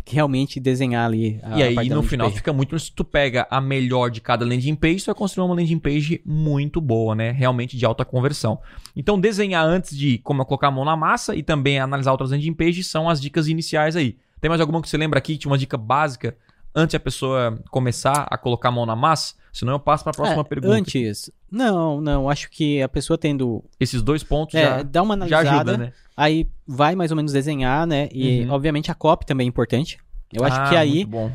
realmente 0.07 0.59
desenhar 0.59 1.05
ali 1.05 1.39
a, 1.43 1.59
E 1.59 1.63
aí, 1.63 1.89
no 1.89 2.01
final, 2.03 2.27
page. 2.27 2.37
fica 2.37 2.53
muito. 2.53 2.77
Se 2.79 2.91
tu 2.91 3.03
pega 3.03 3.45
a 3.49 3.59
melhor 3.59 4.09
de 4.09 4.21
cada 4.21 4.45
landing 4.45 4.75
page, 4.75 4.99
tu 5.01 5.05
vai 5.07 5.15
construir 5.15 5.45
uma 5.45 5.55
landing 5.55 5.79
page 5.79 6.21
muito 6.25 6.79
boa, 6.79 7.13
né? 7.15 7.31
Realmente 7.31 7.75
de 7.77 7.85
alta 7.85 8.05
conversão. 8.05 8.59
Então, 8.95 9.19
desenhar 9.19 9.65
antes 9.65 9.97
de 9.97 10.17
como 10.19 10.43
colocar 10.45 10.67
a 10.67 10.71
mão 10.71 10.85
na 10.85 10.95
massa 10.95 11.35
e 11.35 11.43
também 11.43 11.79
analisar 11.79 12.11
outras 12.11 12.31
landing 12.31 12.53
pages 12.53 12.87
são 12.87 13.09
as 13.09 13.19
dicas 13.21 13.47
iniciais 13.47 13.95
aí. 13.95 14.17
Tem 14.39 14.49
mais 14.49 14.61
alguma 14.61 14.81
que 14.81 14.89
você 14.89 14.97
lembra 14.97 15.19
aqui? 15.19 15.37
Tinha 15.37 15.51
uma 15.51 15.57
dica 15.57 15.77
básica 15.77 16.35
antes 16.75 16.95
a 16.95 16.99
pessoa 16.99 17.59
começar 17.69 18.27
a 18.29 18.37
colocar 18.37 18.69
a 18.69 18.71
mão 18.71 18.85
na 18.85 18.95
massa? 18.95 19.35
Senão 19.53 19.73
eu 19.73 19.79
passo 19.79 20.03
para 20.03 20.11
a 20.11 20.15
próxima 20.15 20.41
É, 20.41 20.43
pergunta. 20.43 20.73
Antes, 20.75 21.29
não, 21.51 22.01
não, 22.01 22.27
acho 22.27 22.49
que 22.49 22.81
a 22.81 22.89
pessoa 22.89 23.17
tendo. 23.19 23.63
Esses 23.79 24.01
dois 24.01 24.23
pontos 24.23 24.55
É, 24.55 24.63
já, 24.63 24.81
dá 24.83 25.03
uma 25.03 25.13
já 25.27 25.39
analisada, 25.39 25.71
ajuda, 25.71 25.77
né? 25.77 25.93
Aí 26.15 26.47
vai 26.67 26.95
mais 26.95 27.11
ou 27.11 27.17
menos 27.17 27.31
desenhar, 27.33 27.85
né? 27.87 28.09
E, 28.11 28.41
Uhum. 28.41 28.51
obviamente, 28.51 28.91
a 28.91 28.95
copy 28.95 29.25
também 29.25 29.45
é 29.45 29.49
importante. 29.49 29.97
Eu 30.31 30.43
acho 30.43 30.59
Ah, 30.59 30.69
que 30.69 30.75
aí, 30.75 30.95
muito 30.95 31.09
bom. 31.09 31.31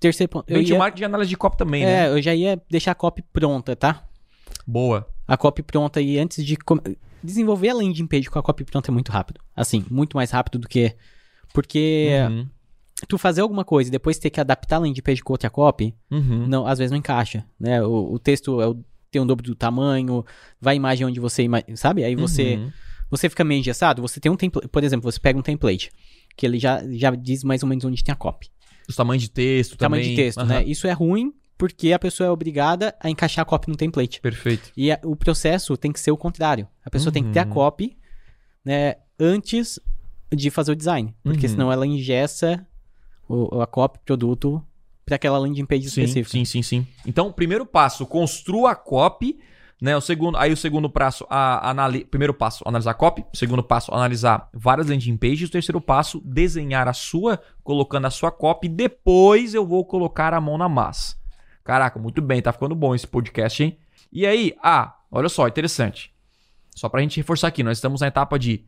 terceiro 0.00 0.30
ponto. 0.30 0.44
Eu 0.48 0.56
ia, 0.58 0.62
Benchmark 0.62 0.94
de 0.96 1.04
análise 1.04 1.28
de 1.28 1.36
copo 1.36 1.56
também, 1.56 1.82
é, 1.82 1.86
né? 1.86 2.08
eu 2.10 2.20
já 2.22 2.34
ia 2.34 2.60
deixar 2.70 2.92
a 2.92 2.94
copy 2.94 3.22
pronta, 3.32 3.74
tá? 3.76 4.04
Boa. 4.66 5.06
a 5.28 5.36
copy 5.36 5.60
pronta 5.62 6.00
e 6.00 6.18
antes 6.20 6.44
de 6.44 6.56
com- 6.56 6.78
desenvolver 7.22 7.70
a 7.70 7.74
landing 7.74 8.06
page 8.06 8.30
com 8.30 8.38
a 8.38 8.42
copy 8.42 8.64
pronta 8.64 8.90
é 8.90 8.92
muito 8.92 9.10
rápido. 9.10 9.40
Assim, 9.56 9.84
muito 9.90 10.16
mais 10.16 10.30
rápido 10.30 10.58
do 10.60 10.68
que 10.68 10.94
porque 11.52 12.10
Uhum. 12.28 12.46
tu 13.08 13.18
fazer 13.18 13.40
alguma 13.40 13.64
coisa 13.64 13.88
e 13.88 13.90
depois 13.90 14.18
ter 14.18 14.30
que 14.30 14.40
adaptar 14.40 14.76
a 14.76 14.78
landing 14.80 15.02
page 15.02 15.22
com 15.22 15.32
outra 15.32 15.50
copy, 15.50 15.94
Uhum. 16.10 16.46
não, 16.46 16.66
às 16.66 16.78
vezes 16.78 16.90
não 16.92 16.98
encaixa, 16.98 17.44
né? 17.58 17.82
O, 17.82 18.12
o 18.14 18.18
texto 18.20 18.60
é 18.60 18.68
o- 18.68 18.78
tem 19.10 19.20
um 19.20 19.26
dobro 19.26 19.44
do 19.46 19.54
tamanho, 19.54 20.24
vai 20.60 20.74
a 20.74 20.76
imagem 20.76 21.06
onde 21.06 21.18
você, 21.20 21.42
ima- 21.42 21.62
sabe? 21.74 22.04
Aí 22.04 22.14
você 22.14 22.56
Uhum. 22.56 22.70
Você 23.10 23.28
fica 23.28 23.44
meio 23.44 23.60
engessado, 23.60 24.02
você 24.02 24.18
tem 24.20 24.30
um 24.30 24.36
template, 24.36 24.68
por 24.68 24.82
exemplo, 24.84 25.10
você 25.10 25.18
pega 25.20 25.38
um 25.38 25.42
template 25.42 25.90
que 26.36 26.44
ele 26.46 26.58
já 26.58 26.82
já 26.92 27.10
diz 27.12 27.42
mais 27.44 27.62
ou 27.62 27.68
menos 27.68 27.84
onde 27.84 28.02
tem 28.04 28.12
a 28.12 28.16
copy. 28.16 28.48
Os 28.88 28.94
tamanhos 28.96 29.22
de 29.22 29.30
texto 29.30 29.76
Tamanho 29.76 30.02
também. 30.02 30.14
de 30.16 30.22
texto, 30.22 30.38
Aham. 30.38 30.48
né? 30.48 30.64
Isso 30.64 30.86
é 30.86 30.92
ruim 30.92 31.32
porque 31.58 31.92
a 31.92 31.98
pessoa 31.98 32.26
é 32.26 32.30
obrigada 32.30 32.94
a 33.00 33.08
encaixar 33.08 33.42
a 33.42 33.46
copy 33.46 33.68
no 33.70 33.76
template. 33.76 34.20
Perfeito. 34.20 34.70
E 34.76 34.92
a- 34.92 35.00
o 35.04 35.16
processo 35.16 35.76
tem 35.76 35.90
que 35.90 35.98
ser 35.98 36.10
o 36.10 36.16
contrário. 36.16 36.68
A 36.84 36.90
pessoa 36.90 37.10
tem 37.10 37.24
que 37.24 37.30
ter 37.30 37.38
a 37.40 37.44
Uhum. 37.44 37.50
copy, 37.50 37.96
né, 38.64 38.96
antes 39.18 39.80
de 40.32 40.50
fazer 40.50 40.72
o 40.72 40.76
design. 40.76 41.14
Porque 41.24 41.46
Uhum. 41.46 41.52
senão 41.52 41.72
ela 41.72 41.86
ingessa 41.86 42.66
o, 43.28 43.60
a 43.60 43.66
copy 43.66 43.98
produto 44.04 44.62
para 45.04 45.16
aquela 45.16 45.38
landing 45.38 45.64
page 45.64 45.88
Sim, 45.88 46.02
específica. 46.02 46.30
sim, 46.30 46.44
sim, 46.44 46.62
sim. 46.62 46.86
Então, 47.06 47.32
primeiro 47.32 47.64
passo, 47.64 48.04
construa 48.06 48.72
a 48.72 48.74
copy, 48.76 49.38
Né, 49.80 49.94
o 49.94 50.00
segundo, 50.00 50.38
aí 50.38 50.50
o 50.52 50.56
segundo 50.56 50.88
passo, 50.88 51.26
a, 51.28 51.70
anali, 51.70 52.02
primeiro 52.04 52.32
passo, 52.32 52.64
analisar 52.66 52.92
a 52.92 52.94
copy. 52.94 53.24
Segundo 53.34 53.62
passo, 53.62 53.92
analisar 53.92 54.48
várias 54.52 54.88
landing 54.88 55.16
pages. 55.18 55.48
O 55.48 55.52
terceiro 55.52 55.80
passo, 55.80 56.22
desenhar 56.24 56.88
a 56.88 56.94
sua, 56.94 57.40
colocando 57.62 58.06
a 58.06 58.10
sua 58.10 58.30
copy. 58.30 58.68
Depois 58.68 59.52
eu 59.52 59.66
vou 59.66 59.84
colocar 59.84 60.32
a 60.32 60.40
mão 60.40 60.56
na 60.56 60.68
massa. 60.68 61.16
Caraca, 61.62 61.98
muito 61.98 62.22
bem, 62.22 62.40
tá 62.40 62.52
ficando 62.52 62.74
bom 62.74 62.94
esse 62.94 63.06
podcast, 63.06 63.62
hein? 63.62 63.78
E 64.10 64.24
aí, 64.24 64.54
ah, 64.62 64.96
olha 65.10 65.28
só, 65.28 65.46
interessante. 65.46 66.14
Só 66.74 66.88
pra 66.88 67.00
gente 67.02 67.16
reforçar 67.18 67.48
aqui, 67.48 67.62
nós 67.62 67.76
estamos 67.76 68.00
na 68.00 68.06
etapa 68.06 68.38
de 68.38 68.64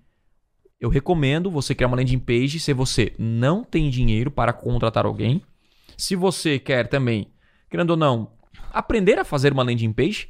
eu 0.81 0.89
recomendo 0.89 1.51
você 1.51 1.75
criar 1.75 1.89
uma 1.89 1.97
landing 1.97 2.19
page 2.19 2.61
se 2.61 2.73
você 2.73 3.15
não 3.19 3.65
tem 3.65 3.89
dinheiro 3.89 4.31
para 4.31 4.53
contratar 4.53 5.07
alguém. 5.07 5.43
Se 5.97 6.15
você 6.15 6.59
quer 6.59 6.87
também, 6.89 7.33
querendo 7.71 7.91
ou 7.91 7.97
não, 7.97 8.33
aprender 8.71 9.19
a 9.19 9.25
fazer 9.25 9.53
uma 9.53 9.63
landing 9.63 9.93
page, 9.93 10.29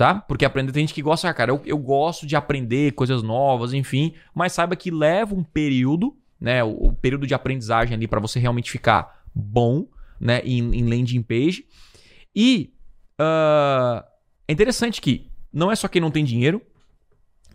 tá? 0.00 0.14
Porque 0.14 0.46
aprender 0.46 0.72
tem 0.72 0.80
gente 0.80 0.94
que 0.94 1.02
gosta, 1.02 1.28
ah, 1.28 1.34
cara, 1.34 1.50
eu, 1.50 1.60
eu 1.66 1.76
gosto 1.76 2.26
de 2.26 2.34
aprender 2.34 2.92
coisas 2.92 3.22
novas, 3.22 3.74
enfim, 3.74 4.14
mas 4.34 4.54
saiba 4.54 4.74
que 4.74 4.90
leva 4.90 5.34
um 5.34 5.44
período, 5.44 6.16
né? 6.40 6.64
O, 6.64 6.86
o 6.86 6.92
período 6.94 7.26
de 7.26 7.34
aprendizagem 7.34 7.94
ali 7.94 8.08
para 8.08 8.18
você 8.18 8.40
realmente 8.40 8.70
ficar 8.70 9.22
bom, 9.34 9.86
né? 10.18 10.40
Em, 10.42 10.74
em 10.74 10.88
landing 10.88 11.20
page. 11.20 11.66
E 12.34 12.72
uh, 13.20 14.02
é 14.48 14.52
interessante 14.54 15.02
que 15.02 15.28
não 15.52 15.70
é 15.70 15.76
só 15.76 15.86
quem 15.86 16.00
não 16.00 16.10
tem 16.10 16.24
dinheiro, 16.24 16.62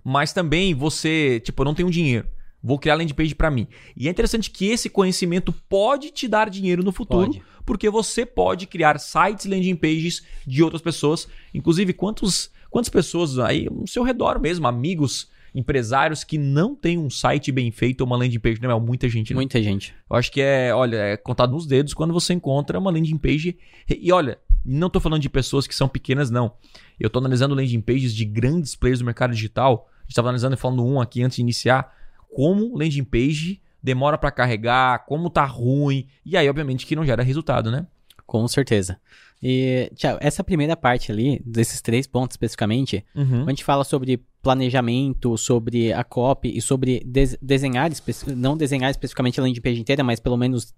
mas 0.03 0.31
também 0.31 0.75
você, 0.75 1.39
tipo, 1.39 1.63
não 1.63 1.73
tenho 1.73 1.89
dinheiro. 1.89 2.27
Vou 2.65 2.79
criar 2.79 2.95
landing 2.95 3.13
page 3.13 3.35
para 3.35 3.51
mim. 3.51 3.67
E 3.95 4.07
é 4.07 4.11
interessante 4.11 4.49
que 4.49 4.65
esse 4.65 4.89
conhecimento 4.89 5.53
pode 5.69 6.09
te 6.09 6.27
dar 6.27 6.49
dinheiro 6.49 6.83
no 6.83 6.91
futuro, 6.91 7.27
pode. 7.27 7.43
porque 7.63 7.91
você 7.91 8.25
pode 8.25 8.65
criar 8.65 8.99
sites 8.99 9.45
landing 9.45 9.75
pages 9.75 10.23
de 10.47 10.63
outras 10.63 10.81
pessoas. 10.81 11.27
Inclusive, 11.53 11.93
quantos, 11.93 12.49
quantas 12.71 12.89
pessoas 12.89 13.37
aí 13.37 13.69
no 13.69 13.87
seu 13.87 14.01
redor 14.01 14.39
mesmo, 14.39 14.65
amigos, 14.65 15.29
empresários 15.53 16.23
que 16.23 16.39
não 16.39 16.73
têm 16.73 16.97
um 16.97 17.07
site 17.07 17.51
bem 17.51 17.69
feito 17.69 18.01
ou 18.01 18.07
uma 18.07 18.17
landing 18.17 18.39
page, 18.39 18.59
não 18.59 18.71
é 18.71 18.79
muita 18.79 19.07
gente, 19.07 19.31
né? 19.31 19.35
Muita 19.35 19.61
gente. 19.61 19.93
Eu 20.09 20.15
acho 20.15 20.31
que 20.31 20.41
é, 20.41 20.73
olha, 20.73 20.97
é 20.97 21.17
contado 21.17 21.51
nos 21.51 21.67
dedos 21.67 21.93
quando 21.93 22.15
você 22.15 22.33
encontra 22.33 22.79
uma 22.79 22.89
landing 22.89 23.19
page. 23.19 23.59
E 23.87 24.11
olha, 24.11 24.39
não 24.65 24.87
estou 24.87 24.99
falando 24.99 25.21
de 25.21 25.29
pessoas 25.29 25.67
que 25.67 25.75
são 25.75 25.87
pequenas, 25.87 26.31
não. 26.31 26.51
Eu 26.99 27.07
estou 27.07 27.19
analisando 27.19 27.53
landing 27.53 27.81
pages 27.81 28.11
de 28.11 28.25
grandes 28.25 28.75
players 28.75 28.97
do 28.97 29.05
mercado 29.05 29.35
digital. 29.35 29.87
A 29.97 30.01
gente 30.01 30.09
estava 30.09 30.29
analisando 30.29 30.55
e 30.55 30.57
falando 30.57 30.83
um 30.83 30.99
aqui 30.99 31.21
antes 31.21 31.35
de 31.35 31.43
iniciar 31.43 31.93
como 32.35 32.77
landing 32.77 33.05
page 33.05 33.61
demora 33.81 34.17
para 34.17 34.29
carregar, 34.29 35.05
como 35.05 35.29
tá 35.29 35.45
ruim, 35.45 36.07
e 36.25 36.35
aí 36.35 36.49
obviamente 36.49 36.85
que 36.85 36.95
não 36.95 37.05
gera 37.05 37.23
resultado, 37.23 37.71
né? 37.71 37.87
Com 38.25 38.45
certeza. 38.47 38.99
E, 39.41 39.89
Tiago, 39.95 40.17
essa 40.21 40.43
primeira 40.43 40.75
parte 40.75 41.11
ali, 41.11 41.41
desses 41.45 41.79
três 41.79 42.05
pontos 42.05 42.33
especificamente, 42.33 43.05
uhum. 43.15 43.45
a 43.45 43.49
gente 43.49 43.63
fala 43.63 43.83
sobre 43.85 44.21
planejamento, 44.41 45.37
sobre 45.37 45.93
a 45.93 46.03
copy 46.03 46.57
e 46.57 46.61
sobre 46.61 47.01
de 47.05 47.37
desenhar, 47.41 47.89
não 48.35 48.57
desenhar 48.57 48.91
especificamente 48.91 49.39
a 49.39 49.43
landing 49.43 49.61
page 49.61 49.79
inteira, 49.79 50.03
mas 50.03 50.19
pelo 50.19 50.35
menos 50.35 50.73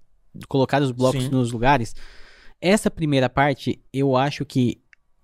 colocar 0.47 0.81
os 0.81 0.91
blocos 0.91 1.23
Sim. 1.23 1.29
nos 1.29 1.51
lugares. 1.51 1.95
Essa 2.61 2.91
primeira 2.91 3.29
parte, 3.29 3.81
eu 3.91 4.15
acho 4.15 4.45
que 4.45 4.79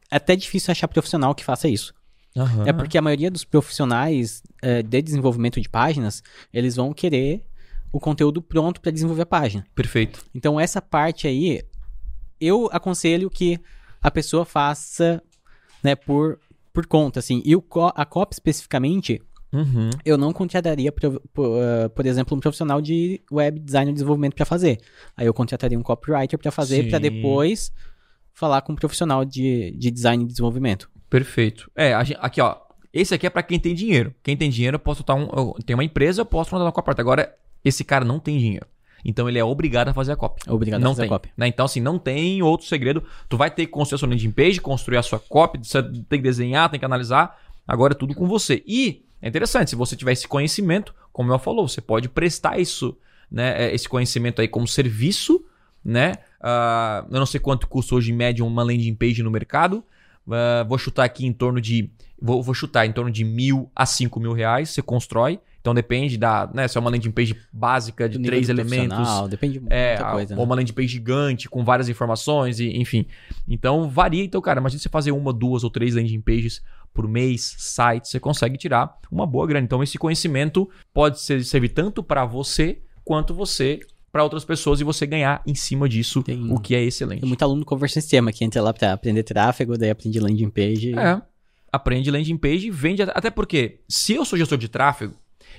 é 0.10 0.16
até 0.16 0.36
difícil 0.36 0.72
achar 0.72 0.88
profissional 0.88 1.36
que 1.36 1.44
faça 1.44 1.68
isso. 1.68 1.94
Uhum. 2.36 2.66
É 2.66 2.74
porque 2.74 2.98
a 2.98 3.02
maioria 3.02 3.30
dos 3.30 3.44
profissionais 3.44 4.42
é, 4.62 4.82
de 4.82 5.02
desenvolvimento 5.02 5.62
de 5.62 5.70
páginas, 5.70 6.24
eles 6.52 6.76
vão 6.76 6.94
querer 6.94 7.46
o 7.92 8.00
conteúdo 8.00 8.42
pronto 8.42 8.82
para 8.82 8.92
desenvolver 8.92 9.22
a 9.22 9.26
página. 9.26 9.66
Perfeito. 9.76 10.26
Então 10.34 10.60
essa 10.60 10.82
parte 10.82 11.28
aí, 11.28 11.62
eu 12.42 12.68
aconselho 12.72 13.30
que 13.30 13.60
a 14.02 14.10
pessoa 14.10 14.44
faça, 14.44 15.22
né, 15.84 15.96
por, 15.96 16.40
por 16.74 16.88
conta, 16.88 17.20
assim. 17.20 17.42
E 17.46 17.56
o, 17.56 17.64
a 17.96 18.04
copy 18.04 18.34
especificamente, 18.34 19.22
uhum. 19.54 19.92
eu 20.04 20.18
não 20.18 20.34
contrataria, 20.34 20.92
por, 20.92 21.22
por, 21.32 21.60
por, 21.96 22.06
exemplo, 22.06 22.36
um 22.36 22.40
profissional 22.40 22.82
de 22.82 23.22
web 23.32 23.60
design 23.60 23.92
e 23.92 23.94
desenvolvimento 23.94 24.36
para 24.36 24.46
fazer. 24.46 24.80
Aí 25.16 25.28
eu 25.28 25.34
contrataria 25.34 25.78
um 25.78 25.84
copywriter 25.84 26.40
para 26.40 26.52
fazer, 26.52 26.90
para 26.90 26.98
depois 26.98 27.72
falar 28.34 28.62
com 28.64 28.74
um 28.74 28.76
profissional 28.76 29.24
de, 29.24 29.72
de 29.78 29.92
design 29.92 30.24
e 30.24 30.28
desenvolvimento. 30.28 30.90
Perfeito. 31.14 31.70
É, 31.76 31.94
aqui 31.94 32.42
ó, 32.42 32.56
esse 32.92 33.14
aqui 33.14 33.28
é 33.28 33.30
para 33.30 33.44
quem 33.44 33.60
tem 33.60 33.76
dinheiro. 33.76 34.16
Quem 34.24 34.36
tem 34.36 34.50
dinheiro, 34.50 34.78
eu 34.78 34.80
posso 34.80 35.02
estar 35.02 35.14
um, 35.14 35.30
eu 35.32 35.56
tenho 35.64 35.78
uma 35.78 35.84
empresa, 35.84 36.22
eu 36.22 36.26
posso 36.26 36.50
contratar 36.50 36.74
com 36.74 36.80
a 36.80 36.84
parte. 36.84 37.02
Agora, 37.02 37.32
esse 37.64 37.84
cara 37.84 38.04
não 38.04 38.18
tem 38.18 38.40
dinheiro. 38.40 38.66
Então 39.06 39.30
ele 39.30 39.38
é 39.38 39.44
obrigado 39.44 39.90
a 39.90 39.94
fazer 39.94 40.14
a 40.14 40.16
cópia. 40.16 40.52
Obrigado 40.52 40.82
não 40.82 40.90
a 40.90 40.96
fazer 40.96 41.02
tem, 41.04 41.10
a 41.10 41.14
cópia. 41.14 41.32
Né? 41.38 41.48
Então, 41.48 41.68
assim, 41.68 41.80
não 41.80 42.00
tem 42.00 42.42
outro 42.42 42.66
segredo. 42.66 43.04
Tu 43.30 43.38
vai 43.38 43.52
ter 43.52 43.68
que 43.68 43.72
construir 43.72 43.98
a 43.98 44.00
sua 44.00 44.10
landing 44.10 44.32
page, 44.32 44.60
construir 44.60 44.98
a 44.98 45.04
sua 45.04 45.20
cópia, 45.20 45.64
você 45.64 45.84
tem 45.84 46.18
que 46.18 46.24
desenhar, 46.24 46.68
tem 46.72 46.80
que 46.80 46.86
analisar. 46.86 47.40
Agora 47.68 47.94
é 47.94 47.96
tudo 47.96 48.16
com 48.16 48.26
você. 48.26 48.64
E 48.66 49.06
é 49.22 49.28
interessante, 49.28 49.70
se 49.70 49.76
você 49.76 49.96
tiver 49.96 50.14
esse 50.14 50.28
conhecimento, 50.28 50.96
como 51.12 51.32
eu 51.32 51.38
falou, 51.38 51.68
você 51.68 51.80
pode 51.80 52.10
prestar 52.10 52.58
isso, 52.58 52.98
né? 53.30 53.66
É, 53.66 53.76
esse 53.76 53.88
conhecimento 53.88 54.42
aí 54.42 54.48
como 54.48 54.68
serviço, 54.68 55.46
né? 55.86 56.14
Uh, 56.42 57.14
eu 57.14 57.20
não 57.20 57.28
sei 57.28 57.40
quanto 57.40 57.68
custa 57.68 57.94
hoje 57.94 58.12
em 58.12 58.16
média 58.16 58.44
uma 58.44 58.64
landing 58.64 58.96
page 58.96 59.22
no 59.22 59.30
mercado. 59.30 59.84
Uh, 60.28 60.68
vou 60.68 60.78
chutar 60.78 61.04
aqui 61.04 61.26
em 61.26 61.34
torno 61.34 61.60
de. 61.60 61.92
Vou, 62.22 62.42
vou, 62.42 62.54
chutar 62.54 62.86
em 62.86 62.92
torno 62.94 63.12
de 63.12 63.24
mil 63.24 63.70
a 63.76 63.86
cinco 63.86 64.20
mil 64.20 64.34
reais. 64.34 64.70
Você 64.70 64.82
constrói. 64.82 65.40
Então 65.60 65.74
depende 65.74 66.18
da. 66.18 66.50
Né, 66.54 66.68
se 66.68 66.78
é 66.78 66.82
uma 66.82 66.90
landing 66.90 67.12
page 67.12 67.36
básica 67.52 68.08
de 68.08 68.20
três 68.20 68.50
elementos. 68.50 69.30
Depende 69.30 69.60
de 69.60 69.66
é, 69.70 69.96
muita 69.96 70.12
coisa. 70.12 70.36
Né? 70.36 70.40
Ou 70.40 70.46
uma 70.46 70.56
landing 70.56 70.74
page 70.74 70.88
gigante 70.88 71.50
com 71.50 71.64
várias 71.64 71.90
informações, 71.90 72.60
e, 72.60 72.70
enfim. 72.78 73.06
Então 73.48 73.90
varia. 73.90 74.24
Então, 74.24 74.42
cara, 74.42 74.60
imagina 74.60 74.82
você 74.82 74.90
fazer 74.90 75.12
uma, 75.12 75.34
duas 75.34 75.64
ou 75.64 75.70
três 75.70 75.96
landing 75.96 76.22
pages 76.22 76.62
por 76.94 77.08
mês, 77.08 77.56
site, 77.58 78.08
você 78.08 78.20
consegue 78.20 78.58
tirar 78.58 79.00
uma 79.12 79.26
boa 79.26 79.48
grana. 79.48 79.66
Então, 79.66 79.82
esse 79.82 79.98
conhecimento 79.98 80.70
pode 80.94 81.20
ser, 81.20 81.44
servir 81.44 81.70
tanto 81.70 82.04
para 82.04 82.24
você 82.24 82.82
quanto 83.04 83.34
você 83.34 83.80
para 84.14 84.24
outras 84.24 84.46
pessoas 84.46 84.80
e 84.80 84.84
você 84.84 85.08
ganhar 85.08 85.42
em 85.44 85.56
cima 85.56 85.90
disso, 85.90 86.22
Tem, 86.22 86.52
o 86.52 86.60
que 86.60 86.76
é 86.76 86.84
excelente. 86.84 87.22
Tem 87.22 87.28
muito 87.28 87.42
aluno 87.42 87.66
Conversion 87.66 88.00
Sistema 88.00 88.32
que 88.32 88.46
entra 88.46 88.62
lá 88.62 88.72
para 88.72 88.94
aprender 88.94 89.24
tráfego, 89.24 89.76
daí 89.76 89.90
aprende 89.90 90.20
landing 90.20 90.52
page. 90.52 90.94
É, 90.96 91.20
aprende 91.72 92.12
landing 92.12 92.38
page 92.38 92.68
e 92.68 92.70
vende. 92.70 93.02
Até 93.02 93.32
porque, 93.32 93.80
se 93.90 94.14
eu 94.14 94.24
sou 94.24 94.38
gestor 94.38 94.60
de 94.60 94.70
tráfego 94.70 95.16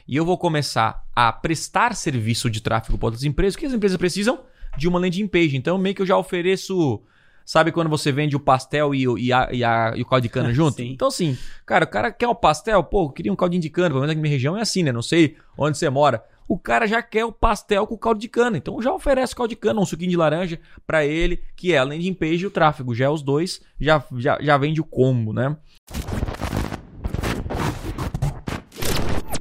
e 0.06 0.14
eu 0.14 0.24
vou 0.24 0.38
começar 0.38 1.02
a 1.16 1.32
prestar 1.32 1.96
serviço 1.96 2.48
de 2.48 2.60
tráfego 2.60 2.96
para 2.96 3.06
outras 3.06 3.24
empresas, 3.24 3.56
o 3.56 3.58
que 3.58 3.66
as 3.66 3.72
empresas 3.72 3.98
precisam? 3.98 4.38
De 4.78 4.86
uma 4.86 5.00
landing 5.00 5.26
page. 5.26 5.56
Então, 5.56 5.76
meio 5.76 5.96
que 5.96 6.02
eu 6.02 6.06
já 6.06 6.16
ofereço. 6.16 7.02
Sabe 7.44 7.72
quando 7.72 7.90
você 7.90 8.10
vende 8.12 8.36
o 8.36 8.40
pastel 8.40 8.94
e, 8.94 9.02
e, 9.02 9.32
a, 9.32 9.48
e, 9.52 9.64
a, 9.64 9.92
e 9.96 10.00
o 10.00 10.06
caldo 10.06 10.22
de 10.22 10.28
cana 10.28 10.50
junto? 10.54 10.80
Então, 10.80 11.08
assim, 11.08 11.36
cara, 11.66 11.84
o 11.84 11.88
cara 11.88 12.12
quer 12.12 12.28
o 12.28 12.34
pastel, 12.34 12.82
pô, 12.84 13.10
queria 13.10 13.32
um 13.32 13.36
caldinho 13.36 13.60
de 13.60 13.68
cana, 13.68 13.88
pelo 13.88 14.00
menos 14.00 14.12
aqui 14.12 14.18
na 14.18 14.22
minha 14.22 14.32
região 14.32 14.56
é 14.56 14.62
assim, 14.62 14.84
né? 14.84 14.92
Não 14.92 15.02
sei 15.02 15.36
onde 15.58 15.76
você 15.76 15.90
mora 15.90 16.22
o 16.48 16.58
cara 16.58 16.86
já 16.86 17.02
quer 17.02 17.24
o 17.24 17.32
pastel 17.32 17.86
com 17.86 17.96
caldo 17.96 18.20
de 18.20 18.28
cana. 18.28 18.56
Então 18.56 18.80
já 18.80 18.92
oferece 18.92 19.34
caldo 19.34 19.50
de 19.50 19.56
cana, 19.56 19.80
um 19.80 19.86
suquinho 19.86 20.10
de 20.10 20.16
laranja 20.16 20.60
para 20.86 21.04
ele, 21.04 21.42
que 21.56 21.72
é 21.72 21.78
a 21.78 21.84
landing 21.84 22.14
page 22.14 22.44
e 22.44 22.46
o 22.46 22.50
tráfego. 22.50 22.94
Já 22.94 23.06
é 23.06 23.08
os 23.08 23.22
dois, 23.22 23.62
já, 23.80 24.02
já, 24.16 24.38
já 24.40 24.56
vende 24.58 24.80
o 24.80 24.84
combo, 24.84 25.32
né? 25.32 25.56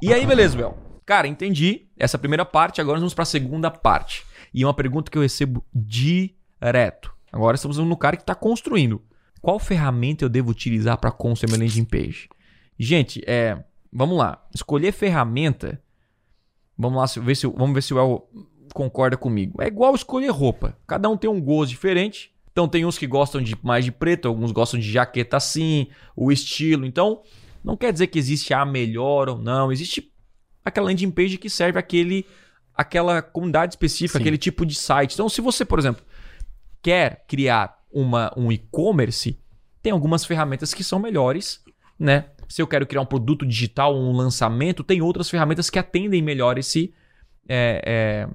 E 0.02 0.14
aí, 0.14 0.26
beleza, 0.26 0.58
Bel? 0.58 0.78
Cara, 1.06 1.28
entendi 1.28 1.88
essa 1.98 2.18
primeira 2.18 2.46
parte, 2.46 2.80
agora 2.80 2.96
nós 2.96 3.02
vamos 3.02 3.14
para 3.14 3.24
a 3.24 3.26
segunda 3.26 3.70
parte. 3.70 4.26
E 4.54 4.64
é 4.64 4.66
uma 4.66 4.74
pergunta 4.74 5.12
que 5.12 5.18
eu 5.18 5.22
recebo 5.22 5.66
direto. 5.74 7.14
Agora 7.32 7.56
estamos 7.56 7.78
no 7.78 7.98
cara 7.98 8.16
que 8.16 8.24
está 8.24 8.36
construindo. 8.36 9.02
Qual 9.42 9.60
ferramenta 9.60 10.24
eu 10.24 10.30
devo 10.30 10.52
utilizar 10.52 10.98
para 10.98 11.12
construir 11.12 11.58
minha 11.58 11.68
landing 11.68 11.86
page? 11.86 12.30
Gente, 12.80 13.22
é, 13.28 13.62
vamos 13.92 14.18
lá. 14.18 14.46
Escolher 14.54 14.94
ferramenta 14.94 15.83
Vamos 16.78 16.98
lá, 17.18 17.24
ver 17.24 17.36
se, 17.36 17.48
vamos 17.48 17.74
ver 17.74 17.82
se 17.82 17.94
o 17.94 18.00
El 18.00 18.28
concorda 18.74 19.16
comigo. 19.16 19.62
É 19.62 19.68
igual 19.68 19.94
escolher 19.94 20.30
roupa. 20.32 20.78
Cada 20.88 21.08
um 21.08 21.16
tem 21.16 21.30
um 21.30 21.40
gosto 21.40 21.70
diferente. 21.70 22.34
Então 22.52 22.68
tem 22.68 22.86
uns 22.86 22.98
que 22.98 23.08
gostam 23.08 23.42
de 23.42 23.58
mais 23.64 23.84
de 23.84 23.92
preto, 23.92 24.28
alguns 24.28 24.52
gostam 24.52 24.80
de 24.80 24.92
jaqueta 24.92 25.38
assim, 25.38 25.88
o 26.16 26.32
estilo. 26.32 26.86
Então, 26.86 27.22
não 27.64 27.76
quer 27.76 27.92
dizer 27.92 28.08
que 28.08 28.20
existe 28.20 28.54
a 28.54 28.66
melhor 28.66 29.30
ou 29.30 29.38
não. 29.38 29.72
Existe 29.72 30.12
aquela 30.64 30.88
landing 30.88 31.12
page 31.12 31.38
que 31.38 31.50
serve 31.50 31.80
aquele 31.80 32.26
aquela 32.76 33.22
comunidade 33.22 33.74
específica, 33.74 34.18
Sim. 34.18 34.24
aquele 34.24 34.38
tipo 34.38 34.66
de 34.66 34.76
site. 34.76 35.14
Então, 35.14 35.30
se 35.30 35.42
você, 35.42 35.64
por 35.64 35.78
exemplo, 35.78 36.04
quer 36.82 37.24
criar 37.28 37.80
uma, 37.92 38.34
um 38.36 38.52
e-commerce, 38.52 39.40
tem 39.82 39.92
algumas 39.92 40.26
ferramentas 40.26 40.74
que 40.74 40.84
são 40.84 40.98
melhores, 40.98 41.62
né? 42.00 42.26
Se 42.48 42.62
eu 42.62 42.68
quero 42.68 42.86
criar 42.86 43.02
um 43.02 43.06
produto 43.06 43.46
digital, 43.46 43.96
um 43.96 44.12
lançamento, 44.12 44.84
tem 44.84 45.02
outras 45.02 45.30
ferramentas 45.30 45.70
que 45.70 45.80
atendem 45.80 46.22
melhor 46.22 46.58
esse, 46.58 46.94
é, 47.48 47.82
é, 47.86 48.28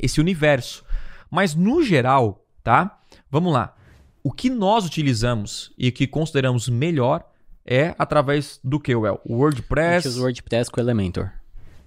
esse 0.00 0.20
universo. 0.20 0.84
Mas 1.30 1.54
no 1.54 1.82
geral, 1.82 2.46
tá? 2.62 3.00
Vamos 3.30 3.52
lá. 3.52 3.74
O 4.22 4.32
que 4.32 4.50
nós 4.50 4.84
utilizamos 4.84 5.72
e 5.78 5.90
que 5.92 6.06
consideramos 6.06 6.68
melhor 6.68 7.24
é 7.64 7.94
através 7.98 8.60
do 8.62 8.78
que, 8.78 8.94
Well? 8.94 9.20
O 9.24 9.36
WordPress. 9.36 10.18
o 10.18 10.22
WordPress 10.22 10.70
com 10.70 10.80
o 10.80 10.82
Elementor. 10.82 11.30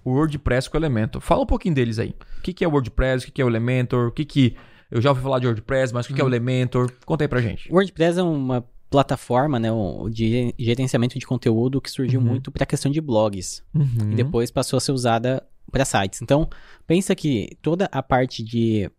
O 0.04 0.12
WordPress 0.12 0.68
com 0.68 0.76
o 0.76 0.80
Elementor. 0.80 1.20
Fala 1.20 1.42
um 1.42 1.46
pouquinho 1.46 1.74
deles 1.74 1.98
aí. 1.98 2.14
O 2.38 2.42
que, 2.42 2.52
que 2.52 2.64
é 2.64 2.68
o 2.68 2.70
WordPress? 2.70 3.24
O 3.24 3.26
que, 3.26 3.32
que 3.32 3.42
é 3.42 3.44
o 3.44 3.48
Elementor? 3.48 4.08
O 4.08 4.12
que, 4.12 4.24
que. 4.24 4.56
Eu 4.90 5.00
já 5.00 5.10
ouvi 5.10 5.22
falar 5.22 5.38
de 5.38 5.46
WordPress, 5.46 5.92
mas 5.92 6.06
o 6.06 6.08
que, 6.08 6.14
que 6.14 6.20
é 6.20 6.24
o 6.24 6.26
uhum. 6.26 6.32
Elementor? 6.32 6.92
Conta 7.04 7.24
aí 7.24 7.28
pra 7.28 7.40
gente. 7.40 7.70
O 7.70 7.74
WordPress 7.74 8.18
é 8.18 8.22
uma 8.22 8.64
plataforma, 8.90 9.58
né, 9.58 9.68
de 10.10 10.52
gerenciamento 10.58 11.18
de 11.18 11.24
conteúdo 11.26 11.80
que 11.80 11.90
surgiu 11.90 12.20
Uhum. 12.20 12.26
muito 12.26 12.50
para 12.50 12.64
a 12.64 12.66
questão 12.66 12.90
de 12.90 13.00
blogs 13.00 13.62
Uhum. 13.72 14.10
e 14.12 14.14
depois 14.16 14.50
passou 14.50 14.76
a 14.76 14.80
ser 14.80 14.92
usada 14.92 15.42
para 15.70 15.84
sites. 15.84 16.20
Então, 16.20 16.48
pensa 16.86 17.14
que 17.14 17.56
toda 17.62 17.88
a 17.92 18.02
parte 18.02 18.42
de, 18.42 18.90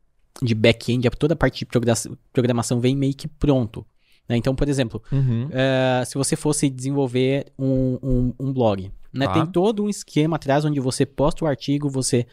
de 0.42 0.56
back-end, 0.56 1.10
toda 1.20 1.34
a 1.34 1.38
parte 1.38 1.60
de 1.60 1.66
progra- 1.66 1.94
programação 2.32 2.80
vem 2.80 2.96
meio 2.96 3.14
que 3.14 3.28
pronto. 3.28 3.86
né? 4.30 4.38
Então, 4.38 4.56
por 4.56 4.70
exemplo, 4.70 5.04
Uhum. 5.12 5.50
eh, 5.52 6.04
se 6.06 6.16
você 6.18 6.38
fosse 6.38 6.70
desenvolver 6.70 7.52
um, 7.60 7.98
um, 8.02 8.34
um 8.40 8.54
blog, 8.54 8.90
né, 9.12 9.26
Tá. 9.26 9.34
tem 9.34 9.46
todo 9.46 9.84
um 9.84 9.90
esquema 9.90 10.38
atrás 10.38 10.64
onde 10.64 10.80
você 10.80 11.06
posta 11.06 11.44
o 11.44 11.48
artigo, 11.48 11.90
você 11.90 12.26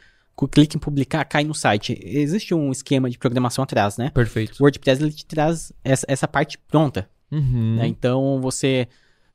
clica 0.52 0.76
em 0.76 0.78
publicar, 0.78 1.24
cai 1.24 1.42
no 1.42 1.54
site. 1.54 1.98
Existe 2.00 2.54
um 2.54 2.70
esquema 2.70 3.10
de 3.10 3.18
programação 3.18 3.64
atrás, 3.64 3.96
né? 3.96 4.10
Perfeito. 4.10 4.60
O 4.60 4.62
WordPress 4.62 5.02
ele 5.02 5.10
te 5.12 5.26
traz 5.26 5.72
essa, 5.82 6.06
essa 6.08 6.28
parte 6.28 6.56
pronta. 6.56 7.10
Uhum. 7.30 7.76
né? 7.76 7.86
Então 7.86 8.40
você 8.40 8.88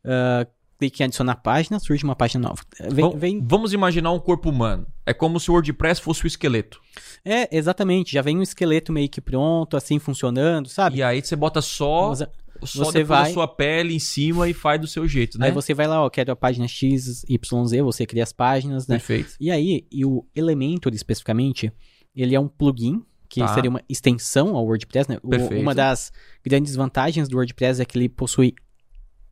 ah, 0.05 0.45
clica 0.79 1.03
em 1.03 1.05
adicionar 1.05 1.35
página, 1.37 1.79
surge 1.79 2.03
uma 2.03 2.15
página 2.15 2.49
nova. 2.49 2.61
Vem, 2.91 3.05
Vam- 3.09 3.17
vem- 3.17 3.41
Vamos 3.41 3.71
imaginar 3.73 4.11
um 4.11 4.19
corpo 4.19 4.49
humano. 4.49 4.85
É 5.05 5.13
como 5.13 5.39
se 5.39 5.49
o 5.49 5.53
WordPress 5.53 6.01
fosse 6.01 6.25
o 6.25 6.27
esqueleto. 6.27 6.81
É, 7.23 7.55
exatamente. 7.55 8.11
Já 8.13 8.21
vem 8.21 8.37
um 8.37 8.41
esqueleto 8.41 8.91
meio 8.91 9.07
que 9.09 9.21
pronto, 9.21 9.77
assim, 9.77 9.99
funcionando, 9.99 10.67
sabe? 10.69 10.97
E 10.97 11.03
aí 11.03 11.21
você 11.21 11.35
bota 11.35 11.61
só, 11.61 12.09
Você- 12.09 12.27
só 12.65 12.85
você 12.85 13.03
vai- 13.03 13.29
a 13.29 13.33
sua 13.33 13.47
pele 13.47 13.93
em 13.95 13.99
cima 13.99 14.49
e 14.49 14.53
faz 14.53 14.79
do 14.81 14.87
seu 14.87 15.07
jeito, 15.07 15.37
né? 15.37 15.47
Aí 15.47 15.51
você 15.51 15.73
vai 15.73 15.87
lá, 15.87 16.03
ó, 16.03 16.09
quero 16.09 16.31
a 16.31 16.35
página 16.35 16.67
X, 16.67 17.23
Y, 17.29 17.65
Z, 17.67 17.81
você 17.81 18.05
cria 18.05 18.23
as 18.23 18.33
páginas, 18.33 18.87
né? 18.87 18.95
Perfeito. 18.97 19.35
E 19.39 19.51
aí, 19.51 19.85
e 19.91 20.03
o 20.05 20.25
Elementor 20.35 20.93
especificamente, 20.93 21.71
ele 22.15 22.35
é 22.35 22.39
um 22.39 22.47
plugin 22.47 23.01
que 23.33 23.39
Tá. 23.39 23.47
seria 23.53 23.69
uma 23.69 23.81
extensão 23.89 24.55
ao 24.55 24.63
WordPress, 24.65 25.09
né? 25.09 25.17
Perfeito. 25.27 25.59
uma 25.61 25.73
das 25.73 26.11
grandes 26.45 26.75
vantagens 26.75 27.27
do 27.27 27.35
WordPress 27.37 27.81
é 27.81 27.85
que 27.85 27.97
ele 27.97 28.07
possui 28.07 28.53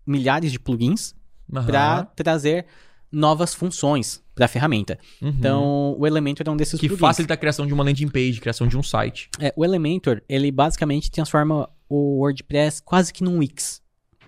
milhares 0.07 0.51
de 0.51 0.59
plugins 0.59 1.13
Aham. 1.53 1.65
para 1.67 2.03
trazer 2.15 2.65
novas 3.11 3.53
funções 3.53 4.23
para 4.33 4.45
a 4.45 4.47
ferramenta. 4.47 4.97
Uhum. 5.21 5.29
Então, 5.29 5.95
o 5.99 6.07
Elementor 6.07 6.47
é 6.47 6.49
um 6.49 6.57
desses 6.57 6.79
que 6.79 6.87
plugins. 6.87 6.99
facilita 7.01 7.33
a 7.33 7.37
criação 7.37 7.67
de 7.67 7.73
uma 7.73 7.83
landing 7.83 8.07
page, 8.07 8.39
criação 8.39 8.67
de 8.67 8.77
um 8.77 8.81
site. 8.81 9.29
É, 9.39 9.53
o 9.55 9.63
Elementor, 9.63 10.21
ele 10.27 10.51
basicamente 10.51 11.11
transforma 11.11 11.69
o 11.89 12.19
WordPress 12.21 12.81
quase 12.83 13.13
que 13.13 13.23
num 13.23 13.37
Wix, 13.39 13.81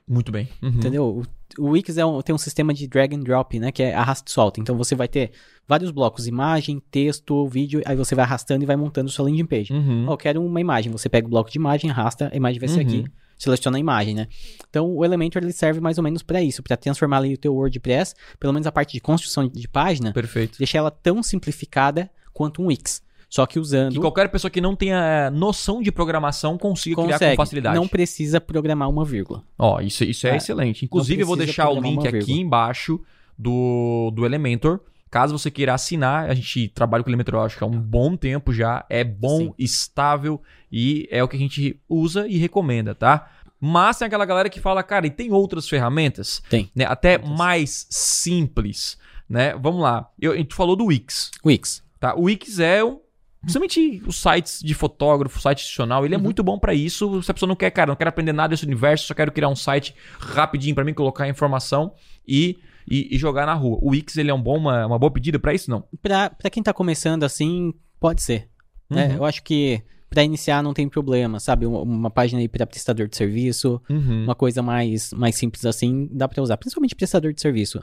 Muito 0.08 0.32
bem. 0.32 0.50
Uhum. 0.62 0.70
entendeu? 0.70 1.24
O, 1.60 1.70
Wix 1.70 1.98
é 1.98 2.06
um- 2.06 2.22
tem 2.22 2.34
um 2.34 2.38
sistema 2.38 2.74
de 2.74 2.88
drag 2.88 3.16
and 3.16 3.20
drop, 3.22 3.60
né, 3.60 3.72
que 3.72 3.84
é 3.84 3.94
arrasta 3.94 4.30
e 4.30 4.34
solta. 4.34 4.60
Então, 4.60 4.76
você 4.78 4.96
vai 4.96 5.08
ter 5.08 5.32
vários 5.68 5.92
blocos, 5.92 6.28
imagem, 6.28 6.82
texto, 6.92 7.48
vídeo, 7.48 7.82
aí 7.86 7.96
você 7.96 8.16
vai 8.16 8.26
arrastando 8.26 8.64
e 8.64 8.66
vai 8.66 8.76
montando 8.76 9.10
sua 9.10 9.26
landing 9.26 9.46
page. 9.46 9.72
Uhum. 9.74 10.06
Ó, 10.08 10.14
eu 10.14 10.18
quero 10.18 10.44
uma 10.44 10.60
imagem, 10.62 10.92
você 10.92 11.08
pega 11.08 11.28
o 11.28 11.30
bloco 11.30 11.50
de 11.52 11.58
imagem, 11.58 11.90
arrasta, 11.92 12.30
a 12.34 12.36
imagem 12.36 12.60
vai 12.60 12.68
ser 12.70 12.80
Uhum. 12.82 12.88
aqui, 12.88 13.06
seleciona 13.38 13.78
a 13.78 13.80
imagem, 13.80 14.16
né? 14.16 14.28
Então, 14.70 14.90
o 14.96 15.04
Elementor, 15.06 15.42
ele 15.44 15.52
serve 15.54 15.80
mais 15.80 15.98
ou 15.98 16.04
menos 16.04 16.24
para 16.24 16.42
isso, 16.42 16.64
para 16.64 16.76
transformar 16.78 17.18
ali 17.18 17.34
o 17.34 17.38
teu 17.38 17.54
WordPress, 17.54 18.16
pelo 18.40 18.54
menos 18.54 18.66
a 18.68 18.72
parte 18.72 18.94
de 18.94 19.00
construção 19.00 19.48
de 19.48 19.68
página, 19.68 20.12
Perfeito. 20.14 20.58
deixar 20.58 20.80
ela 20.80 20.92
tão 20.92 21.22
simplificada 21.22 22.10
quanto 22.34 22.62
um 22.62 22.68
Wix. 22.68 23.02
Só 23.34 23.48
que 23.48 23.58
usando 23.58 23.94
Que 23.94 24.00
qualquer 24.00 24.30
pessoa 24.30 24.52
que 24.52 24.62
não 24.62 24.76
tenha 24.76 25.04
é, 25.04 25.30
noção 25.32 25.82
de 25.82 25.92
programação 25.92 26.56
consiga 26.56 27.02
criar 27.02 27.14
consegue. 27.14 27.36
com 27.36 27.42
facilidade. 27.42 27.76
Não 27.76 27.88
precisa 27.88 28.40
programar 28.40 28.88
uma 28.88 29.04
vírgula. 29.04 29.44
Ó, 29.58 29.82
isso, 29.82 30.04
isso 30.04 30.28
é, 30.28 30.34
É, 30.34 30.38
excelente. 30.38 30.86
Inclusive, 30.86 31.24
eu 31.24 31.26
vou 31.26 31.36
deixar 31.36 31.68
o 31.72 31.82
link 31.82 32.08
aqui 32.08 32.34
embaixo 32.34 33.02
do, 33.36 34.12
do 34.14 34.24
Elementor. 34.24 34.82
Caso 35.10 35.36
você 35.36 35.50
queira 35.50 35.74
assinar, 35.74 36.30
a 36.30 36.36
gente 36.36 36.68
trabalha 36.68 37.04
com 37.04 37.10
o 37.10 37.12
Elementor, 37.12 37.44
acho 37.44 37.58
que 37.58 37.64
há 37.64 37.66
um 37.66 37.80
bom 37.80 38.16
tempo 38.16 38.54
já. 38.54 38.86
É 38.88 39.04
bom, 39.04 39.40
Sim. 39.40 39.54
estável 39.58 40.40
e 40.72 41.08
é 41.10 41.24
o 41.24 41.28
que 41.28 41.36
a 41.36 41.40
gente 41.40 41.82
usa 41.90 42.28
e 42.28 42.38
recomenda, 42.38 42.94
tá? 42.94 43.32
Mas 43.60 43.98
tem 43.98 44.06
aquela 44.06 44.26
galera 44.26 44.48
que 44.48 44.60
fala, 44.60 44.84
cara, 44.84 45.08
e 45.08 45.10
tem 45.10 45.32
outras 45.32 45.68
ferramentas? 45.68 46.44
Tem. 46.52 46.70
Né? 46.76 46.86
Até 46.86 47.14
Outras. 47.14 47.36
mais 47.36 47.88
simples, 47.90 48.96
né? 49.28 49.56
Vamos 49.60 49.82
lá. 49.82 50.08
Eu, 50.22 50.46
tu 50.46 50.54
falou 50.54 50.76
do 50.76 50.86
Wix. 50.86 51.32
Wix. 51.44 51.82
Tá? 52.00 52.14
O 52.14 52.26
Wix 52.26 52.60
é 52.60 52.84
um. 52.84 53.00
Principalmente 53.44 54.02
os 54.08 54.16
sites 54.22 54.62
de 54.64 54.74
fotógrafo, 54.74 55.40
site 55.40 55.60
institucional, 55.60 56.06
ele 56.06 56.16
é 56.16 56.18
Uhum. 56.18 56.24
muito 56.24 56.42
bom 56.44 56.58
pra 56.58 56.74
isso. 56.74 57.22
Se 57.22 57.30
a 57.30 57.34
pessoa 57.34 57.48
não 57.48 57.56
quer, 57.56 57.70
cara, 57.72 57.90
não 57.90 57.96
quero 57.96 58.10
aprender 58.10 58.34
nada 58.34 58.50
desse 58.50 58.66
universo, 58.66 59.06
só 59.08 59.14
quero 59.14 59.32
criar 59.32 59.50
um 59.50 59.56
site 59.56 59.94
rapidinho 60.18 60.74
pra 60.74 60.84
mim, 60.84 60.94
colocar 60.94 61.26
a 61.26 61.30
informação 61.30 61.94
e, 62.28 62.58
e, 62.90 63.14
e 63.16 63.18
jogar 63.18 63.46
na 63.46 63.54
rua. 63.54 63.78
O 63.82 63.90
Wix, 63.92 64.16
ele 64.18 64.32
é 64.32 64.34
um 64.34 64.42
bom, 64.42 64.58
uma, 64.58 64.86
uma 64.88 64.98
boa 64.98 65.12
pedida 65.12 65.38
pra 65.40 65.54
isso, 65.54 65.70
não? 65.70 65.84
Pra, 66.02 66.30
pra 66.30 66.50
quem 66.50 66.64
tá 66.64 66.74
começando 66.74 67.24
assim, 67.24 67.74
pode 68.00 68.22
ser. 68.24 68.50
né? 68.90 69.10
Uhum. 69.10 69.16
Eu 69.18 69.26
acho 69.26 69.44
que 69.44 69.82
pra 70.10 70.24
iniciar 70.24 70.62
não 70.64 70.74
tem 70.74 70.88
problema, 70.88 71.40
sabe? 71.40 71.66
Uma, 71.66 71.82
uma 71.82 72.10
página 72.12 72.40
aí 72.40 72.48
pra 72.48 72.66
prestador 72.68 73.08
de 73.10 73.18
serviço, 73.18 73.82
Uhum. 73.90 74.24
uma 74.24 74.36
coisa 74.36 74.62
mais, 74.62 75.12
mais 75.12 75.36
simples 75.36 75.66
assim, 75.66 76.08
dá 76.12 76.28
pra 76.30 76.42
usar. 76.42 76.56
Principalmente 76.58 76.96
prestador 76.96 77.34
de 77.34 77.42
serviço. 77.42 77.80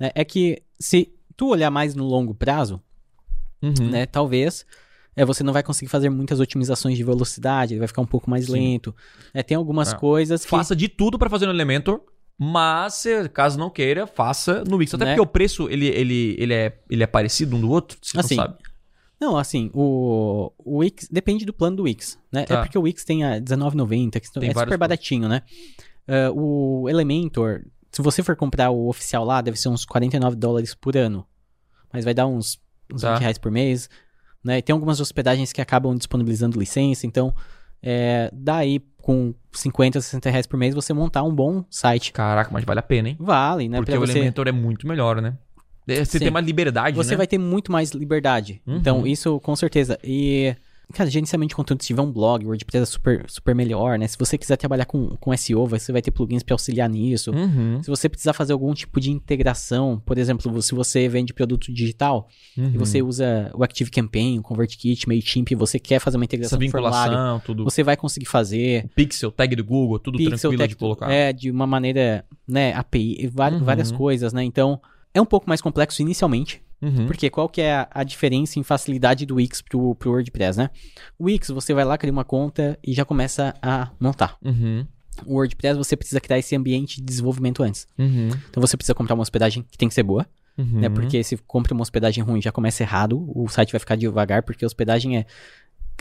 né? 0.00 0.10
É 0.14 0.24
que 0.24 0.60
se 0.80 1.12
tu 1.36 1.48
olhar 1.50 1.70
mais 1.70 1.94
no 1.94 2.04
longo 2.04 2.34
prazo, 2.34 2.80
Uhum. 3.62 3.90
né? 3.90 4.06
Talvez 4.06 4.66
é, 5.16 5.24
você 5.24 5.42
não 5.44 5.52
vai 5.52 5.62
conseguir 5.62 5.90
fazer 5.90 6.10
muitas 6.10 6.40
otimizações 6.40 6.96
de 6.96 7.04
velocidade, 7.04 7.74
ele 7.74 7.78
vai 7.80 7.88
ficar 7.88 8.02
um 8.02 8.06
pouco 8.06 8.28
mais 8.30 8.46
Sim. 8.46 8.52
lento. 8.52 8.94
É, 9.32 9.42
tem 9.42 9.56
algumas 9.56 9.92
É. 9.92 9.96
coisas 9.96 10.44
que. 10.44 10.50
Faça 10.50 10.74
de 10.74 10.88
tudo 10.88 11.18
pra 11.18 11.28
fazer 11.30 11.46
no 11.46 11.52
Elementor, 11.52 12.00
mas 12.38 13.04
caso 13.32 13.58
não 13.58 13.70
queira, 13.70 14.06
faça 14.06 14.64
no 14.64 14.76
Wix. 14.76 14.94
Até 14.94 15.04
Né? 15.04 15.10
porque 15.12 15.22
o 15.22 15.26
preço, 15.26 15.68
ele, 15.68 15.86
ele, 15.86 16.36
ele, 16.38 16.54
é, 16.54 16.78
ele 16.90 17.02
é 17.02 17.06
parecido 17.06 17.56
um 17.56 17.60
do 17.60 17.70
outro, 17.70 17.96
você 18.02 18.18
Assim, 18.18 18.36
não 18.36 18.44
sabe. 18.44 18.58
Não, 19.20 19.36
assim, 19.38 19.70
o, 19.72 20.52
o 20.58 20.78
Wix 20.78 21.08
depende 21.10 21.44
do 21.46 21.52
plano 21.52 21.76
do 21.76 21.82
Wix, 21.84 22.18
né? 22.32 22.44
Tá. 22.44 22.54
É 22.54 22.62
porque 22.62 22.76
o 22.76 22.82
Wix 22.82 23.04
tem 23.04 23.24
a 23.24 23.34
R$19,90, 23.34 24.20
que 24.20 24.32
Tem 24.40 24.50
é 24.50 24.52
super 24.54 24.76
baratinho, 24.76 25.28
né? 25.28 25.42
Ah, 26.06 26.30
o 26.34 26.88
Elementor, 26.90 27.62
se 27.90 28.02
você 28.02 28.22
for 28.22 28.36
comprar 28.36 28.70
o 28.70 28.88
oficial 28.88 29.24
lá, 29.24 29.40
deve 29.40 29.56
ser 29.58 29.68
uns 29.68 29.84
49 29.86 30.36
dólares 30.36 30.74
por 30.74 30.96
ano. 30.96 31.24
Mas 31.92 32.04
vai 32.04 32.12
dar 32.12 32.26
uns, 32.26 32.58
uns 32.92 33.00
Tá. 33.02 33.12
20 33.14 33.20
reais 33.20 33.38
por 33.38 33.50
mês. 33.52 33.88
Né? 34.44 34.58
E 34.58 34.62
tem 34.62 34.74
algumas 34.74 35.00
hospedagens 35.00 35.52
que 35.52 35.60
acabam 35.60 35.96
disponibilizando 35.96 36.58
licença, 36.58 37.06
então 37.06 37.34
é, 37.82 38.30
dá 38.32 38.56
aí 38.56 38.80
com 39.00 39.34
50, 39.52 40.00
60 40.00 40.30
reais 40.30 40.46
por 40.46 40.56
mês 40.56 40.74
você 40.74 40.92
montar 40.92 41.22
um 41.22 41.34
bom 41.34 41.64
site. 41.70 42.12
Caraca, 42.12 42.50
mas 42.52 42.64
vale 42.64 42.80
a 42.80 42.82
pena, 42.82 43.08
hein? 43.10 43.16
Vale, 43.18 43.68
né? 43.68 43.78
Porque 43.78 43.92
pra 43.92 44.00
o 44.00 44.06
você... 44.06 44.12
Elementor 44.12 44.48
é 44.48 44.52
muito 44.52 44.86
melhor, 44.86 45.20
né? 45.20 45.34
É, 45.86 45.96
Você 46.04 46.18
Sim. 46.18 46.24
tem 46.24 46.30
mais 46.30 46.46
liberdade, 46.46 46.96
Você 46.96 47.10
né? 47.10 47.16
vai 47.18 47.26
ter 47.26 47.36
muito 47.38 47.70
mais 47.70 47.90
liberdade. 47.90 48.62
Uhum. 48.66 48.76
Então, 48.76 49.06
isso 49.06 49.38
com 49.40 49.54
certeza. 49.54 49.98
E, 50.02 50.54
cara, 50.92 51.08
gerenciamento 51.10 51.48
de 51.50 51.54
conteúdo, 51.56 51.82
se 51.82 51.88
tiver 51.88 52.02
um 52.02 52.12
blog, 52.12 52.44
o 52.44 52.48
WordPress 52.48 52.82
é 52.82 52.86
super, 52.86 53.24
super 53.28 53.54
melhor, 53.54 53.98
né? 53.98 54.06
Se 54.06 54.18
você 54.18 54.36
quiser 54.38 54.56
trabalhar 54.56 54.84
com, 54.84 55.16
com 55.16 55.36
SEO, 55.36 55.66
você 55.66 55.90
vai 55.92 56.02
ter 56.02 56.10
plugins 56.10 56.42
para 56.42 56.54
auxiliar 56.54 56.88
nisso. 56.88 57.30
Uhum, 57.30 57.82
Se 57.82 57.88
você 57.90 58.08
precisar 58.08 58.32
fazer 58.32 58.52
algum 58.52 58.72
tipo 58.74 59.00
de 59.00 59.10
integração, 59.10 60.00
por 60.04 60.18
exemplo, 60.18 60.60
se 60.62 60.74
você 60.74 61.08
vende 61.08 61.32
produto 61.34 61.72
digital 61.72 62.28
uhum. 62.56 62.70
e 62.74 62.78
você 62.78 63.02
usa 63.02 63.50
o 63.54 63.62
ActiveCampaign, 63.64 64.38
o 64.38 64.42
ConvertKit, 64.42 65.08
MailChimp, 65.08 65.50
e 65.52 65.54
você 65.54 65.78
quer 65.78 65.98
fazer 65.98 66.16
uma 66.16 66.24
Essa 66.24 66.34
integração 66.36 66.60
formulário, 66.70 67.12
vinculação, 67.12 67.40
tudo. 67.40 67.64
você 67.64 67.82
vai 67.82 67.96
conseguir 67.96 68.26
fazer. 68.26 68.88
Pixel, 68.94 69.30
tag 69.30 69.54
do 69.56 69.64
Google, 69.64 69.98
tudo 69.98 70.18
Pixel, 70.18 70.38
tranquilo 70.38 70.58
tech- 70.58 70.68
de 70.70 70.76
colocar. 70.76 71.10
É, 71.10 71.32
de 71.32 71.50
uma 71.50 71.66
maneira, 71.66 72.24
né, 72.46 72.72
API, 72.74 73.28
va- 73.32 73.50
Uhum. 73.50 73.62
várias 73.64 73.92
coisas, 73.92 74.32
né? 74.32 74.42
Então, 74.42 74.80
é 75.12 75.20
um 75.20 75.26
pouco 75.26 75.48
mais 75.48 75.60
complexo 75.60 76.00
inicialmente, 76.02 76.62
Uhum. 76.84 77.06
porque 77.06 77.30
qual 77.30 77.48
que 77.48 77.62
é 77.62 77.74
a, 77.74 77.88
a 77.90 78.04
diferença 78.04 78.58
em 78.58 78.62
facilidade 78.62 79.24
do 79.24 79.36
Wix 79.36 79.62
pro, 79.62 79.94
pro 79.94 80.10
WordPress, 80.10 80.58
né? 80.58 80.68
O 81.18 81.24
Wix, 81.24 81.48
você 81.48 81.72
vai 81.72 81.84
lá, 81.84 81.96
cria 81.96 82.12
uma 82.12 82.24
conta 82.24 82.78
e 82.84 82.92
já 82.92 83.04
começa 83.04 83.54
a 83.62 83.90
montar. 83.98 84.36
Uhum. 84.44 84.86
O 85.24 85.34
WordPress, 85.36 85.78
você 85.78 85.96
precisa 85.96 86.20
criar 86.20 86.38
esse 86.38 86.54
ambiente 86.54 86.96
de 86.96 87.02
desenvolvimento 87.02 87.62
antes. 87.62 87.86
Uhum. 87.98 88.28
Então, 88.50 88.60
você 88.60 88.76
precisa 88.76 88.94
comprar 88.94 89.14
uma 89.14 89.22
hospedagem 89.22 89.64
que 89.70 89.78
tem 89.78 89.88
que 89.88 89.94
ser 89.94 90.02
boa, 90.02 90.26
Uhum. 90.56 90.80
né? 90.80 90.88
Porque 90.88 91.22
se 91.24 91.36
compra 91.36 91.74
uma 91.74 91.82
hospedagem 91.82 92.22
ruim 92.22 92.40
já 92.40 92.52
começa 92.52 92.82
errado, 92.82 93.24
o 93.34 93.48
site 93.48 93.72
vai 93.72 93.80
ficar 93.80 93.96
devagar, 93.96 94.42
porque 94.44 94.64
a 94.64 94.66
hospedagem 94.66 95.18
é... 95.18 95.26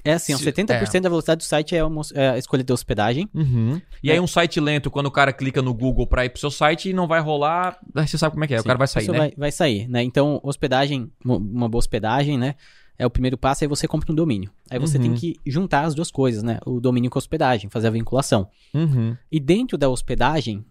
É 0.05 0.13
assim, 0.13 0.35
Se- 0.37 0.43
70% 0.43 1.01
da 1.01 1.09
velocidade 1.09 1.39
do 1.39 1.43
site 1.43 1.75
é, 1.75 1.83
uma, 1.83 2.01
é 2.13 2.29
a 2.31 2.37
escolha 2.37 2.63
da 2.63 2.73
hospedagem. 2.73 3.29
Uhum. 3.33 3.81
E 4.03 4.09
É. 4.09 4.13
aí 4.13 4.19
um 4.19 4.27
site 4.27 4.59
lento, 4.59 4.91
quando 4.91 5.05
o 5.07 5.11
cara 5.11 5.31
clica 5.31 5.61
no 5.61 5.73
Google 5.73 6.05
pra 6.05 6.25
ir 6.25 6.29
pro 6.29 6.39
seu 6.39 6.51
site, 6.51 6.91
não 6.91 7.07
vai 7.07 7.21
rolar, 7.21 7.77
você 7.93 8.17
sabe 8.17 8.33
como 8.33 8.43
é 8.43 8.47
que 8.47 8.53
é, 8.53 8.57
o 8.57 8.61
Sim, 8.61 8.67
cara 8.67 8.77
vai 8.77 8.87
sair, 8.87 9.07
né? 9.09 9.17
Vai, 9.17 9.33
vai 9.37 9.51
sair, 9.51 9.87
né? 9.87 10.03
Então, 10.03 10.39
hospedagem, 10.43 11.09
uma 11.23 11.69
boa 11.69 11.79
hospedagem, 11.79 12.37
né? 12.37 12.55
É 12.99 13.05
o 13.05 13.09
primeiro 13.09 13.37
passo, 13.37 13.63
aí 13.63 13.67
você 13.67 13.87
compra 13.87 14.11
um 14.11 14.15
domínio. 14.15 14.51
Aí 14.69 14.77
você 14.77 14.97
Uhum. 14.97 15.03
tem 15.03 15.13
que 15.15 15.35
juntar 15.47 15.81
as 15.85 15.95
duas 15.95 16.11
coisas, 16.11 16.43
né? 16.43 16.59
O 16.65 16.79
domínio 16.79 17.09
com 17.09 17.17
a 17.17 17.21
hospedagem, 17.21 17.69
fazer 17.69 17.87
a 17.87 17.91
vinculação. 17.91 18.47
Uhum. 18.73 19.15
E 19.31 19.39
dentro 19.39 19.77
da 19.77 19.89
hospedagem, 19.89 20.63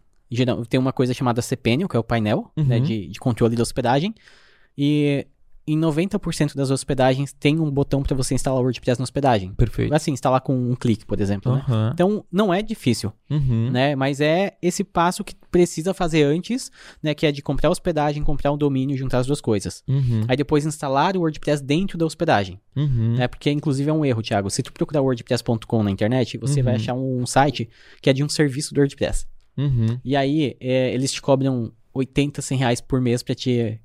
tem 0.69 0.79
uma 0.79 0.93
coisa 0.93 1.13
chamada 1.13 1.43
cPanel, 1.43 1.89
que 1.89 1.97
é 1.97 1.99
o 2.01 2.05
painel 2.05 2.51
Uhum. 2.57 2.65
né, 2.65 2.81
de, 2.81 3.09
de 3.09 3.19
controle 3.19 3.57
da 3.57 3.63
hospedagem. 3.63 4.15
E 4.79 5.27
em 5.67 5.79
90% 5.79 6.55
das 6.57 6.71
hospedagens 6.71 7.33
tem 7.33 7.61
um 7.61 7.71
botão 7.71 8.03
para 8.03 8.17
você 8.17 8.35
instalar 8.35 8.59
o 8.61 8.63
WordPress 8.65 8.99
na 8.99 9.05
hospedagem. 9.05 9.53
Perfeito. 9.55 9.95
Assim, 9.95 10.11
instalar 10.13 10.41
com 10.41 10.55
um 10.55 10.75
clique, 10.75 11.07
por 11.07 11.21
exemplo, 11.21 11.55
né? 11.55 11.65
Aham. 11.69 11.91
Então, 11.95 12.25
não 12.33 12.53
é 12.53 12.63
difícil 12.63 13.13
Uhum. 13.31 13.71
né? 13.71 13.95
Mas 13.95 14.21
é 14.21 14.57
esse 14.61 14.83
passo 14.85 15.23
que 15.23 15.35
precisa 15.51 15.95
fazer 15.95 16.25
antes, 16.25 16.71
né? 17.03 17.15
Que 17.15 17.27
é 17.27 17.33
de 17.33 17.41
comprar 17.43 17.69
a 17.69 17.73
hospedagem, 17.73 18.23
comprar 18.25 18.51
um 18.53 18.59
domínio 18.59 18.95
e 18.95 18.99
juntar 18.99 19.19
as 19.19 19.27
duas 19.27 19.41
coisas. 19.41 19.83
Uhum. 19.89 20.23
Aí 20.27 20.37
depois 20.37 20.67
instalar 20.67 21.17
o 21.17 21.21
WordPress 21.21 21.63
dentro 21.63 21.97
da 21.97 22.05
hospedagem, 22.05 22.61
Uhum. 22.77 23.15
né? 23.17 23.29
Porque 23.29 23.51
inclusive 23.51 23.89
é 23.89 23.93
um 23.93 24.05
erro, 24.05 24.21
Thiago. 24.23 24.51
Se 24.51 24.63
tu 24.63 24.73
procurar 24.73 25.01
wordpress.com 25.03 25.83
na 25.83 25.91
internet, 25.91 26.39
você 26.39 26.59
Uhum. 26.61 26.65
vai 26.65 26.75
achar 26.75 26.95
um 26.95 27.25
site 27.27 27.69
que 28.01 28.11
é 28.11 28.13
de 28.13 28.25
um 28.25 28.29
serviço 28.29 28.75
do 28.75 28.79
WordPress. 28.81 29.27
Uhum. 29.57 29.99
E 30.05 30.17
aí, 30.17 30.57
é, 30.61 30.93
eles 30.93 31.13
te 31.13 31.23
cobram 31.23 31.71
80, 31.95 32.41
100 32.43 32.59
reais 32.59 32.81
por 32.81 33.01
mês 33.01 33.23
pra 33.23 33.35
te, 33.35 33.79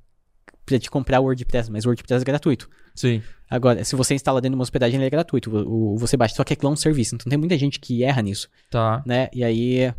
pra 0.68 0.78
te 0.78 0.92
comprar 0.92 1.20
o 1.20 1.24
WordPress, 1.24 1.72
mas 1.72 1.86
o 1.86 1.88
WordPress 1.88 2.22
é 2.22 2.26
gratuito. 2.26 2.70
Sim. 2.94 3.24
Agora, 3.50 3.84
se 3.86 3.96
você 3.96 4.14
instala 4.14 4.42
dentro 4.42 4.52
de 4.54 4.58
uma 4.60 4.64
hospedagem, 4.64 4.98
ele 4.98 5.06
é 5.06 5.10
gratuito. 5.10 5.50
O, 5.50 5.94
o- 5.94 5.98
você 5.98 6.18
baixa, 6.18 6.36
só 6.36 6.44
que 6.44 6.54
aquilo 6.54 6.70
é 6.70 6.74
um 6.74 6.76
serviço. 6.76 7.16
Então 7.16 7.30
tem 7.30 7.40
muita 7.40 7.58
gente 7.58 7.80
que 7.80 8.04
erra 8.04 8.22
nisso, 8.22 8.50
Tá. 8.70 9.02
né? 9.06 9.30
E 9.34 9.44
aí 9.44 9.94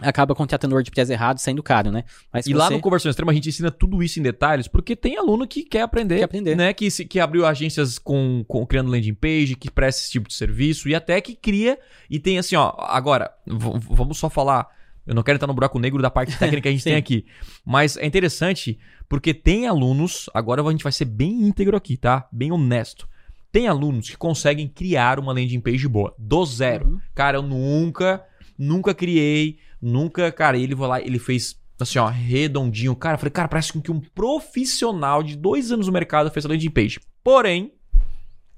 acaba 0.00 0.34
contratando 0.34 0.72
o 0.74 0.76
WordPress 0.76 1.12
errado, 1.12 1.38
saindo 1.38 1.62
caro, 1.62 1.90
né? 1.90 2.04
Mas 2.32 2.46
E 2.46 2.54
lá 2.54 2.68
você- 2.68 2.74
no 2.74 2.80
Conversão 2.80 3.10
Extrema 3.10 3.32
a 3.32 3.34
gente 3.34 3.48
ensina 3.48 3.70
tudo 3.70 4.02
isso 4.02 4.18
em 4.18 4.22
detalhes, 4.22 4.66
porque 4.68 4.94
tem 4.96 5.18
aluno 5.18 5.46
que 5.46 5.62
quer 5.64 5.82
aprender, 5.82 6.18
Quer 6.18 6.24
aprender. 6.24 6.56
né? 6.56 6.72
Que, 6.72 6.90
se- 6.90 7.04
que 7.04 7.18
abriu 7.20 7.44
agências 7.44 7.98
com, 7.98 8.44
com- 8.46 8.64
criando 8.64 8.90
landing 8.90 9.14
page, 9.14 9.56
que 9.56 9.70
presta 9.70 10.00
esse 10.02 10.10
tipo 10.12 10.28
de 10.28 10.34
serviço 10.34 10.88
e 10.88 10.94
até 10.94 11.20
que 11.20 11.34
cria 11.34 11.78
e 12.08 12.18
tem 12.20 12.38
assim, 12.38 12.54
ó. 12.56 12.72
Agora, 12.78 13.30
vamos 13.46 14.16
só 14.16 14.30
falar. 14.30 14.68
Eu 15.06 15.14
não 15.14 15.22
quero 15.22 15.36
entrar 15.36 15.48
no 15.48 15.54
buraco 15.54 15.78
negro 15.78 16.00
da 16.00 16.10
parte 16.10 16.36
técnica 16.38 16.62
que 16.62 16.68
a 16.68 16.72
gente 16.72 16.84
tem 16.84 16.94
aqui, 16.94 17.24
mas 17.64 17.96
é 17.96 18.06
interessante 18.06 18.78
porque 19.08 19.34
tem 19.34 19.66
alunos. 19.66 20.28
Agora 20.32 20.62
a 20.62 20.70
gente 20.70 20.84
vai 20.84 20.92
ser 20.92 21.04
bem 21.04 21.42
íntegro 21.42 21.76
aqui, 21.76 21.96
tá? 21.96 22.28
Bem 22.30 22.52
honesto. 22.52 23.08
Tem 23.52 23.66
alunos 23.66 24.08
que 24.08 24.16
conseguem 24.16 24.68
criar 24.68 25.18
uma 25.18 25.32
landing 25.32 25.60
page 25.60 25.88
boa, 25.88 26.14
do 26.16 26.44
zero. 26.46 26.86
Uhum. 26.86 27.00
Cara, 27.14 27.38
eu 27.38 27.42
nunca, 27.42 28.24
nunca 28.56 28.94
criei, 28.94 29.58
nunca, 29.82 30.30
cara, 30.30 30.56
ele 30.56 30.76
foi 30.76 30.86
lá, 30.86 31.00
ele 31.00 31.18
fez 31.18 31.58
assim, 31.80 31.98
ó, 31.98 32.06
redondinho. 32.06 32.94
Cara, 32.94 33.14
eu 33.14 33.18
falei, 33.18 33.32
cara, 33.32 33.48
parece 33.48 33.72
que 33.80 33.90
um 33.90 34.00
profissional 34.00 35.22
de 35.22 35.36
dois 35.36 35.72
anos 35.72 35.86
no 35.86 35.92
mercado 35.92 36.30
fez 36.30 36.44
a 36.44 36.48
landing 36.48 36.70
page. 36.70 37.00
Porém, 37.24 37.72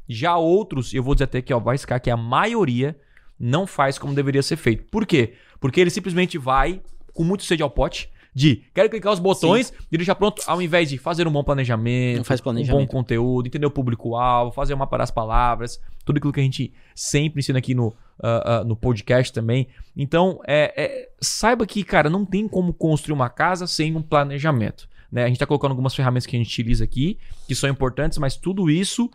já 0.08 0.36
outros, 0.36 0.92
eu 0.92 1.02
vou 1.02 1.14
dizer 1.14 1.24
até 1.24 1.40
que, 1.40 1.54
ó, 1.54 1.58
vai 1.58 1.78
ficar 1.78 2.00
que 2.00 2.10
a 2.10 2.16
maioria 2.16 2.98
não 3.42 3.66
faz 3.66 3.98
como 3.98 4.14
deveria 4.14 4.42
ser 4.42 4.56
feito. 4.56 4.84
Por 4.84 5.04
quê? 5.04 5.34
Porque 5.58 5.80
ele 5.80 5.90
simplesmente 5.90 6.38
vai 6.38 6.80
com 7.12 7.24
muito 7.24 7.42
sede 7.42 7.62
ao 7.62 7.68
pote 7.68 8.08
de 8.34 8.64
quero 8.72 8.88
clicar 8.88 9.12
os 9.12 9.18
botões 9.18 9.72
e 9.90 9.96
deixar 9.96 10.14
pronto, 10.14 10.40
ao 10.46 10.62
invés 10.62 10.88
de 10.88 10.96
fazer 10.96 11.26
um 11.26 11.30
bom 11.32 11.44
planejamento, 11.44 12.24
faz 12.24 12.40
um 12.40 12.44
planejamento. 12.44 12.80
bom 12.80 12.86
conteúdo, 12.86 13.46
entender 13.46 13.66
o 13.66 13.70
público-alvo, 13.70 14.52
fazer 14.52 14.72
uma 14.72 14.86
para 14.86 15.02
as 15.02 15.10
palavras, 15.10 15.80
tudo 16.04 16.16
aquilo 16.16 16.32
que 16.32 16.40
a 16.40 16.42
gente 16.42 16.72
sempre 16.94 17.40
ensina 17.40 17.58
aqui 17.58 17.74
no, 17.74 17.94
ah, 18.22 18.60
ah, 18.60 18.64
no 18.64 18.76
podcast 18.76 19.32
também. 19.32 19.68
Então, 19.94 20.40
é, 20.46 20.72
é, 20.76 21.08
saiba 21.20 21.66
que, 21.66 21.84
cara, 21.84 22.08
não 22.08 22.24
tem 22.24 22.48
como 22.48 22.72
construir 22.72 23.12
uma 23.12 23.28
casa 23.28 23.66
sem 23.66 23.94
um 23.94 24.00
planejamento. 24.00 24.88
Né? 25.10 25.24
A 25.24 25.26
gente 25.26 25.36
está 25.36 25.46
colocando 25.46 25.72
algumas 25.72 25.94
ferramentas 25.94 26.24
que 26.24 26.34
a 26.34 26.38
gente 26.38 26.48
utiliza 26.48 26.84
aqui, 26.84 27.18
que 27.46 27.54
são 27.54 27.68
importantes, 27.68 28.16
mas 28.16 28.36
tudo 28.36 28.70
isso 28.70 29.10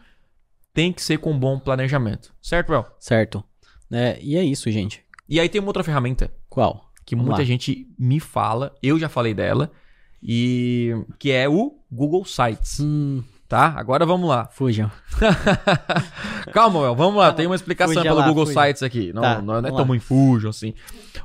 tem 0.74 0.94
que 0.94 1.02
ser 1.02 1.18
com 1.18 1.32
um 1.32 1.40
bom 1.40 1.58
planejamento. 1.58 2.36
Certo, 2.40 2.72
Well? 2.72 2.86
Certo. 3.00 3.44
É, 3.92 4.20
e 4.22 4.36
é 4.36 4.44
isso, 4.44 4.70
gente. 4.72 5.02
E 5.30 5.40
aí 5.40 5.48
tem 5.50 5.60
uma 5.62 5.70
outra 5.70 5.84
ferramenta 5.84 6.32
Qual? 6.50 6.90
que 7.06 7.16
Vamos 7.16 7.28
muita 7.30 7.42
lá. 7.42 7.46
gente 7.46 7.88
me 7.98 8.20
fala, 8.20 8.74
eu 8.84 9.00
já 9.00 9.08
falei 9.10 9.34
dela, 9.34 9.72
e 10.22 10.94
que 11.20 11.32
é 11.32 11.48
o 11.48 11.76
Google 11.92 12.26
Sites, 12.26 12.80
Hum, 12.82 13.24
tá? 13.48 13.74
Agora 13.78 14.06
vamos 14.06 14.28
lá. 14.30 14.48
fujam. 14.52 14.92
Calma, 16.52 16.80
Well, 16.80 16.96
vamos 16.96 17.18
lá, 17.20 17.32
tem 17.32 17.46
uma 17.46 17.56
explicação 17.56 17.94
Fuja 17.94 18.04
pelo 18.04 18.20
lá, 18.20 18.28
Google 18.28 18.46
fuja. 18.46 18.66
Sites 18.68 18.84
aqui. 18.84 19.12
Não, 19.14 19.22
Tá, 19.22 19.42
não, 19.42 19.62
não 19.62 19.70
é 19.70 19.72
tão 19.72 19.96
em 19.96 20.00
fujo 20.00 20.50
assim. 20.50 20.74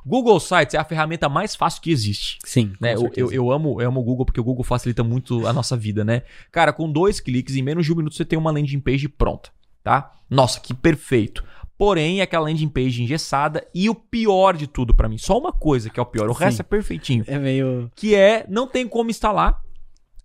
Google 0.05 0.39
Sites 0.41 0.75
é 0.75 0.79
a 0.79 0.85
ferramenta 0.85 1.29
mais 1.29 1.55
fácil 1.57 1.81
que 1.83 1.91
existe. 1.91 2.39
Sim, 2.45 2.73
Né? 2.81 2.95
Eu, 2.95 3.11
eu, 3.17 3.33
eu 3.33 3.51
amo, 3.53 3.81
eu 3.81 3.89
amo 3.89 4.01
o 4.01 4.05
Google 4.05 4.25
porque 4.27 4.41
o 4.41 4.45
Google 4.45 4.65
facilita 4.65 5.03
muito 5.05 5.47
a 5.47 5.53
nossa 5.53 5.77
vida, 5.77 6.05
né? 6.05 6.23
Cara, 6.51 6.73
com 6.73 6.91
dois 6.91 7.21
cliques, 7.21 7.57
em 7.57 7.63
menos 7.63 7.87
de 7.87 7.93
um 7.93 7.97
minuto, 7.97 8.15
você 8.15 8.25
tem 8.25 8.39
uma 8.39 8.51
landing 8.51 8.81
page 8.81 9.09
pronta, 9.09 9.51
tá? 9.83 10.13
Nossa, 10.29 10.61
que 10.61 10.75
perfeito. 10.75 11.45
Porém, 11.83 12.21
é 12.21 12.23
aquela 12.23 12.45
landing 12.45 12.69
page 12.69 13.03
engessada 13.03 13.67
e 13.75 13.91
o 13.91 13.95
pior 13.97 14.57
de 14.57 14.69
tudo 14.69 14.95
pra 14.95 15.09
mim, 15.09 15.19
só 15.19 15.37
uma 15.37 15.53
coisa 15.53 15.91
que 15.91 15.99
é 15.99 16.03
o 16.03 16.07
pior, 16.07 16.31
o 16.31 16.33
Sim. 16.33 16.45
resto 16.45 16.61
é 16.61 16.63
perfeitinho, 16.63 17.25
É 17.27 17.41
meio... 17.41 17.91
que 17.97 18.15
é 18.15 18.47
não 18.49 18.69
tem 18.69 18.87
como 18.87 19.11
instalar 19.11 19.61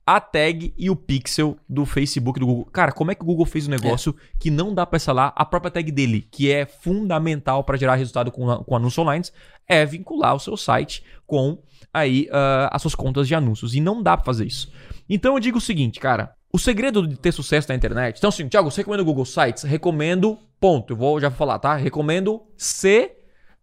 a 0.06 0.22
tag 0.22 0.72
e 0.78 0.88
o 0.92 0.96
pixel 0.96 1.58
do 1.68 1.84
Facebook 1.84 2.40
do 2.40 2.46
Google. 2.46 2.66
Cara, 2.66 2.92
como 2.92 3.10
é 3.10 3.16
que 3.16 3.24
o 3.24 3.26
Google 3.26 3.48
fez 3.48 3.68
um 3.68 3.72
negócio 3.72 4.16
que 4.40 4.52
não 4.52 4.72
dá 4.72 4.86
pra 4.86 4.98
instalar 4.98 5.34
a 5.36 5.44
própria 5.44 5.72
tag 5.72 5.92
dele, 5.92 6.28
que 6.30 6.52
é 6.52 6.68
fundamental 6.68 7.64
pra 7.64 7.76
gerar 7.76 7.96
resultado 7.96 8.32
com, 8.32 8.46
com 8.64 8.76
anúncios 8.76 9.00
online, 9.00 9.26
é 9.68 9.84
vincular 9.84 10.36
o 10.36 10.40
seu 10.40 10.56
site 10.56 11.04
com 11.26 11.58
aí 11.92 12.30
ah, 12.32 12.70
as 12.72 12.84
suas 12.84 12.94
contas 12.94 13.28
de 13.28 13.34
anúncios 13.34 13.74
e 13.74 13.82
não 13.82 14.04
dá 14.04 14.16
pra 14.16 14.26
fazer 14.28 14.46
isso. 14.46 14.72
Então 15.10 15.34
eu 15.34 15.40
digo 15.40 15.58
o 15.58 15.62
seguinte, 15.62 16.00
cara, 16.00 16.36
o 16.54 16.60
segredo 16.60 17.08
de 17.08 17.18
ter 17.18 17.32
sucesso 17.32 17.68
na 17.70 17.74
internet. 17.76 18.20
Então 18.20 18.30
assim, 18.30 18.48
Thiago, 18.48 18.70
você 18.70 18.82
recomenda 18.82 19.02
o 19.02 19.06
Google 19.06 19.26
Sites? 19.26 19.64
Recomendo, 19.64 20.38
ponto. 20.60 20.94
Eu 20.94 20.98
vou 20.98 21.20
já 21.20 21.30
vou 21.30 21.38
falar, 21.38 21.60
tá? 21.60 21.76
Recomendo 21.76 22.42
se, 22.56 23.12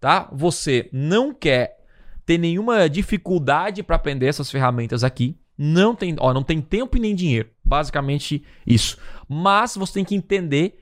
tá? 0.00 0.28
Você 0.33 0.88
não 0.92 1.33
quer 1.33 1.76
ter 2.26 2.38
nenhuma 2.38 2.88
dificuldade 2.88 3.83
para 3.83 3.96
aprender 3.96 4.26
essas 4.26 4.50
ferramentas 4.50 5.04
aqui. 5.04 5.37
Não 5.57 5.94
tem, 5.94 6.16
ó, 6.18 6.33
não 6.33 6.42
tem 6.42 6.61
tempo 6.61 6.96
e 6.96 7.00
nem 7.00 7.14
dinheiro. 7.14 7.50
Basicamente 7.64 8.44
isso. 8.66 8.98
Mas 9.28 9.76
você 9.76 9.94
tem 9.94 10.04
que 10.04 10.14
entender 10.14 10.78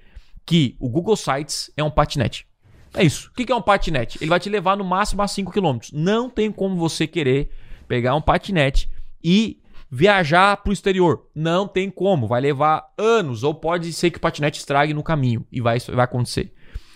que 0.47 0.77
o 0.81 0.89
Google 0.89 1.17
Sites 1.17 1.71
é 1.77 1.85
um 1.85 1.91
patinete. 1.91 2.47
É 2.95 3.05
isso. 3.05 3.31
O 3.31 3.35
que 3.35 3.51
é 3.51 3.55
um 3.55 3.63
patinete? 3.63 4.19
Ele 4.21 4.29
vai 4.29 4.41
te 4.41 4.51
levar 4.51 4.77
no 4.77 4.85
máximo 4.85 5.23
a 5.23 5.29
5 5.29 5.51
km. 5.51 5.79
Não 5.93 6.29
tem 6.29 6.51
como 6.51 6.77
você 6.77 7.07
querer 7.07 7.51
pegar 7.89 8.15
um 8.15 8.21
patinete 8.21 8.91
e 9.23 9.62
viajar 9.95 10.57
para 10.57 10.71
o 10.71 10.73
exterior. 10.73 11.29
Não 11.35 11.69
tem 11.69 11.91
como. 11.91 12.27
Vai 12.27 12.41
levar 12.41 12.91
anos. 12.97 13.43
Ou 13.43 13.55
pode 13.55 13.93
ser 13.93 14.11
que 14.11 14.17
o 14.17 14.21
patinete 14.21 14.59
estrague 14.59 14.95
no 14.95 15.03
caminho. 15.03 15.47
E 15.53 15.61
vai, 15.61 15.79
vai 15.79 16.05
acontecer. 16.05 16.55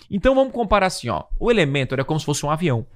Então 0.09 0.33
vamos 0.33 0.51
comparar 0.51 0.87
assim, 0.87 1.07
ó. 1.07 1.25
O 1.39 1.51
Elementor 1.51 1.99
é 1.99 2.03
como 2.03 2.19
se 2.19 2.25
fosse 2.25 2.43
um 2.43 2.49
avião. 2.49 2.87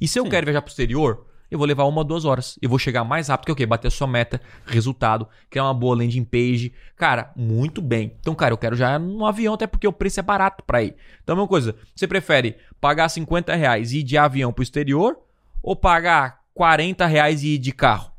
E 0.00 0.06
se 0.06 0.20
eu 0.20 0.24
Sim. 0.24 0.30
quero 0.30 0.46
viajar 0.46 0.62
pro 0.62 0.70
exterior, 0.70 1.26
eu 1.50 1.58
vou 1.58 1.66
levar 1.66 1.84
uma 1.84 1.98
ou 1.98 2.04
duas 2.04 2.24
horas. 2.24 2.56
Eu 2.62 2.68
vou 2.68 2.78
chegar 2.78 3.02
mais 3.02 3.26
rápido 3.26 3.46
que 3.46 3.52
o 3.52 3.56
quê? 3.56 3.66
Bater 3.66 3.88
a 3.88 3.90
sua 3.90 4.06
meta, 4.06 4.40
resultado, 4.64 5.26
criar 5.50 5.64
uma 5.64 5.74
boa 5.74 5.96
landing 5.96 6.24
page. 6.24 6.72
Cara, 6.94 7.32
muito 7.34 7.82
bem. 7.82 8.14
Então, 8.20 8.36
cara, 8.36 8.54
eu 8.54 8.58
quero 8.58 8.76
já 8.76 8.98
no 9.00 9.26
avião, 9.26 9.54
até 9.54 9.66
porque 9.66 9.88
o 9.88 9.92
preço 9.92 10.20
é 10.20 10.22
barato 10.22 10.62
pra 10.64 10.82
ir. 10.82 10.94
Então, 11.24 11.32
a 11.32 11.36
mesma 11.36 11.48
coisa. 11.48 11.74
Você 11.94 12.06
prefere 12.06 12.56
pagar 12.80 13.08
50 13.08 13.54
reais 13.56 13.92
e 13.92 13.98
ir 13.98 14.02
de 14.04 14.16
avião 14.16 14.52
pro 14.52 14.62
exterior 14.62 15.18
ou 15.60 15.74
pagar 15.74 16.40
40 16.54 17.04
reais 17.06 17.42
e 17.42 17.54
ir 17.54 17.58
de 17.58 17.72
carro? 17.72 18.15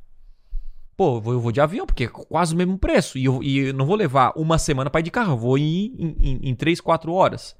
Pô, 0.97 1.17
eu 1.17 1.39
vou, 1.39 1.51
de 1.51 1.61
avião, 1.61 1.85
porque 1.85 2.05
é 2.05 2.07
quase 2.07 2.55
o 2.55 2.57
mesmo 2.57 2.75
preço. 2.77 3.19
E 3.19 3.25
eu, 3.25 3.43
e 3.43 3.59
eu 3.67 3.73
não 3.73 3.85
vou 3.85 3.95
levar 3.95 4.33
uma 4.35 4.57
semana 4.57 4.89
pra 4.89 4.99
ir 4.99 5.03
de 5.03 5.11
carro. 5.11 5.33
Eu 5.33 5.37
vou 5.37 5.55
ir 5.57 5.93
em, 5.97 6.15
em, 6.19 6.49
em 6.49 6.55
3, 6.55 6.81
4 6.81 7.13
horas. 7.13 7.55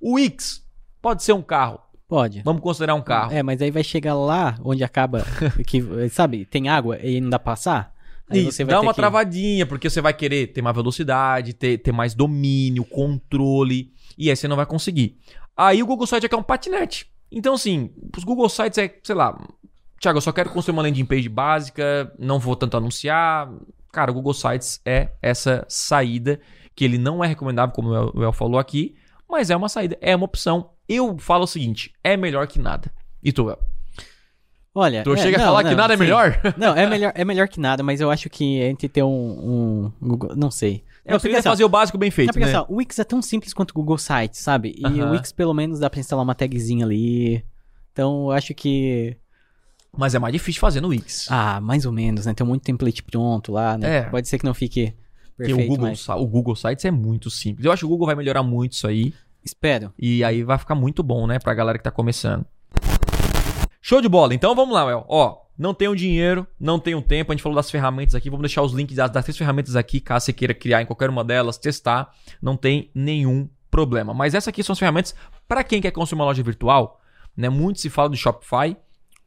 O 0.00 0.18
X 0.18 0.66
pode 1.00 1.22
ser 1.22 1.32
um 1.32 1.42
carro. 1.42 1.78
Pode. 2.08 2.42
Vamos 2.42 2.60
considerar 2.60 2.94
um 2.96 3.00
carro. 3.00 3.32
É, 3.32 3.40
mas 3.42 3.62
aí 3.62 3.70
vai 3.70 3.84
chegar 3.84 4.14
lá 4.14 4.58
onde 4.64 4.82
acaba, 4.82 5.24
que, 5.66 5.80
sabe, 6.10 6.44
tem 6.44 6.68
água 6.68 6.98
e 6.98 7.20
não 7.20 7.30
dá 7.30 7.38
pra 7.38 7.52
passar. 7.52 7.94
Aí 8.28 8.40
Isso, 8.48 8.52
você 8.56 8.64
vai 8.64 8.74
dá 8.74 8.80
uma 8.80 8.92
que- 8.92 9.00
travadinha, 9.00 9.64
porque 9.64 9.88
você 9.88 10.00
vai 10.00 10.12
querer 10.12 10.48
ter 10.48 10.60
mais 10.60 10.74
velocidade, 10.74 11.52
ter, 11.54 11.78
ter 11.78 11.92
mais 11.92 12.14
domínio, 12.14 12.84
controle, 12.84 13.92
e 14.18 14.28
aí 14.28 14.36
você 14.36 14.48
não 14.48 14.56
vai 14.56 14.66
conseguir. 14.66 15.16
Aí 15.56 15.82
o 15.82 15.86
Google 15.86 16.06
Sites 16.06 16.24
é 16.24 16.28
que 16.28 16.34
é 16.34 16.38
um 16.38 16.42
patinete. 16.42 17.06
Então, 17.30 17.54
assim, 17.54 17.90
os 18.16 18.24
Google 18.24 18.48
Sites 18.48 18.76
é, 18.78 18.94
sei 19.02 19.14
lá, 19.14 19.38
Thiago, 20.02 20.18
eu 20.18 20.22
só 20.22 20.32
quero 20.32 20.50
construir 20.50 20.72
uma 20.74 20.82
landing 20.82 21.04
page 21.04 21.28
básica, 21.28 22.12
não 22.18 22.38
vou 22.38 22.56
tanto 22.56 22.76
anunciar. 22.76 23.48
Cara, 23.92 24.10
o 24.10 24.14
Google 24.14 24.34
Sites 24.34 24.80
é 24.84 25.10
essa 25.22 25.64
saída, 25.68 26.40
que 26.74 26.84
ele 26.84 26.98
não 26.98 27.22
é 27.22 27.28
recomendável, 27.28 27.72
como 27.74 27.90
o 28.14 28.22
El- 28.24 28.32
falou 28.32 28.58
aqui, 28.58 28.96
mas 29.30 29.48
é 29.48 29.56
uma 29.56 29.68
saída, 29.68 29.96
é 30.00 30.14
uma 30.16 30.24
opção. 30.24 30.70
Eu 30.88 31.16
falo 31.18 31.44
o 31.44 31.46
seguinte, 31.46 31.92
é 32.02 32.16
melhor 32.16 32.46
que 32.48 32.58
nada. 32.58 32.90
E 33.22 33.30
tu, 33.32 33.48
El? 33.48 33.58
Olha, 34.74 35.02
Tu 35.04 35.12
é, 35.12 35.16
chega 35.18 35.36
a 35.36 35.40
não, 35.40 35.46
falar 35.46 35.62
que 35.64 35.70
não, 35.70 35.76
nada 35.76 35.92
é 35.94 35.96
sim. 35.96 36.02
melhor? 36.02 36.40
Não, 36.56 36.74
é 36.74 36.86
melhor, 36.86 37.12
é 37.14 37.24
melhor 37.26 37.46
que 37.46 37.60
nada, 37.60 37.82
mas 37.82 38.00
eu 38.00 38.10
acho 38.10 38.30
que 38.30 38.58
entre 38.62 38.88
ter 38.88 39.02
um, 39.02 39.10
um 39.10 39.92
Google, 40.08 40.34
não 40.34 40.50
sei. 40.50 40.82
É, 41.04 41.12
eu 41.14 41.20
queria 41.20 41.38
assim, 41.40 41.48
fazer 41.48 41.62
o 41.64 41.68
básico 41.68 41.98
bem 41.98 42.10
feito, 42.10 42.38
né? 42.38 42.46
assim, 42.46 42.56
ó, 42.56 42.64
o 42.68 42.76
Wix 42.76 42.98
é 42.98 43.04
tão 43.04 43.20
simples 43.20 43.52
quanto 43.52 43.72
o 43.72 43.74
Google 43.74 43.98
Sites, 43.98 44.40
sabe? 44.40 44.74
E 44.78 44.86
Aham. 44.86 45.08
o 45.08 45.10
Wix 45.12 45.30
pelo 45.30 45.52
menos 45.52 45.78
dá 45.78 45.90
pra 45.90 46.00
instalar 46.00 46.24
uma 46.24 46.34
tagzinha 46.34 46.86
ali. 46.86 47.44
Então 47.92 48.24
eu 48.24 48.30
acho 48.30 48.54
que 48.54 49.14
Mas 49.96 50.14
é 50.14 50.18
mais 50.18 50.32
difícil 50.32 50.58
fazer 50.60 50.80
no 50.80 50.88
Wix. 50.88 51.26
ah, 51.30 51.60
mais 51.60 51.84
ou 51.84 51.92
menos, 51.92 52.24
né? 52.24 52.32
Tem 52.32 52.46
muito 52.46 52.62
template 52.62 53.02
pronto 53.02 53.52
lá, 53.52 53.76
né? 53.76 53.98
É. 53.98 54.02
Pode 54.04 54.26
ser 54.26 54.38
que 54.38 54.44
não 54.44 54.54
fique 54.54 54.94
Porque 55.36 55.52
perfeito, 55.52 55.66
o 55.66 55.68
Google, 55.68 55.88
mas 55.88 56.08
o 56.08 56.26
Google 56.26 56.56
Sites 56.56 56.84
é 56.86 56.90
muito 56.90 57.30
simples. 57.30 57.66
Eu 57.66 57.72
acho 57.72 57.80
que 57.80 57.86
o 57.86 57.88
Google 57.88 58.06
vai 58.06 58.14
melhorar 58.16 58.42
muito 58.42 58.72
isso 58.72 58.86
aí. 58.86 59.12
espero. 59.44 59.92
E 59.98 60.24
aí 60.24 60.42
vai 60.42 60.56
ficar 60.56 60.74
muito 60.74 61.02
bom, 61.02 61.26
né? 61.26 61.38
Pra 61.38 61.52
galera 61.52 61.76
que 61.76 61.84
tá 61.84 61.90
começando. 61.90 62.46
Show 63.82 64.00
de 64.00 64.08
bola. 64.08 64.34
Então 64.34 64.54
vamos 64.54 64.74
lá, 64.74 64.84
Well. 64.86 65.04
Ó, 65.08 65.36
não 65.58 65.74
tenho 65.74 65.94
dinheiro, 65.94 66.46
não 66.58 66.78
tenho 66.78 67.02
tempo. 67.02 67.30
A 67.30 67.34
gente 67.34 67.42
falou 67.42 67.56
das 67.56 67.70
ferramentas 67.70 68.14
aqui. 68.14 68.30
Vamos 68.30 68.44
deixar 68.44 68.62
os 68.62 68.72
links 68.72 68.96
das, 68.96 69.10
das 69.10 69.24
três 69.24 69.36
ferramentas 69.36 69.76
aqui, 69.76 70.00
caso 70.00 70.24
você 70.24 70.32
queira 70.32 70.54
criar 70.54 70.80
em 70.80 70.86
qualquer 70.86 71.10
uma 71.10 71.22
delas, 71.22 71.58
testar. 71.58 72.14
Não 72.40 72.56
tem 72.56 72.90
nenhum 72.94 73.46
problema. 73.70 74.14
Mas 74.14 74.34
essas 74.34 74.48
aqui 74.48 74.62
são 74.62 74.72
as 74.72 74.78
ferramentas 74.78 75.14
para 75.46 75.62
quem 75.62 75.82
quer 75.82 75.90
construir 75.90 76.18
uma 76.18 76.24
loja 76.24 76.42
virtual. 76.42 76.98
Né? 77.36 77.50
Muito 77.50 77.80
se 77.80 77.90
fala 77.90 78.08
do 78.08 78.16
Shopify, 78.16 78.74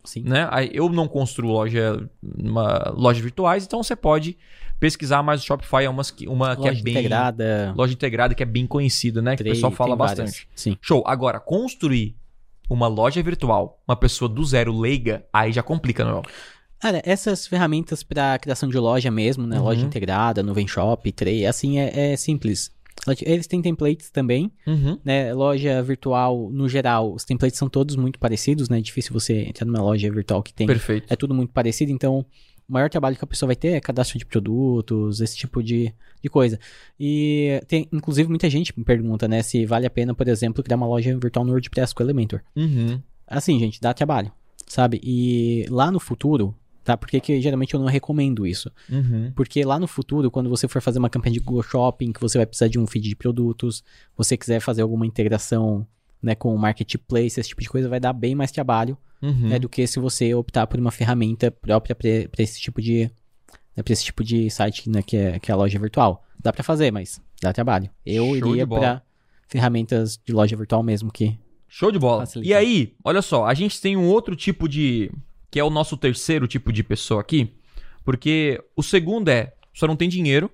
Sim. 0.06 0.24
né? 0.24 0.48
Eu 0.72 0.88
não 0.90 1.08
construo 1.08 1.50
loja, 1.52 2.08
uma, 2.38 2.94
lojas 2.96 3.22
virtuais, 3.22 3.66
então 3.66 3.82
você 3.84 3.96
pode 3.96 4.38
pesquisar, 4.80 5.24
mas 5.24 5.42
o 5.42 5.46
Shopify 5.46 5.84
é 5.86 5.90
umas 5.90 6.12
que- 6.12 6.28
uma 6.28 6.56
que 6.56 6.62
Loja 6.64 6.80
é 6.80 6.82
bem 6.84 6.94
integrada. 6.94 7.74
loja 7.78 7.94
integrada 7.94 8.36
que 8.36 8.44
é 8.44 8.46
bem 8.46 8.68
conhecida, 8.68 9.22
né? 9.22 9.36
Que 9.36 9.42
o 9.42 9.46
Trade, 9.46 9.56
pessoal 9.56 9.72
fala 9.72 9.96
bastante. 9.96 10.48
Sim. 10.56 10.78
Show. 10.82 11.04
Agora, 11.08 11.40
construir 11.40 12.16
uma 12.70 12.88
loja 12.88 13.22
virtual, 13.24 13.82
uma 13.88 13.96
pessoa 13.96 14.28
do 14.28 14.44
zero 14.44 14.78
leiga, 14.78 15.26
aí 15.32 15.52
já 15.54 15.64
complica, 15.64 16.04
não 16.04 16.20
é? 16.20 16.22
Cara, 16.80 17.02
essas 17.06 17.48
ferramentas 17.48 18.04
para 18.04 18.38
criação 18.38 18.68
de 18.70 18.78
loja 18.78 19.10
mesmo, 19.10 19.48
né? 19.48 19.58
Uhum. 19.58 19.64
Loja 19.64 19.86
integrada, 19.86 20.44
nuvem 20.44 20.68
shop, 20.68 21.10
tray, 21.14 21.46
assim, 21.46 21.80
é, 21.80 22.12
é 22.14 22.18
simples. 22.18 22.70
Eles 23.22 23.48
têm 23.48 23.62
templates 23.62 24.10
também, 24.10 24.52
Uhum. 24.66 24.98
né? 25.04 25.34
Loja 25.34 25.82
virtual, 25.84 26.50
no 26.52 26.68
geral, 26.68 27.14
os 27.14 27.24
templates 27.24 27.58
são 27.60 27.70
todos 27.70 27.96
muito 27.96 28.18
parecidos, 28.20 28.68
né? 28.70 28.80
É 28.80 28.82
difícil 28.82 29.14
você 29.14 29.44
entrar 29.44 29.66
numa 29.66 29.82
loja 29.82 30.10
virtual 30.12 30.42
que 30.42 30.54
tem. 30.54 30.66
Perfeito. 30.68 31.06
É 31.12 31.16
tudo 31.16 31.34
muito 31.34 31.52
parecido, 31.54 31.92
então 31.92 32.26
o 32.68 32.74
maior 32.74 32.90
trabalho 32.90 33.16
que 33.16 33.24
a 33.24 33.28
pessoa 33.28 33.48
vai 33.48 33.56
ter 33.56 33.74
é 33.74 33.80
cadastro 33.80 34.18
de 34.18 34.26
produtos, 34.26 35.22
esse 35.22 35.38
tipo 35.38 35.62
de, 35.62 35.94
de 36.22 36.30
coisa. 36.30 36.60
E 37.00 37.62
tem, 37.68 37.88
inclusive, 37.94 38.28
muita 38.28 38.50
gente 38.50 38.74
me 38.76 38.84
pergunta, 38.84 39.28
né, 39.28 39.44
se 39.44 39.66
vale 39.66 39.86
a 39.86 39.90
pena, 39.90 40.16
por 40.16 40.28
exemplo, 40.28 40.64
criar 40.64 40.78
uma 40.78 40.88
loja 40.88 41.16
virtual 41.18 41.46
no 41.46 41.52
WordPress 41.52 41.94
com 41.94 42.02
Elementor. 42.02 42.42
Uhum. 42.56 43.00
Assim, 43.28 43.60
gente, 43.60 43.80
dá 43.80 43.94
trabalho, 43.94 44.32
sabe? 44.66 45.00
E 45.04 45.66
lá 45.70 45.92
no 45.92 46.00
futuro, 46.00 46.56
tá? 46.86 46.96
Porque 46.96 47.20
que 47.20 47.42
geralmente 47.42 47.74
eu 47.74 47.80
não 47.80 47.88
recomendo 47.88 48.46
isso. 48.48 48.72
Uhum. 48.90 49.32
Porque 49.36 49.64
lá 49.66 49.78
no 49.78 49.88
futuro, 49.88 50.32
quando 50.32 50.50
você 50.50 50.68
for 50.68 50.82
fazer 50.82 51.00
uma 51.00 51.10
campanha 51.10 51.34
de 51.34 51.40
Google 51.40 51.64
Shopping, 51.64 52.14
que 52.14 52.22
você 52.22 52.38
vai 52.38 52.46
precisar 52.46 52.68
de 52.70 52.80
um 52.80 52.88
feed 52.88 53.10
de 53.10 53.16
produtos, 53.16 53.84
você 54.16 54.38
quiser 54.38 54.60
fazer 54.62 54.84
alguma 54.84 55.06
integração 55.06 55.86
né, 56.22 56.36
com 56.36 56.54
o 56.56 56.58
marketplace, 56.58 57.40
esse 57.40 57.50
tipo 57.50 57.62
de 57.62 57.70
coisa, 57.70 57.90
vai 57.90 58.00
dar 58.00 58.14
bem 58.14 58.34
mais 58.36 58.52
trabalho 58.52 58.98
Uhum. 59.22 59.50
né, 59.50 59.58
do 59.58 59.68
que 59.68 59.88
se 59.88 59.98
você 59.98 60.36
optar 60.36 60.68
por 60.68 60.80
uma 60.80 60.92
ferramenta 60.92 61.50
própria 61.50 61.96
para 61.96 62.44
esse 62.44 62.60
tipo 62.60 62.82
de 62.82 63.10
né, 63.76 63.82
pra 63.82 63.94
esse 63.94 64.04
tipo 64.04 64.24
de 64.24 64.50
site 64.52 64.90
né, 64.90 65.02
que, 65.02 65.16
é, 65.18 65.40
que 65.40 65.50
é 65.50 65.54
a 65.54 65.58
loja 65.58 65.80
virtual. 65.80 66.24
Dá 66.40 66.54
pra 66.54 66.64
fazer, 66.64 66.92
mas 66.92 67.20
dá 67.42 67.52
trabalho. 67.52 67.90
Eu 68.06 68.26
Show 68.38 68.52
iria 68.52 68.68
pra 68.68 69.02
ferramentas 69.48 70.20
de 70.24 70.34
loja 70.34 70.56
virtual 70.56 70.84
mesmo 70.84 71.12
que 71.12 71.40
Show 71.68 71.92
de 71.92 72.00
bola. 72.00 72.22
Facilita. 72.22 72.50
E 72.50 72.54
aí, 72.54 72.94
olha 73.04 73.22
só, 73.22 73.46
a 73.46 73.54
gente 73.54 73.82
tem 73.82 73.98
um 73.98 74.08
outro 74.08 74.34
tipo 74.34 74.70
de. 74.70 75.12
Que 75.56 75.60
é 75.62 75.64
o 75.64 75.70
nosso 75.70 75.96
terceiro 75.96 76.50
tipo 76.50 76.70
de 76.74 76.84
pessoa 76.84 77.22
aqui. 77.22 77.56
Porque 78.04 78.62
o 78.76 78.84
segundo 78.84 79.30
é, 79.30 79.54
só 79.74 79.88
não 79.88 79.96
tem 79.96 80.10
dinheiro. 80.10 80.52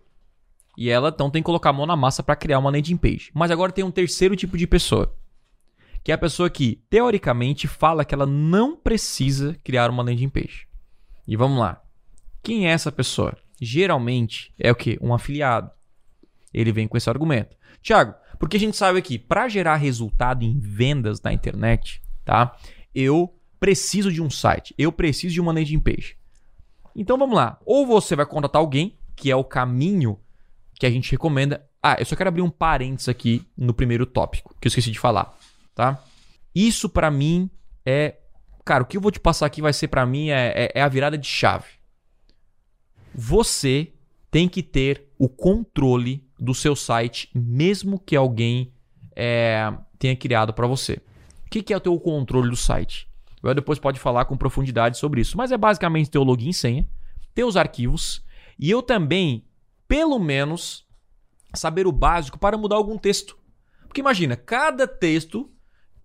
E 0.77 0.91
ela 0.91 1.09
então 1.09 1.27
tem 1.31 1.41
que 1.41 1.47
colocar 1.47 1.71
a 1.71 1.73
mão 1.73 1.87
na 1.87 1.95
massa 1.95 2.21
pra 2.21 2.35
criar 2.35 2.59
uma 2.59 2.69
landing 2.69 2.97
page. 2.97 3.31
Mas 3.33 3.49
agora 3.49 3.71
tem 3.71 3.83
um 3.83 3.89
terceiro 3.89 4.35
tipo 4.35 4.55
de 4.55 4.67
pessoa. 4.67 5.11
Que 6.03 6.11
é 6.11 6.13
a 6.13 6.19
pessoa 6.19 6.51
que, 6.51 6.83
teoricamente, 6.87 7.67
fala 7.67 8.05
que 8.05 8.13
ela 8.13 8.27
não 8.27 8.75
precisa 8.75 9.57
criar 9.63 9.89
uma 9.89 10.03
landing 10.03 10.29
page. 10.29 10.67
E 11.27 11.35
vamos 11.35 11.57
lá. 11.57 11.81
Quem 12.43 12.67
é 12.67 12.69
essa 12.69 12.91
pessoa? 12.91 13.35
Geralmente 13.59 14.53
é 14.59 14.71
o 14.71 14.75
quê? 14.75 14.99
Um 15.01 15.15
afiliado. 15.15 15.71
Ele 16.53 16.71
vem 16.71 16.87
com 16.87 16.95
esse 16.95 17.09
argumento. 17.09 17.57
Tiago, 17.81 18.13
porque 18.37 18.57
a 18.57 18.59
gente 18.59 18.77
sabe 18.77 18.99
aqui, 18.99 19.17
para 19.17 19.49
gerar 19.49 19.77
resultado 19.77 20.43
em 20.43 20.59
vendas 20.59 21.19
na 21.23 21.33
internet, 21.33 22.03
tá? 22.23 22.55
Eu 22.93 23.33
preciso 23.61 24.11
de 24.11 24.21
um 24.21 24.29
site, 24.29 24.73
eu 24.75 24.91
preciso 24.91 25.33
de 25.35 25.39
uma 25.39 25.53
landing 25.53 25.79
page. 25.79 26.17
Então 26.95 27.15
vamos 27.15 27.35
lá. 27.35 27.59
Ou 27.63 27.85
você 27.85 28.15
vai 28.15 28.25
contratar 28.25 28.59
alguém, 28.59 28.97
que 29.15 29.29
é 29.29 29.35
o 29.35 29.43
caminho 29.43 30.19
que 30.79 30.85
a 30.85 30.89
gente 30.89 31.11
recomenda. 31.11 31.63
Ah, 31.81 31.95
eu 31.99 32.05
só 32.05 32.15
quero 32.15 32.27
abrir 32.27 32.41
um 32.41 32.49
parênteses 32.49 33.07
aqui 33.07 33.47
no 33.55 33.71
primeiro 33.71 34.05
tópico, 34.07 34.55
que 34.59 34.67
eu 34.67 34.69
esqueci 34.69 34.89
de 34.89 34.97
falar, 34.99 35.37
tá? 35.75 36.03
Isso 36.55 36.89
pra 36.89 37.11
mim 37.11 37.49
é, 37.85 38.15
cara, 38.65 38.83
o 38.83 38.85
que 38.85 38.97
eu 38.97 39.01
vou 39.01 39.11
te 39.11 39.19
passar 39.19 39.45
aqui 39.45 39.61
vai 39.61 39.73
ser 39.73 39.87
pra 39.89 40.05
mim 40.07 40.29
é, 40.29 40.53
é- 40.55 40.71
é 40.75 40.81
a 40.81 40.87
virada 40.89 41.15
de 41.17 41.27
chave. 41.27 41.67
Você 43.13 43.93
tem 44.31 44.49
que 44.49 44.63
ter 44.63 45.07
o 45.19 45.29
controle 45.29 46.27
do 46.39 46.55
seu 46.55 46.75
site, 46.75 47.29
mesmo 47.35 47.99
que 47.99 48.15
alguém 48.15 48.73
é, 49.15 49.71
tenha 49.99 50.15
criado 50.15 50.51
para 50.51 50.65
você. 50.65 50.93
O 51.45 51.49
que, 51.51 51.61
que 51.61 51.73
é 51.73 51.77
o 51.77 51.81
teu 51.81 51.99
controle 51.99 52.49
do 52.49 52.55
site? 52.55 53.10
Eu 53.43 53.55
depois 53.55 53.79
pode 53.79 53.99
falar 53.99 54.25
com 54.25 54.37
profundidade 54.37 54.97
sobre 54.97 55.21
isso, 55.21 55.37
mas 55.37 55.51
é 55.51 55.57
basicamente 55.57 56.09
ter 56.09 56.19
o 56.19 56.23
login 56.23 56.49
e 56.49 56.53
senha, 56.53 56.87
ter 57.33 57.43
os 57.43 57.57
arquivos 57.57 58.23
e 58.59 58.69
eu 58.69 58.83
também, 58.83 59.45
pelo 59.87 60.19
menos, 60.19 60.85
saber 61.53 61.87
o 61.87 61.91
básico 61.91 62.37
para 62.37 62.57
mudar 62.57 62.75
algum 62.75 62.97
texto. 62.97 63.37
Porque 63.87 64.01
imagina, 64.01 64.35
cada 64.35 64.87
texto 64.87 65.49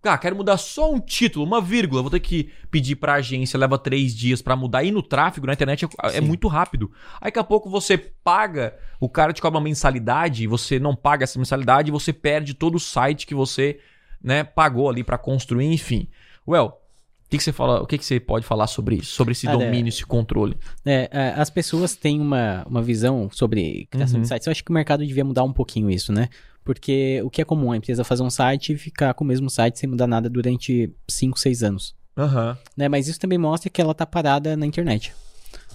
ah, 0.08 0.16
quero 0.16 0.36
mudar 0.36 0.56
só 0.56 0.92
um 0.92 1.00
título, 1.00 1.44
uma 1.44 1.60
vírgula. 1.60 2.00
Vou 2.00 2.10
ter 2.10 2.20
que 2.20 2.50
pedir 2.70 2.96
pra 2.96 3.14
agência, 3.14 3.58
leva 3.58 3.76
três 3.76 4.14
dias 4.14 4.40
pra 4.40 4.54
mudar. 4.54 4.84
E 4.84 4.90
no 4.90 5.02
tráfego, 5.02 5.46
na 5.46 5.52
internet, 5.52 5.84
é, 5.84 6.18
é 6.18 6.20
muito 6.20 6.46
rápido. 6.48 6.92
Aí 7.20 7.26
daqui 7.26 7.38
a 7.38 7.44
pouco 7.44 7.68
você 7.68 7.98
paga, 7.98 8.76
o 9.00 9.08
cara 9.08 9.32
te 9.32 9.42
cobra 9.42 9.58
uma 9.58 9.64
mensalidade, 9.64 10.46
você 10.46 10.78
não 10.78 10.94
paga 10.94 11.24
essa 11.24 11.38
mensalidade, 11.38 11.88
e 11.88 11.92
você 11.92 12.12
perde 12.12 12.54
todo 12.54 12.76
o 12.76 12.80
site 12.80 13.26
que 13.26 13.34
você 13.34 13.80
né, 14.22 14.44
pagou 14.44 14.88
ali 14.88 15.02
pra 15.02 15.18
construir, 15.18 15.66
enfim. 15.66 16.08
Well, 16.46 16.66
o 16.66 16.85
que, 17.28 17.38
que 17.38 17.42
você 17.44 17.52
fala? 17.52 17.82
O 17.82 17.86
que, 17.86 17.98
que 17.98 18.04
você 18.04 18.20
pode 18.20 18.44
falar 18.46 18.66
sobre 18.66 18.96
isso? 18.96 19.12
Sobre 19.14 19.32
esse 19.32 19.46
Cara, 19.46 19.58
domínio, 19.58 19.88
esse 19.88 20.04
controle? 20.06 20.56
É, 20.84 21.08
é, 21.10 21.28
as 21.36 21.50
pessoas 21.50 21.96
têm 21.96 22.20
uma, 22.20 22.64
uma 22.68 22.82
visão 22.82 23.28
sobre 23.32 23.86
criação 23.90 24.16
Uhum. 24.16 24.22
de 24.22 24.28
sites. 24.28 24.46
Eu 24.46 24.50
acho 24.52 24.64
que 24.64 24.70
o 24.70 24.74
mercado 24.74 25.04
devia 25.06 25.24
mudar 25.24 25.42
um 25.42 25.52
pouquinho 25.52 25.90
isso, 25.90 26.12
né? 26.12 26.28
Porque 26.64 27.20
o 27.24 27.30
que 27.30 27.40
é 27.42 27.44
comum 27.44 27.72
é 27.72 27.76
a 27.76 27.78
empresa 27.78 28.04
fazer 28.04 28.22
um 28.22 28.30
site 28.30 28.72
e 28.72 28.76
ficar 28.76 29.14
com 29.14 29.24
o 29.24 29.26
mesmo 29.26 29.48
site 29.50 29.78
sem 29.78 29.88
mudar 29.88 30.06
nada 30.06 30.28
durante 30.28 30.92
5, 31.08 31.38
6 31.38 31.62
anos. 31.62 31.94
Aham. 32.16 32.56
Né? 32.76 32.88
Mas 32.88 33.08
isso 33.08 33.20
também 33.20 33.38
mostra 33.38 33.68
que 33.70 33.80
ela 33.80 33.94
tá 33.94 34.06
parada 34.06 34.56
na 34.56 34.66
internet. 34.66 35.12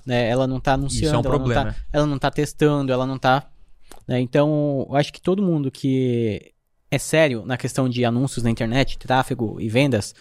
Né? 0.06 0.28
Ela 0.30 0.48
não 0.48 0.60
tá 0.60 0.74
anunciando, 0.74 1.06
Isso 1.06 1.16
é 1.16 1.18
um 1.18 1.22
ela, 1.22 1.24
não 1.32 1.38
problema. 1.38 1.66
tá, 1.74 1.76
ela 1.94 2.06
não 2.06 2.18
tá 2.18 2.32
testando, 2.32 2.92
ela 2.92 3.06
não 3.06 3.18
tá. 3.20 3.48
né? 4.08 4.20
Então, 4.20 4.86
eu 4.90 4.96
acho 4.96 5.14
que 5.14 5.22
todo 5.22 5.42
mundo 5.44 5.70
que 5.72 6.54
é 6.90 6.98
sério 6.98 7.46
na 7.46 7.56
questão 7.58 7.88
de 7.88 8.04
anúncios 8.04 8.44
na 8.44 8.50
internet, 8.50 8.98
tráfego 8.98 9.62
e 9.62 9.70
vendas, 9.70 10.14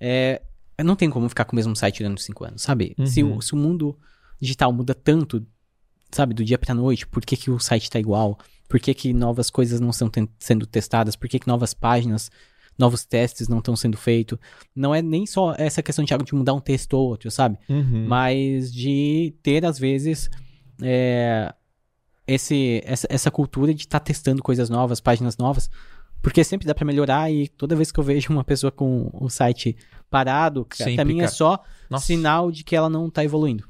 é, 0.00 0.40
não 0.82 0.96
tem 0.96 1.08
como 1.10 1.28
ficar 1.28 1.44
com 1.44 1.52
o 1.52 1.56
mesmo 1.56 1.76
site 1.76 2.02
durante 2.02 2.22
5 2.22 2.44
anos, 2.44 2.62
sabe? 2.62 2.96
Se, 3.06 3.22
Uhum. 3.22 3.36
o, 3.36 3.42
se 3.42 3.52
o 3.52 3.56
mundo 3.56 3.96
digital 4.40 4.72
muda 4.72 4.94
tanto, 4.94 5.46
sabe, 6.10 6.34
do 6.34 6.44
dia 6.44 6.58
pra 6.58 6.74
noite, 6.74 7.06
por 7.06 7.24
que, 7.24 7.36
que 7.36 7.50
o 7.50 7.58
site 7.60 7.90
tá 7.90 7.98
igual? 8.00 8.38
Por 8.68 8.80
que, 8.80 8.92
que 8.94 9.12
novas 9.12 9.50
coisas 9.50 9.78
não 9.80 9.90
estão 9.90 10.10
sendo 10.38 10.66
testadas? 10.66 11.14
Por 11.14 11.28
que, 11.28 11.38
que 11.38 11.46
novas 11.46 11.74
páginas, 11.74 12.30
novos 12.78 13.04
testes 13.04 13.46
não 13.46 13.58
estão 13.58 13.76
sendo 13.76 13.96
feitos? 13.96 14.38
Não 14.74 14.94
é 14.94 15.00
nem 15.02 15.26
só 15.26 15.54
essa 15.56 15.82
questão, 15.82 16.04
Thiago, 16.04 16.24
de 16.24 16.34
mudar 16.34 16.54
um 16.54 16.60
texto 16.60 16.94
ou 16.94 17.08
outro, 17.08 17.30
sabe? 17.30 17.58
Uhum. 17.68 18.06
Mas 18.08 18.72
de 18.72 19.34
ter, 19.42 19.64
às 19.64 19.78
vezes, 19.78 20.28
é, 20.82 21.54
esse, 22.26 22.80
essa, 22.84 23.06
essa 23.10 23.30
cultura 23.30 23.72
de 23.74 23.82
estar 23.82 24.00
testando 24.00 24.42
coisas 24.42 24.68
novas, 24.70 25.00
páginas 25.00 25.36
novas. 25.36 25.70
Porque 26.24 26.42
sempre 26.42 26.66
dá 26.66 26.74
pra 26.74 26.84
melhorar 26.86 27.30
e 27.30 27.46
toda 27.46 27.76
vez 27.76 27.92
que 27.92 28.00
eu 28.00 28.02
vejo 28.04 28.30
uma 28.32 28.42
pessoa 28.42 28.72
com 28.72 29.10
o 29.12 29.28
site 29.28 29.76
parado, 30.10 30.66
pra 30.96 31.04
mim 31.04 31.20
é 31.20 31.28
só 31.28 31.62
Nossa. 31.90 32.06
sinal 32.06 32.50
de 32.50 32.64
que 32.64 32.74
ela 32.74 32.88
não 32.88 33.10
tá 33.10 33.22
evoluindo. 33.22 33.64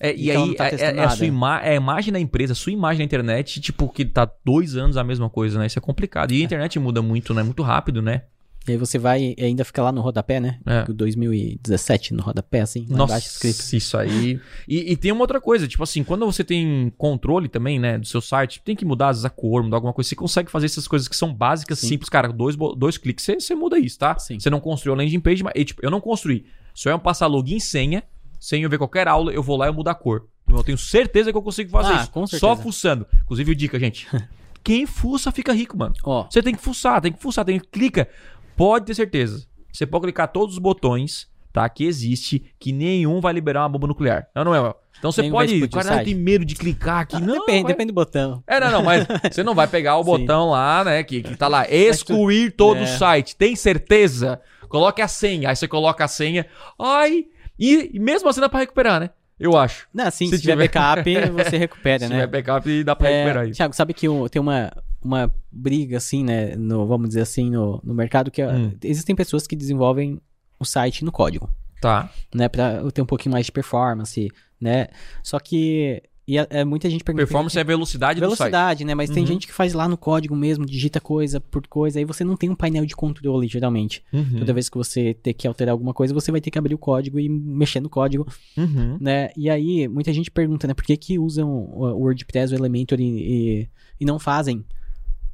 É, 0.00 0.12
e 0.12 0.30
Então 0.30 0.44
aí, 0.44 0.54
tá 0.56 0.66
é- 0.66 0.70
testando 0.70 1.00
é, 1.00 1.04
a 1.04 1.10
sua 1.10 1.26
ima 1.26 1.60
é 1.60 1.70
a 1.70 1.74
imagem 1.76 2.12
da 2.12 2.18
empresa, 2.18 2.54
a 2.54 2.56
sua 2.56 2.72
imagem 2.72 2.98
na 2.98 3.04
internet, 3.04 3.60
tipo, 3.60 3.88
que 3.88 4.04
tá 4.04 4.28
dois 4.44 4.74
anos 4.74 4.96
a 4.96 5.04
mesma 5.04 5.30
coisa, 5.30 5.60
né? 5.60 5.66
Isso 5.66 5.78
é 5.78 5.82
complicado. 5.82 6.32
E 6.32 6.42
a 6.42 6.44
internet 6.44 6.76
muda 6.80 7.00
muito, 7.00 7.32
né? 7.32 7.42
Muito 7.44 7.62
rápido, 7.62 8.02
né? 8.02 8.22
E 8.66 8.72
aí 8.72 8.76
você 8.78 8.98
vai 8.98 9.34
e 9.36 9.44
ainda 9.44 9.64
fica 9.64 9.82
lá 9.82 9.90
no 9.90 10.00
rodapé, 10.00 10.38
né? 10.38 10.58
É. 10.64 10.84
O 10.88 10.94
2017 10.94 12.14
no 12.14 12.22
rodapé, 12.22 12.60
assim, 12.60 12.86
lá 12.88 12.98
Nossa, 12.98 13.12
embaixo 13.14 13.28
escrito. 13.28 13.76
isso 13.76 13.96
aí. 13.96 14.40
E, 14.68 14.92
e 14.92 14.96
tem 14.96 15.10
uma 15.12 15.22
outra 15.22 15.40
coisa, 15.40 15.66
tipo 15.66 15.82
assim, 15.82 16.04
quando 16.04 16.24
você 16.24 16.44
tem 16.44 16.92
controle 16.96 17.48
também, 17.48 17.78
né, 17.78 17.98
do 17.98 18.06
seu 18.06 18.20
site, 18.20 18.62
tem 18.64 18.76
que 18.76 18.84
mudar 18.84 19.08
às 19.08 19.16
vezes 19.16 19.24
a 19.24 19.30
cor, 19.30 19.62
mudar 19.62 19.76
alguma 19.78 19.92
coisa, 19.92 20.08
você 20.08 20.14
consegue 20.16 20.50
fazer 20.50 20.66
essas 20.66 20.86
coisas 20.86 21.08
que 21.08 21.16
são 21.16 21.32
básicas, 21.34 21.78
Sim. 21.80 21.88
simples, 21.88 22.08
cara, 22.08 22.28
dois, 22.32 22.56
dois 22.76 22.96
cliques, 22.96 23.24
você, 23.24 23.34
você 23.40 23.54
muda 23.54 23.78
isso, 23.78 23.98
tá? 23.98 24.16
Sim. 24.18 24.38
Você 24.38 24.48
não 24.50 24.60
construiu 24.60 24.94
a 24.94 24.96
landing 24.98 25.20
page, 25.20 25.42
mas, 25.42 25.52
e, 25.56 25.64
tipo, 25.64 25.84
eu 25.84 25.90
não 25.90 26.00
construí. 26.00 26.44
Só 26.74 26.90
eu 26.90 26.98
passar 26.98 27.26
login 27.26 27.56
e 27.56 27.60
senha, 27.60 28.02
sem 28.38 28.62
eu 28.62 28.70
ver 28.70 28.78
qualquer 28.78 29.08
aula, 29.08 29.32
eu 29.32 29.42
vou 29.42 29.56
lá 29.56 29.66
e 29.66 29.68
eu 29.68 29.74
mudo 29.74 29.88
a 29.88 29.94
cor. 29.94 30.26
Eu 30.48 30.62
tenho 30.62 30.76
certeza 30.78 31.30
que 31.32 31.38
eu 31.38 31.42
consigo 31.42 31.70
fazer 31.70 31.92
Ah, 31.94 32.08
isso. 32.24 32.38
Só 32.38 32.54
fuçando. 32.56 33.06
Inclusive, 33.22 33.54
dica, 33.54 33.78
gente. 33.78 34.06
Quem 34.62 34.86
fuça 34.86 35.32
fica 35.32 35.52
rico, 35.52 35.76
mano. 35.76 35.94
Ó, 36.04 36.26
Você 36.30 36.42
tem 36.42 36.54
que 36.54 36.60
fuçar, 36.62 37.00
tem 37.00 37.12
que 37.12 37.20
fuçar, 37.20 37.44
tem 37.44 37.58
que 37.58 37.66
clica. 37.68 38.08
Pode 38.56 38.86
ter 38.86 38.94
certeza. 38.94 39.46
Você 39.72 39.86
pode 39.86 40.02
clicar 40.04 40.28
todos 40.28 40.54
os 40.54 40.58
botões, 40.58 41.28
tá? 41.52 41.68
Que 41.68 41.84
existe, 41.84 42.44
que 42.58 42.72
nenhum 42.72 43.20
vai 43.20 43.32
liberar 43.32 43.62
uma 43.62 43.68
bomba 43.70 43.86
nuclear. 43.86 44.26
Não, 44.34 44.44
não 44.44 44.54
é? 44.54 44.74
Então 44.98 45.10
você 45.10 45.22
Nenhum 45.22 45.34
pode. 45.34 45.62
o 45.64 45.68
Cara, 45.70 46.04
tem 46.04 46.14
medo 46.14 46.44
de 46.44 46.54
clicar 46.54 47.00
aqui. 47.00 47.20
não, 47.20 47.40
depende, 47.40 47.62
vai- 47.64 47.72
depende 47.72 47.86
do 47.88 47.94
botão. 47.94 48.42
É, 48.46 48.60
não, 48.60 48.70
não, 48.70 48.82
mas 48.84 49.04
você 49.32 49.42
não 49.42 49.54
vai 49.54 49.66
pegar 49.66 49.96
o 49.96 50.04
Sim. 50.04 50.10
botão 50.10 50.50
lá, 50.50 50.84
né? 50.84 51.02
Que, 51.02 51.22
que 51.22 51.34
tá 51.36 51.48
lá, 51.48 51.66
excluir 51.68 52.52
todo 52.52 52.78
o 52.78 52.82
É. 52.84 52.86
site. 52.86 53.34
Tem 53.34 53.56
certeza? 53.56 54.40
Coloque 54.68 55.02
a 55.02 55.08
senha. 55.08 55.48
Aí 55.50 55.56
você 55.56 55.66
coloca 55.66 56.04
a 56.04 56.08
senha. 56.08 56.46
Ai. 56.78 57.24
E, 57.58 57.90
e 57.94 57.98
mesmo 57.98 58.28
assim 58.28 58.40
dá 58.40 58.48
pra 58.48 58.60
recuperar, 58.60 59.00
né? 59.00 59.10
Eu 59.40 59.56
acho. 59.56 59.88
Não, 59.92 60.06
assim, 60.06 60.26
Se 60.28 60.36
se, 60.36 60.42
tiver 60.42 60.52
tiver- 60.68 60.68
backup, 60.68 61.42
você 61.44 61.56
recupera, 61.58 61.98
Se 62.04 62.08
né? 62.08 62.14
tiver 62.20 62.26
backup, 62.28 62.84
dá 62.84 62.94
pra 62.94 63.08
recuperar 63.08 63.44
É, 63.44 63.48
isso. 63.48 63.56
Thiago, 63.56 63.74
sabe 63.74 63.92
que 63.92 64.08
o- 64.08 64.28
tem 64.28 64.40
uma, 64.40 64.70
uma 65.04 65.32
briga, 65.50 65.96
assim, 65.96 66.24
né? 66.24 66.54
No, 66.56 66.86
vamos 66.86 67.08
dizer 67.08 67.22
assim, 67.22 67.50
no, 67.50 67.80
no 67.84 67.94
mercado, 67.94 68.30
que 68.30 68.40
é- 68.42 68.50
Hum. 68.52 68.72
existem 68.82 69.14
pessoas 69.16 69.46
que 69.46 69.56
desenvolvem 69.56 70.20
o 70.58 70.64
site 70.64 71.04
no 71.04 71.12
código, 71.12 71.48
Tá. 71.80 72.10
né? 72.34 72.48
Pra 72.48 72.82
ter 72.92 73.02
um 73.02 73.06
pouquinho 73.06 73.32
mais 73.32 73.46
de 73.46 73.52
performance, 73.52 74.30
né? 74.60 74.88
Só 75.22 75.38
que 75.38 76.02
E 76.24 76.38
é, 76.38 76.46
é, 76.50 76.64
muita 76.64 76.88
gente 76.88 77.02
pergunta. 77.02 77.26
Performance 77.26 77.58
é 77.58 77.64
velocidade, 77.64 78.20
velocidade, 78.20 78.84
né? 78.84 78.94
Mas 78.94 79.08
uhum. 79.10 79.14
tem 79.16 79.26
gente 79.26 79.44
que 79.44 79.52
faz 79.52 79.74
lá 79.74 79.88
no 79.88 79.96
código 79.96 80.36
mesmo, 80.36 80.64
digita 80.64 81.00
coisa 81.00 81.40
por 81.40 81.66
coisa, 81.66 81.98
aí 81.98 82.04
você 82.04 82.22
não 82.22 82.36
tem 82.36 82.48
um 82.48 82.54
painel 82.54 82.86
de 82.86 82.94
controle, 82.94 83.48
geralmente. 83.48 84.04
Uhum. 84.12 84.38
Toda 84.38 84.52
vez 84.52 84.68
que 84.68 84.76
você 84.78 85.14
ter 85.14 85.34
que 85.34 85.48
alterar 85.48 85.72
alguma 85.72 85.92
coisa, 85.92 86.14
você 86.14 86.30
vai 86.30 86.40
ter 86.40 86.52
que 86.52 86.58
abrir 86.58 86.74
o 86.76 86.78
código 86.78 87.18
e 87.18 87.28
mexer 87.28 87.80
no 87.80 87.90
código, 87.90 88.24
uhum. 88.56 88.98
né? 89.00 89.30
E 89.36 89.50
aí, 89.50 89.88
muita 89.88 90.12
gente 90.12 90.30
pergunta, 90.30 90.68
né? 90.68 90.74
Por 90.74 90.84
que 90.84 90.96
que 90.96 91.18
usam 91.18 91.50
o 91.50 91.86
WordPress, 91.98 92.54
o 92.54 92.56
Elementor 92.56 93.00
e, 93.00 93.04
e, 93.04 93.68
e 94.00 94.04
não 94.04 94.16
fazem 94.20 94.64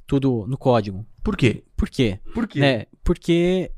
tudo 0.09 0.47
no 0.49 0.59
código? 0.59 1.07
Por 1.23 1.37
quê? 1.37 1.63
Por 1.77 1.89
quê? 1.89 2.19
Por 2.35 2.49
quê? 2.49 2.61
É, 2.61 2.87
porque 3.05 3.71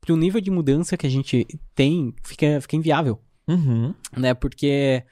pro 0.00 0.16
nível 0.16 0.40
de 0.40 0.50
mudança 0.50 0.96
que 0.96 1.06
a 1.06 1.10
gente 1.10 1.46
tem, 1.74 2.12
fica, 2.24 2.60
fica 2.60 2.76
inviável. 2.76 3.18
Uhum. 3.46 3.94
Né? 4.16 4.34
Porque, 4.34 5.04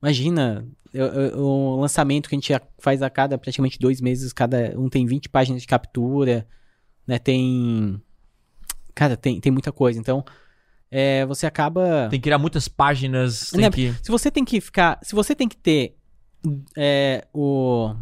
imagina, 0.00 0.66
o 1.34 1.80
lançamento 1.80 2.28
que 2.28 2.36
a 2.36 2.38
gente 2.38 2.52
faz 2.78 3.02
a 3.02 3.10
cada 3.10 3.36
praticamente 3.36 3.78
dois 3.78 4.00
meses, 4.00 4.32
cada 4.32 4.78
um 4.78 4.88
tem 4.88 5.04
20 5.04 5.28
páginas 5.28 5.62
de 5.62 5.68
captura, 5.68 6.46
né? 7.06 7.18
Tem. 7.18 8.00
Cara, 8.94 9.16
tem, 9.16 9.40
tem 9.40 9.50
muita 9.50 9.72
coisa. 9.72 9.98
Então, 9.98 10.24
é, 10.90 11.26
você 11.26 11.46
acaba. 11.46 12.08
Tem 12.08 12.20
que 12.20 12.24
criar 12.24 12.38
muitas 12.38 12.68
páginas. 12.68 13.50
Né? 13.52 13.68
Que... 13.70 13.92
Se 14.00 14.10
você 14.10 14.30
tem 14.30 14.44
que 14.44 14.60
ficar. 14.60 15.00
Se 15.02 15.14
você 15.14 15.34
tem 15.34 15.48
que 15.48 15.56
ter 15.56 15.96
é, 16.76 17.26
o. 17.34 17.94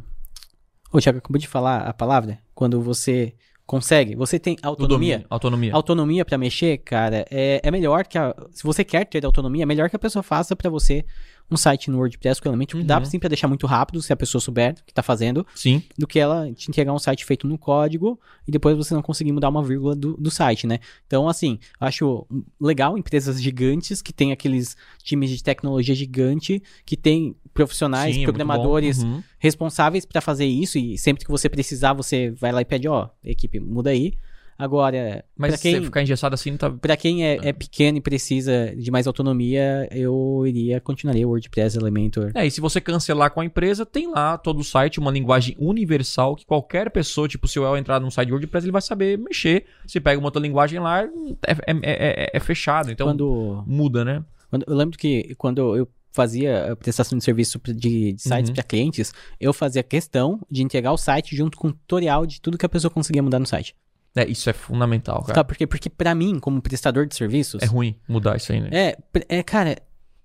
O 0.92 1.00
Thiago 1.00 1.18
acabou 1.18 1.38
de 1.38 1.48
falar 1.48 1.82
a 1.82 1.94
palavra. 1.94 2.38
Quando 2.54 2.80
você 2.80 3.34
consegue, 3.66 4.14
você 4.14 4.38
tem 4.38 4.56
autonomia. 4.62 5.16
Domínio, 5.16 5.26
autonomia. 5.30 5.74
Autonomia 5.74 6.24
para 6.24 6.36
mexer, 6.36 6.78
cara, 6.78 7.24
é, 7.30 7.60
é 7.62 7.70
melhor 7.70 8.06
que 8.06 8.18
a. 8.18 8.34
Se 8.50 8.62
você 8.62 8.84
quer 8.84 9.06
ter 9.06 9.24
autonomia, 9.24 9.62
é 9.62 9.66
melhor 9.66 9.88
que 9.88 9.96
a 9.96 9.98
pessoa 9.98 10.22
faça 10.22 10.54
para 10.54 10.68
você 10.68 11.04
um 11.50 11.56
site 11.56 11.90
no 11.90 11.98
WordPress 11.98 12.40
com 12.40 12.48
elemento 12.48 12.76
uhum. 12.78 12.84
dá 12.84 13.04
sim 13.04 13.18
pra 13.18 13.28
deixar 13.28 13.46
muito 13.46 13.66
rápido, 13.66 14.00
se 14.00 14.12
a 14.12 14.16
pessoa 14.16 14.40
souber 14.40 14.72
o 14.72 14.84
que 14.84 14.94
tá 14.94 15.02
fazendo. 15.02 15.46
Sim. 15.54 15.82
Do 15.98 16.06
que 16.06 16.18
ela 16.18 16.50
te 16.52 16.68
entregar 16.68 16.92
um 16.92 16.98
site 16.98 17.24
feito 17.24 17.46
no 17.46 17.58
código 17.58 18.18
e 18.46 18.50
depois 18.50 18.76
você 18.76 18.94
não 18.94 19.02
conseguir 19.02 19.32
mudar 19.32 19.48
uma 19.48 19.62
vírgula 19.62 19.94
do, 19.94 20.16
do 20.16 20.30
site, 20.30 20.66
né? 20.66 20.78
Então, 21.06 21.28
assim, 21.28 21.58
acho 21.78 22.26
legal 22.60 22.96
empresas 22.96 23.40
gigantes 23.40 24.00
que 24.00 24.12
tem 24.12 24.32
aqueles 24.32 24.76
times 25.02 25.30
de 25.30 25.42
tecnologia 25.42 25.94
gigante, 25.94 26.62
que 26.86 26.96
tem 26.96 27.36
profissionais, 27.52 28.14
sim, 28.14 28.22
é 28.22 28.24
programadores 28.24 29.02
uhum. 29.02 29.22
responsáveis 29.38 30.04
para 30.04 30.20
fazer 30.20 30.46
isso 30.46 30.78
e 30.78 30.96
sempre 30.96 31.24
que 31.24 31.30
você 31.30 31.48
precisar, 31.48 31.92
você 31.92 32.30
vai 32.30 32.52
lá 32.52 32.60
e 32.60 32.64
pede, 32.64 32.88
ó, 32.88 33.08
equipe, 33.24 33.60
muda 33.60 33.90
aí. 33.90 34.14
Agora, 34.58 35.24
mas 35.36 35.60
quem, 35.60 35.74
você 35.74 35.82
ficar 35.82 36.02
engessado 36.02 36.34
assim 36.34 36.56
tá. 36.56 36.70
Pra 36.70 36.96
quem 36.96 37.26
é, 37.26 37.38
é, 37.42 37.52
pequeno 37.52 37.98
e 37.98 38.00
precisa 38.00 38.72
de 38.76 38.90
mais 38.92 39.08
autonomia, 39.08 39.88
eu 39.90 40.44
iria 40.46 40.80
continuaria 40.80 41.26
o 41.26 41.30
WordPress 41.30 41.76
Elementor. 41.76 42.30
É, 42.34 42.46
e 42.46 42.50
se 42.50 42.60
você 42.60 42.80
cancelar 42.80 43.32
com 43.32 43.40
a 43.40 43.44
empresa, 43.44 43.84
tem 43.84 44.08
lá 44.08 44.38
todo 44.38 44.60
o 44.60 44.64
site, 44.64 45.00
uma 45.00 45.10
linguagem 45.10 45.56
universal 45.58 46.36
que 46.36 46.46
qualquer 46.46 46.90
pessoa, 46.90 47.26
tipo, 47.26 47.48
se 47.48 47.58
eu 47.58 47.76
entrar 47.76 47.98
num 47.98 48.10
site 48.10 48.28
de 48.28 48.34
WordPress, 48.34 48.64
ele 48.64 48.72
vai 48.72 48.82
saber 48.82 49.18
mexer. 49.18 49.64
Se 49.86 49.98
pega 49.98 50.18
uma 50.18 50.28
outra 50.28 50.40
linguagem 50.40 50.78
lá, 50.78 51.02
é, 51.02 51.52
é, 51.52 51.76
é, 51.82 52.30
é 52.32 52.40
fechado. 52.40 52.92
Então 52.92 53.08
quando, 53.08 53.64
muda, 53.66 54.04
né? 54.04 54.22
Quando, 54.48 54.64
eu 54.68 54.76
lembro 54.76 54.96
que 54.96 55.34
quando 55.36 55.76
eu 55.76 55.88
fazia 56.12 56.72
a 56.72 56.76
prestação 56.76 57.16
de 57.18 57.24
serviço 57.24 57.58
de, 57.64 58.12
de 58.12 58.22
sites 58.22 58.50
uhum. 58.50 58.54
para 58.54 58.62
clientes, 58.62 59.12
eu 59.40 59.52
fazia 59.52 59.82
questão 59.82 60.40
de 60.50 60.62
entregar 60.62 60.92
o 60.92 60.98
site 60.98 61.34
junto 61.34 61.56
com 61.56 61.68
um 61.68 61.72
tutorial 61.72 62.26
de 62.26 62.40
tudo 62.40 62.58
que 62.58 62.66
a 62.66 62.68
pessoa 62.68 62.90
conseguia 62.90 63.22
mudar 63.22 63.38
no 63.38 63.46
site. 63.46 63.74
É, 64.14 64.28
isso 64.28 64.50
é 64.50 64.52
fundamental, 64.52 65.22
cara. 65.22 65.34
Tá, 65.34 65.44
porque, 65.44 65.66
porque 65.66 65.88
pra 65.88 66.14
mim, 66.14 66.38
como 66.38 66.60
prestador 66.60 67.06
de 67.06 67.16
serviços... 67.16 67.62
É 67.62 67.66
ruim 67.66 67.96
mudar 68.06 68.36
isso 68.36 68.52
aí, 68.52 68.60
né? 68.60 68.68
É, 68.70 68.98
é 69.28 69.42
cara, 69.42 69.78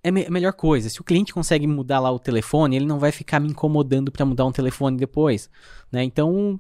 é 0.03 0.09
a 0.09 0.11
melhor 0.11 0.51
coisa. 0.51 0.89
Se 0.89 0.99
o 0.99 1.05
cliente 1.05 1.33
consegue 1.33 1.65
mudar 1.65 2.01
lá 2.01 2.11
o 2.11 2.19
telefone, 2.19 2.75
ele 2.75 2.85
não 2.85 2.99
vai 2.99 3.13
ficar 3.13 3.39
me 3.39 3.47
incomodando 3.47 4.11
para 4.11 4.25
mudar 4.25 4.45
um 4.45 4.51
telefone 4.51 4.97
depois, 4.97 5.49
né? 5.89 6.03
Então, 6.03 6.59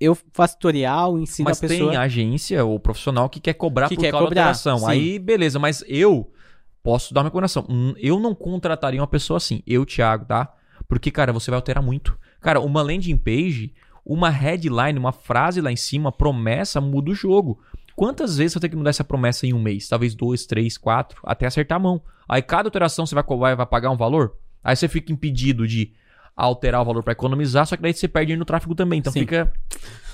eu 0.00 0.18
faço 0.32 0.54
tutorial, 0.54 1.16
ensino 1.16 1.48
mas 1.48 1.58
a 1.58 1.60
pessoa... 1.60 1.86
Mas 1.86 1.90
tem 1.90 1.98
agência 1.98 2.64
ou 2.64 2.80
profissional 2.80 3.28
que 3.28 3.38
quer 3.38 3.54
cobrar 3.54 3.88
que 3.88 3.94
por 3.94 4.02
quer 4.02 4.10
cobrar, 4.10 4.24
alteração. 4.26 4.88
Aí, 4.88 5.20
beleza, 5.20 5.60
mas 5.60 5.84
eu 5.86 6.32
posso 6.86 7.12
dar 7.12 7.20
uma 7.20 7.26
recomendação. 7.26 7.66
Hum, 7.68 7.94
eu 7.98 8.20
não 8.20 8.34
contrataria 8.34 9.00
uma 9.00 9.06
pessoa 9.06 9.38
assim. 9.38 9.62
Eu, 9.66 9.84
Thiago, 9.84 10.24
tá? 10.24 10.54
Porque, 10.88 11.10
cara, 11.10 11.32
você 11.32 11.50
vai 11.50 11.58
alterar 11.58 11.82
muito. 11.82 12.16
Cara, 12.40 12.60
uma 12.60 12.80
landing 12.80 13.16
page 13.16 13.74
uma 14.06 14.30
headline, 14.30 14.96
uma 14.96 15.10
frase 15.10 15.60
lá 15.60 15.72
em 15.72 15.76
cima, 15.76 16.12
promessa, 16.12 16.80
muda 16.80 17.10
o 17.10 17.14
jogo. 17.14 17.60
Quantas 17.96 18.36
vezes 18.36 18.52
você 18.52 18.60
tem 18.60 18.70
que 18.70 18.76
mudar 18.76 18.90
essa 18.90 19.02
promessa 19.02 19.46
em 19.46 19.52
um 19.52 19.60
mês? 19.60 19.88
Talvez 19.88 20.14
dois, 20.14 20.46
três, 20.46 20.78
quatro, 20.78 21.20
até 21.24 21.46
acertar 21.46 21.76
a 21.76 21.80
mão. 21.80 22.00
Aí 22.28 22.40
cada 22.40 22.68
alteração 22.68 23.04
você 23.04 23.16
vai, 23.16 23.24
vai, 23.24 23.56
vai 23.56 23.66
pagar 23.66 23.90
um 23.90 23.96
valor. 23.96 24.36
Aí 24.62 24.76
você 24.76 24.86
fica 24.86 25.12
impedido 25.12 25.66
de 25.66 25.92
alterar 26.36 26.82
o 26.82 26.84
valor 26.84 27.02
para 27.02 27.14
economizar, 27.14 27.66
só 27.66 27.74
que 27.74 27.82
daí 27.82 27.92
você 27.92 28.06
perde 28.06 28.36
no 28.36 28.44
tráfego 28.44 28.74
também. 28.74 29.00
Então 29.00 29.12
Sim. 29.12 29.20
fica 29.20 29.52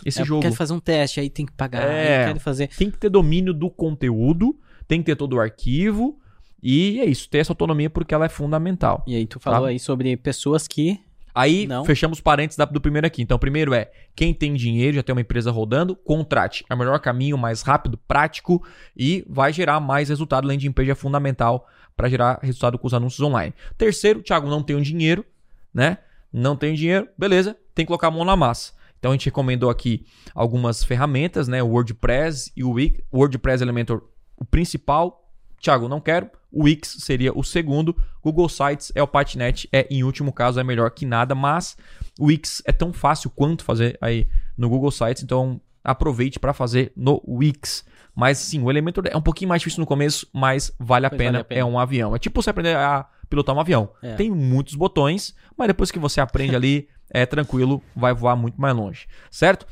esse 0.07 0.23
é, 0.23 0.25
jogo. 0.25 0.43
Quer 0.43 0.53
fazer 0.53 0.73
um 0.73 0.81
teste, 0.81 1.21
aí 1.21 1.29
tem 1.29 1.45
que 1.45 1.53
pagar, 1.53 1.83
é, 1.83 2.33
quer 2.33 2.39
fazer. 2.39 2.69
Tem 2.69 2.91
que 2.91 2.97
ter 2.97 3.11
domínio 3.11 3.53
do 3.53 3.69
conteúdo, 3.69 4.59
tem 4.89 5.01
que 5.01 5.07
ter 5.07 5.17
todo 5.17 5.35
o 5.35 5.41
arquivo. 5.41 6.19
E 6.63 7.01
é 7.01 7.05
isso, 7.05 7.29
ter 7.29 7.39
essa 7.39 7.53
autonomia 7.53 7.91
porque 7.91 8.15
ela 8.15 8.27
é 8.27 8.29
fundamental. 8.29 9.03
E 9.07 9.17
aí 9.17 9.27
tu 9.27 9.41
falou 9.41 9.63
tá? 9.63 9.69
aí 9.69 9.79
sobre 9.79 10.17
pessoas 10.17 10.69
que 10.69 11.01
Aí 11.35 11.67
Não. 11.67 11.85
fechamos 11.85 12.21
parênteses 12.21 12.65
do 12.71 12.81
primeiro 12.81 13.07
aqui. 13.07 13.23
Então, 13.23 13.39
primeiro 13.39 13.73
é 13.73 13.91
quem 14.15 14.35
tem 14.35 14.53
dinheiro, 14.55 14.97
já 14.97 15.03
tem 15.03 15.15
uma 15.15 15.21
empresa 15.21 15.51
rodando, 15.51 15.97
contrate. 15.97 16.65
É 16.69 16.75
o 16.75 16.79
melhor 16.79 16.99
caminho, 17.01 17.39
mais 17.39 17.63
rápido, 17.63 17.97
prático 17.97 18.63
e 18.97 19.25
vai 19.29 19.53
gerar 19.53 19.81
mais 19.81 20.09
resultado. 20.09 20.47
Landing 20.47 20.73
page 20.73 20.91
é 20.91 20.95
fundamental 20.95 21.67
para 21.97 22.09
gerar 22.09 22.39
resultado 22.43 22.79
com 22.79 22.87
os 22.87 22.95
anúncios 22.95 23.21
online. 23.21 23.55
Terceiro, 23.79 24.23
Thiago, 24.23 24.49
não 24.49 24.63
tenho 24.63 24.81
dinheiro, 24.83 25.25
né? 25.73 25.99
Não 26.33 26.57
tenho 26.57 26.77
dinheiro, 26.77 27.09
beleza, 27.17 27.57
tem 27.75 27.85
que 27.85 27.89
colocar 27.89 28.09
a 28.09 28.11
mão 28.11 28.25
na 28.25 28.37
massa. 28.37 28.73
Então 28.99 29.11
a 29.11 29.15
gente 29.15 29.27
recomendou 29.27 29.69
aqui 29.69 30.07
algumas 30.35 30.85
ferramentas, 30.85 31.49
né? 31.49 31.63
O 31.63 31.69
WordPress 31.69 32.53
e 32.57 32.63
o 32.63 32.75
WordPress 33.13 33.63
Elementor, 33.63 34.03
o 34.37 34.45
principal. 34.45 35.31
Thiago, 35.61 35.89
não 35.89 36.01
quero 36.01 36.29
o 36.53 36.65
Wix 36.65 36.97
seria 37.01 37.37
o 37.37 37.43
segundo. 37.43 37.97
Google 38.23 38.49
Sites 38.49 38.93
é 38.95 39.03
o 39.03 39.09
Patinet, 39.09 39.69
é 39.73 39.87
em 39.91 40.05
último 40.05 40.33
caso 40.33 40.61
é 40.61 40.65
melhor 40.65 40.91
que 40.91 41.07
nada, 41.07 41.35
mas 41.35 41.77
o 42.19 42.27
Wix 42.27 42.63
é 42.67 42.73
tão 42.73 42.93
fácil 42.93 43.31
quanto 43.31 43.65
fazer 43.65 43.97
aí 44.01 44.29
no 44.57 44.69
Google 44.69 44.91
Sites, 44.91 45.23
então 45.23 45.61
aproveite 45.83 46.39
para 46.39 46.53
fazer 46.53 46.93
no 46.95 47.23
Wix. 47.27 47.85
Mas 48.15 48.39
sim, 48.39 48.63
o 48.63 48.71
Elementor 48.71 49.05
é 49.09 49.17
um 49.17 49.23
pouquinho 49.23 49.49
mais 49.49 49.63
difícil 49.63 49.81
no 49.81 49.87
começo, 49.87 50.29
mas 50.33 50.71
vale 50.79 51.07
a, 51.07 51.11
pena, 51.11 51.25
vale 51.25 51.37
a 51.39 51.45
pena, 51.45 51.61
é 51.61 51.65
um 51.65 51.79
avião. 51.79 52.15
É 52.15 52.19
tipo 52.19 52.43
você 52.43 52.51
aprender 52.51 52.77
a 52.77 53.09
pilotar 53.29 53.57
um 53.57 53.61
avião. 53.61 53.91
É. 54.03 54.15
Tem 54.15 54.31
muitos 54.31 54.75
botões, 54.75 55.35
mas 55.57 55.69
depois 55.69 55.91
que 55.91 55.99
você 55.99 56.21
aprende 56.21 56.55
ali, 56.55 56.89
é 57.11 57.25
tranquilo, 57.25 57.83
vai 57.97 58.13
voar 58.13 58.37
muito 58.37 58.61
mais 58.61 58.77
longe, 58.77 59.07
certo? 59.31 59.67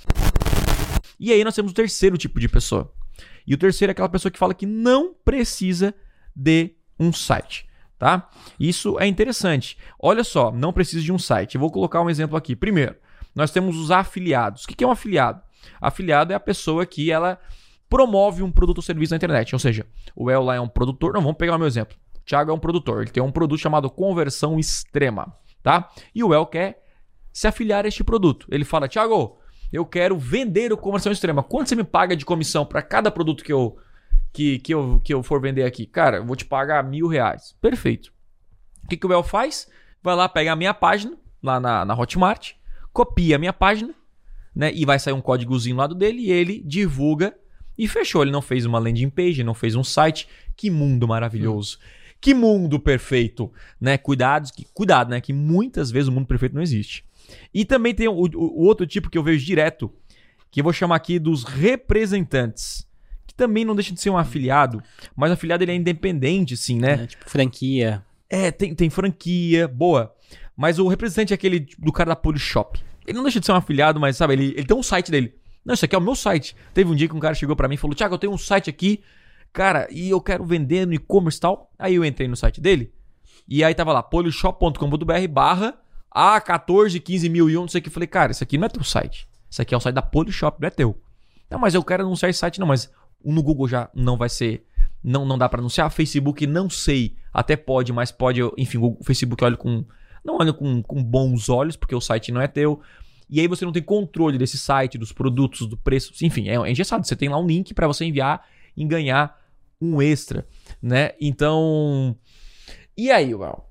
E 1.19 1.31
aí 1.33 1.45
nós 1.45 1.55
temos 1.55 1.73
o 1.73 1.75
terceiro 1.75 2.17
tipo 2.17 2.41
de 2.41 2.49
pessoa. 2.49 2.91
E 3.47 3.53
o 3.53 3.59
terceiro 3.59 3.91
é 3.91 3.93
aquela 3.93 4.09
pessoa 4.09 4.33
que 4.33 4.39
fala 4.39 4.55
que 4.55 4.65
não 4.65 5.13
precisa 5.13 5.95
de 6.35 6.75
um 6.99 7.13
site. 7.13 7.69
Tá? 7.99 8.31
Isso 8.59 8.99
é 8.99 9.07
interessante. 9.07 9.77
Olha 9.99 10.25
só, 10.25 10.51
não 10.51 10.73
precisa 10.73 11.03
de 11.03 11.13
um 11.13 11.19
site. 11.19 11.55
Eu 11.55 11.61
vou 11.61 11.71
colocar 11.71 12.01
um 12.01 12.09
exemplo 12.09 12.37
aqui. 12.37 12.57
Primeiro, 12.57 12.97
nós 13.35 13.51
temos 13.51 13.77
os 13.77 13.91
afiliados. 13.91 14.65
O 14.65 14.69
que 14.69 14.83
é 14.83 14.87
um 14.87 14.91
afiliado? 14.91 15.43
Afiliado 15.81 16.33
é 16.33 16.37
a 16.37 16.41
pessoa 16.41 16.87
que 16.87 17.11
ela 17.11 17.39
promove 17.91 18.43
um 18.43 18.51
produto 18.51 18.79
ou 18.79 18.83
serviço 18.83 19.13
na 19.13 19.17
internet. 19.17 19.55
Ou 19.55 19.59
seja, 19.59 19.87
o 20.17 20.31
El 20.31 20.43
lá 20.43 20.55
é 20.55 20.61
um 20.61 20.69
produtor. 20.69 21.13
Não, 21.13 21.21
vamos 21.21 21.37
pegar 21.37 21.57
o 21.57 21.59
meu 21.59 21.67
exemplo. 21.67 21.97
O 22.17 22.25
Thiago 22.25 22.51
é 22.51 22.55
um 22.55 22.59
produtor. 22.59 23.03
Ele 23.03 23.11
tem 23.11 23.23
um 23.23 23.33
produto 23.33 23.61
chamado 23.61 23.91
conversão 23.91 24.59
extrema. 24.59 25.37
Tá? 25.63 25.91
E 26.15 26.25
o 26.25 26.33
El 26.33 26.47
quer 26.47 26.83
se 27.33 27.47
afiliar 27.47 27.85
a 27.85 27.89
este 27.89 28.03
produto. 28.03 28.47
Ele 28.51 28.65
fala, 28.65 28.89
Thiago, 28.89 29.39
eu 29.73 29.85
quero 29.85 30.19
vender 30.19 30.73
o 30.73 30.77
conversão 30.77 31.13
extrema. 31.13 31.43
Quanto 31.43 31.69
você 31.69 31.77
me 31.77 31.85
paga 31.85 32.17
de 32.17 32.25
comissão 32.25 32.65
para 32.65 32.83
cada 32.83 33.11
produto 33.11 33.45
que 33.45 33.53
eu 33.53 33.77
que, 34.33 34.59
que, 34.59 34.73
eu, 34.73 35.01
que 35.03 35.13
eu 35.13 35.23
for 35.23 35.41
vender 35.41 35.65
aqui? 35.65 35.87
Cara, 35.87 36.19
eu 36.19 36.25
vou 36.25 36.37
te 36.37 36.45
pagar 36.45 36.83
mil 36.85 37.07
reais. 37.07 37.55
Perfeito. 37.61 38.13
O 38.85 38.89
que, 38.89 38.97
que 38.97 39.07
o 39.07 39.13
El 39.13 39.23
faz? 39.23 39.69
Vai 40.03 40.15
lá 40.15 40.29
pegar 40.29 40.53
a 40.53 40.57
minha 40.57 40.73
página, 40.73 41.17
lá 41.43 41.61
na, 41.61 41.85
na 41.85 41.95
Hotmart, 41.95 42.53
copia 42.93 43.37
a 43.37 43.39
minha 43.39 43.53
página, 43.53 43.95
né? 44.55 44.73
E 44.75 44.85
vai 44.85 44.99
sair 44.99 45.13
um 45.13 45.21
códigozinho 45.21 45.77
lá 45.77 45.87
do 45.87 45.95
dele 45.95 46.23
e 46.23 46.31
ele 46.31 46.63
divulga 46.65 47.35
e 47.77 47.87
fechou. 47.87 48.23
Ele 48.23 48.31
não 48.31 48.43
fez 48.43 48.65
uma 48.65 48.79
landing 48.79 49.11
page, 49.11 49.45
não 49.45 49.55
fez 49.55 49.75
um 49.75 49.85
site. 49.85 50.29
Que 50.57 50.71
mundo 50.71 51.07
maravilhoso. 51.07 51.79
Hum. 51.79 52.01
Que 52.21 52.35
mundo 52.35 52.79
perfeito, 52.79 53.51
né? 53.81 53.97
Cuidados, 53.97 54.51
que, 54.51 54.67
cuidado, 54.75 55.11
né? 55.11 55.21
Que 55.21 55.33
muitas 55.33 55.91
vezes 55.91 56.09
o 56.09 56.13
mundo 56.13 56.27
perfeito 56.27 56.55
não 56.55 56.63
existe. 56.63 57.05
E 57.55 57.65
também 57.65 57.95
tem 57.95 58.09
o, 58.09 58.13
o, 58.13 58.29
o 58.35 58.65
outro 58.65 58.87
tipo 58.87 59.09
que 59.09 59.17
eu 59.17 59.23
vejo 59.23 59.45
direto, 59.45 59.91
que 60.51 60.61
eu 60.61 60.65
vou 60.65 60.73
chamar 60.73 60.97
aqui 60.97 61.19
dos 61.19 61.45
representantes 61.45 62.87
também 63.41 63.65
não 63.65 63.75
deixa 63.75 63.95
de 63.95 63.99
ser 63.99 64.11
um 64.11 64.19
afiliado, 64.19 64.83
mas 65.17 65.31
o 65.31 65.33
afiliado 65.33 65.65
ele 65.65 65.73
é 65.73 65.75
independente, 65.75 66.59
sim, 66.59 66.79
né? 66.79 67.05
É, 67.05 67.07
tipo 67.07 67.31
franquia. 67.31 68.05
É, 68.29 68.51
tem, 68.51 68.75
tem 68.75 68.91
franquia, 68.91 69.67
boa. 69.67 70.15
Mas 70.55 70.79
o 70.79 70.87
representante 70.87 71.33
é 71.33 71.35
aquele 71.37 71.67
do 71.79 71.91
cara 71.91 72.11
da 72.11 72.17
Polishop. 72.17 72.79
Ele 73.07 73.17
não 73.17 73.23
deixa 73.23 73.41
de 73.41 73.47
ser 73.47 73.53
um 73.53 73.57
afiliado, 73.57 73.99
mas 73.99 74.19
sabe, 74.19 74.35
ele, 74.35 74.53
ele 74.55 74.67
tem 74.67 74.77
um 74.77 74.83
site 74.83 75.11
dele. 75.11 75.35
Não, 75.65 75.73
isso 75.73 75.87
aqui 75.87 75.95
é 75.95 75.99
o 75.99 76.03
meu 76.03 76.15
site. 76.15 76.55
Teve 76.75 76.91
um 76.91 76.95
dia 76.95 77.09
que 77.09 77.17
um 77.17 77.19
cara 77.19 77.35
chegou 77.35 77.57
para 77.57 77.67
mim 77.67 77.77
e 77.77 77.79
falou: 77.79 77.95
Tiago, 77.95 78.15
eu 78.15 78.19
tenho 78.19 78.33
um 78.35 78.39
site 78.39 78.69
aqui, 78.69 79.03
cara, 79.55 79.89
e 79.91 80.11
eu 80.11 80.21
quero 80.21 80.45
vender 80.45 80.87
no 80.87 80.93
e-commerce 80.93 81.39
e 81.39 81.41
tal. 81.41 81.73
Aí 81.79 81.95
eu 81.95 82.05
entrei 82.05 82.29
no 82.29 82.37
site 82.37 82.61
dele. 82.61 82.93
E 83.49 83.65
aí 83.65 83.75
tava 83.75 83.91
lá, 83.91 84.03
polishop.com.br 84.03 85.29
barra 85.31 85.81
A14, 86.15 87.01
15 87.01 87.29
mil 87.31 87.49
e 87.49 87.57
um, 87.57 87.63
não 87.63 87.69
sei 87.69 87.79
o 87.79 87.83
que. 87.83 87.89
Eu 87.89 87.93
falei, 87.93 88.07
cara, 88.07 88.33
isso 88.33 88.45
aqui 88.45 88.59
não 88.59 88.67
é 88.67 88.69
teu 88.69 88.85
site. 88.85 89.27
Isso 89.51 89.63
aqui 89.63 89.75
é 89.75 89.79
o 89.79 89.81
site 89.81 89.95
da 89.95 90.03
Polishop, 90.03 90.61
não 90.61 90.69
é 90.69 90.71
teu. 90.71 91.01
Não, 91.51 91.59
mas 91.59 91.75
eu 91.75 91.83
quero 91.83 92.05
anunciar 92.05 92.31
esse 92.31 92.39
site, 92.39 92.61
não, 92.61 92.67
mas 92.67 92.91
no 93.25 93.43
Google 93.43 93.69
já 93.69 93.91
não 93.95 94.17
vai 94.17 94.29
ser. 94.29 94.65
Não, 95.03 95.25
não 95.25 95.39
dá 95.39 95.49
para 95.49 95.61
anunciar. 95.61 95.91
Facebook, 95.91 96.47
não 96.47 96.69
sei. 96.69 97.17
Até 97.33 97.57
pode, 97.57 97.93
mas 97.93 98.13
pode. 98.13 98.41
Enfim, 98.57 98.79
o 98.79 98.99
Facebook 99.03 99.43
olha 99.45 99.57
com. 99.57 99.85
Não 100.25 100.37
olha 100.39 100.53
com, 100.53 100.83
com 100.83 101.03
bons 101.03 101.49
olhos, 101.49 101.77
porque 101.77 101.95
o 101.95 102.01
site 102.01 102.31
não 102.31 102.41
é 102.41 102.47
teu. 102.47 102.81
E 103.29 103.41
aí 103.41 103.47
você 103.47 103.65
não 103.65 103.73
tem 103.73 103.83
controle 103.83 104.37
desse 104.37 104.59
site, 104.59 104.99
dos 104.99 105.13
produtos, 105.13 105.67
do 105.67 105.77
preço. 105.77 106.13
Enfim, 106.23 106.49
é, 106.49 106.55
é 106.57 106.71
engessado. 106.71 107.07
Você 107.07 107.17
tem 107.17 107.29
lá 107.29 107.39
um 107.39 107.47
link 107.47 107.73
para 107.73 107.87
você 107.87 108.05
enviar 108.05 108.47
e 108.77 108.85
ganhar 108.85 109.39
um 109.81 110.03
extra, 110.03 110.47
né? 110.83 111.13
Então. 111.21 112.17
E 112.97 113.11
aí, 113.11 113.35
Well? 113.35 113.65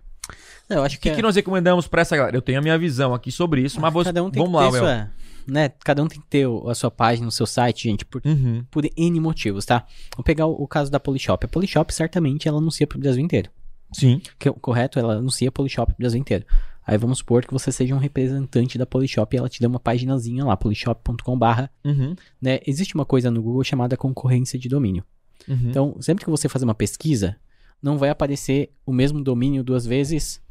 Eu 0.69 0.83
acho 0.83 0.97
O 0.97 0.99
que, 0.99 1.09
que, 1.09 1.15
que 1.15 1.21
nós 1.21 1.35
recomendamos 1.35 1.87
para 1.87 2.01
essa 2.01 2.15
galera? 2.15 2.37
Eu 2.37 2.41
tenho 2.41 2.59
a 2.59 2.61
minha 2.61 2.77
visão 2.77 3.13
aqui 3.13 3.31
sobre 3.31 3.61
isso, 3.61 3.81
mas 3.81 3.91
vou, 3.91 4.03
cada 4.03 4.23
um 4.23 4.29
tem 4.29 4.41
vamos 4.41 4.59
que 4.59 4.77
lá, 4.77 4.81
Well. 4.83 5.07
Né? 5.51 5.69
Cada 5.83 6.03
um 6.03 6.07
tem 6.07 6.19
que 6.19 6.27
ter 6.27 6.47
a 6.67 6.73
sua 6.75 6.89
página, 6.91 7.27
o 7.27 7.31
seu 7.31 7.45
site, 7.45 7.83
gente, 7.83 8.05
por, 8.05 8.21
Uhum. 8.25 8.63
por 8.71 8.83
N 8.97 9.19
motivos, 9.19 9.65
tá? 9.65 9.85
Vamos 10.15 10.25
pegar 10.25 10.45
o, 10.45 10.51
o 10.53 10.67
caso 10.67 10.89
da 10.91 10.99
Polishop. 10.99 11.45
A 11.45 11.47
Polishop, 11.49 11.93
certamente, 11.93 12.47
ela 12.47 12.57
anuncia 12.57 12.85
pro 12.87 12.99
Brasil 12.99 13.23
inteiro. 13.23 13.49
Sim. 13.91 14.21
Que, 14.37 14.51
correto? 14.51 14.99
Ela 14.99 15.15
anuncia 15.15 15.51
Polishop 15.51 15.91
pro 15.93 15.99
Brasil 15.99 16.19
inteiro. 16.19 16.45
Aí 16.85 16.97
vamos 16.97 17.19
supor 17.19 17.45
que 17.45 17.53
você 17.53 17.71
seja 17.71 17.93
um 17.93 17.99
representante 17.99 18.77
da 18.77 18.85
Polishop 18.85 19.35
e 19.35 19.37
ela 19.37 19.47
te 19.49 19.59
dê 19.59 19.67
uma 19.67 19.79
paginazinha 19.79 20.43
lá, 20.45 20.55
polishop.com.br, 20.57 21.63
Uhum. 21.85 22.15
né? 22.41 22.59
Existe 22.65 22.95
uma 22.95 23.05
coisa 23.05 23.29
no 23.29 23.41
Google 23.41 23.63
chamada 23.63 23.95
concorrência 23.97 24.57
de 24.57 24.67
domínio. 24.69 25.03
Uhum. 25.47 25.69
Então, 25.69 25.95
sempre 26.01 26.23
que 26.25 26.29
você 26.31 26.49
fazer 26.49 26.65
uma 26.65 26.73
pesquisa, 26.75 27.35
não 27.81 27.97
vai 27.97 28.09
aparecer 28.09 28.71
o 28.85 28.91
mesmo 28.91 29.23
domínio 29.23 29.63
duas 29.63 29.85
vezes 29.85 30.41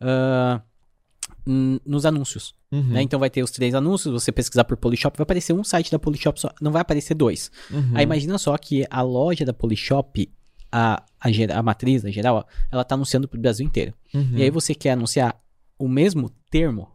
n- 0.00 0.60
nos 1.46 2.06
anúncios. 2.06 2.54
Uhum. 2.72 2.82
né? 2.88 3.02
Então 3.02 3.20
vai 3.20 3.30
ter 3.30 3.42
os 3.42 3.50
três 3.50 3.74
anúncios, 3.74 4.12
você 4.12 4.32
pesquisar 4.32 4.64
por 4.64 4.76
Polishop, 4.76 5.16
vai 5.16 5.22
aparecer 5.22 5.52
um 5.52 5.62
site 5.62 5.90
da 5.90 5.98
Polishop 5.98 6.40
só, 6.40 6.50
não 6.60 6.72
vai 6.72 6.82
aparecer 6.82 7.14
dois. 7.14 7.50
Uhum. 7.70 7.92
Aí 7.94 8.02
imagina 8.02 8.36
só 8.38 8.56
que 8.58 8.84
a 8.90 9.02
loja 9.02 9.44
da 9.44 9.52
Polishop, 9.52 10.28
a, 10.72 11.02
a, 11.20 11.28
a 11.58 11.62
matriz, 11.62 12.04
a 12.04 12.10
geral, 12.10 12.46
ela 12.72 12.82
tá 12.84 12.94
anunciando 12.94 13.28
pro 13.28 13.40
Brasil 13.40 13.64
inteiro. 13.66 13.94
Uhum. 14.12 14.32
E 14.36 14.42
aí 14.42 14.50
você 14.50 14.74
quer 14.74 14.92
anunciar 14.92 15.38
o 15.78 15.86
mesmo 15.88 16.30
termo 16.50 16.88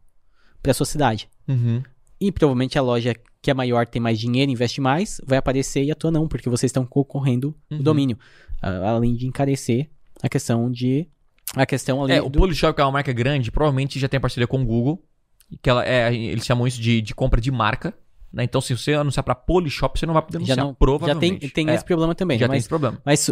pra 0.61 0.73
sua 0.73 0.85
cidade. 0.85 1.29
Uhum. 1.47 1.81
E 2.19 2.31
provavelmente 2.31 2.77
a 2.77 2.81
loja 2.81 3.13
que 3.41 3.49
é 3.49 3.53
maior 3.53 3.87
tem 3.87 4.01
mais 4.01 4.19
dinheiro, 4.19 4.51
investe 4.51 4.81
mais, 4.81 5.21
vai 5.25 5.37
aparecer 5.37 5.83
e 5.83 5.91
a 5.91 5.95
tua 5.95 6.11
não, 6.11 6.27
porque 6.27 6.49
vocês 6.49 6.69
estão 6.69 6.85
concorrendo 6.85 7.55
Uhum. 7.71 7.79
o 7.79 7.83
domínio. 7.83 8.17
Ah, 8.61 8.89
além 8.89 9.15
de 9.15 9.25
encarecer 9.27 9.89
a 10.21 10.27
questão 10.27 10.69
de. 10.69 11.07
A 11.55 11.65
questão 11.65 12.03
ali 12.03 12.13
É, 12.13 12.21
o 12.21 12.29
do. 12.29 12.39
Polishop, 12.39 12.73
que 12.75 12.81
é 12.81 12.83
uma 12.85 12.91
marca 12.91 13.11
grande, 13.13 13.51
provavelmente 13.51 13.99
já 13.99 14.07
tem 14.07 14.19
parceria 14.19 14.47
com 14.47 14.61
o 14.61 14.65
Google. 14.65 15.03
Que 15.61 15.69
ela, 15.69 15.83
é, 15.87 16.13
eles 16.13 16.45
chamam 16.45 16.67
isso 16.67 16.79
de, 16.79 17.01
de 17.01 17.15
compra 17.15 17.41
de 17.41 17.49
marca. 17.51 17.93
Né? 18.31 18.43
Então, 18.43 18.61
se 18.61 18.77
você 18.77 18.93
anunciar 18.93 19.23
pra 19.23 19.33
Polishop, 19.33 19.97
você 19.99 20.05
não 20.05 20.13
vai 20.13 20.21
poder 20.21 20.37
já 20.45 20.53
anunciar. 20.53 20.57
não, 20.57 20.69
já 20.69 20.75
provavelmente. 20.77 21.39
tem, 21.39 21.49
tem 21.65 21.69
É, 21.71 21.75
esse 21.75 21.83
problema 21.83 22.13
também. 22.13 22.37
Já 22.37 22.47
tem 22.47 22.59
esse 22.59 22.69
problema. 22.69 23.01
Mas, 23.03 23.31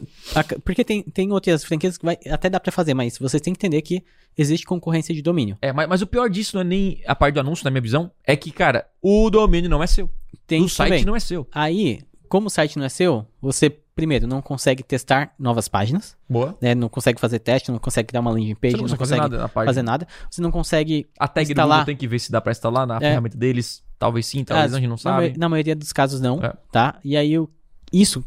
porque 0.65 0.83
tem, 0.83 1.03
tem 1.03 1.31
outras 1.31 1.63
franquias 1.63 1.95
que 1.99 2.03
vai, 2.05 2.17
até 2.31 2.49
dá 2.49 2.59
pra 2.59 2.71
fazer, 2.71 2.95
mas 2.95 3.19
vocês 3.19 3.39
têm 3.39 3.53
que 3.53 3.59
entender 3.59 3.83
que 3.83 4.03
existe 4.35 4.65
concorrência 4.65 5.13
de 5.13 5.21
domínio. 5.21 5.55
É, 5.61 5.71
mas, 5.71 5.87
mas 5.87 6.01
o 6.01 6.07
pior 6.07 6.27
disso 6.27 6.55
não 6.55 6.61
é 6.61 6.63
nem 6.63 7.01
a 7.05 7.13
parte 7.15 7.35
do 7.35 7.39
anúncio, 7.41 7.63
na 7.63 7.69
minha 7.69 7.81
visão, 7.81 8.09
é 8.25 8.35
que, 8.35 8.49
cara, 8.49 8.87
o 8.99 9.29
domínio 9.29 9.69
não 9.69 9.83
é 9.83 9.87
seu. 9.87 10.09
Tem 10.47 10.63
o 10.63 10.67
site 10.69 10.89
também. 10.89 11.05
não 11.05 11.15
é 11.15 11.19
seu. 11.19 11.47
Aí, 11.51 11.99
como 12.27 12.47
o 12.47 12.49
site 12.49 12.77
não 12.79 12.85
é 12.85 12.89
seu, 12.89 13.27
você, 13.39 13.77
primeiro, 13.97 14.25
não 14.27 14.41
consegue 14.41 14.81
testar 14.83 15.33
novas 15.37 15.67
páginas, 15.67 16.15
Boa. 16.29 16.55
né? 16.61 16.73
Não 16.73 16.87
consegue 16.87 17.19
fazer 17.19 17.39
teste, 17.39 17.69
não 17.71 17.79
consegue 17.79 18.07
criar 18.07 18.21
uma 18.21 18.31
landing 18.31 18.55
page, 18.55 18.75
Você 18.75 18.77
não 18.83 18.87
não, 18.87 18.97
consegue 18.97 18.99
fazer 18.99 19.15
consegue 19.19 19.31
nada 19.37 19.51
na 19.57 19.65
fazer 19.65 19.81
nada. 19.81 20.07
Você 20.31 20.41
não 20.41 20.51
consegue... 20.51 21.07
A 21.19 21.27
tag 21.27 21.45
do 21.45 21.51
instalar. 21.51 21.77
Google 21.79 21.85
tem 21.87 21.95
que 21.97 22.07
ver 22.07 22.19
se 22.19 22.31
dá 22.31 22.39
pra 22.39 22.51
instalar 22.51 22.87
na 22.87 22.95
É. 22.97 22.99
ferramenta 22.99 23.37
deles. 23.37 23.83
Talvez 23.99 24.25
sim, 24.27 24.43
talvez 24.45 24.67
Ah, 24.67 24.69
não, 24.69 24.77
a 24.77 24.79
gente 24.79 24.89
não 24.89 24.95
na, 24.95 24.97
sabe. 25.19 25.29
ma- 25.31 25.35
na 25.37 25.49
maioria 25.49 25.75
dos 25.75 25.91
casos, 25.91 26.21
não, 26.21 26.41
É. 26.41 26.53
tá? 26.71 26.99
E 27.03 27.17
aí, 27.17 27.37
o- 27.37 27.49
isso 27.91 28.23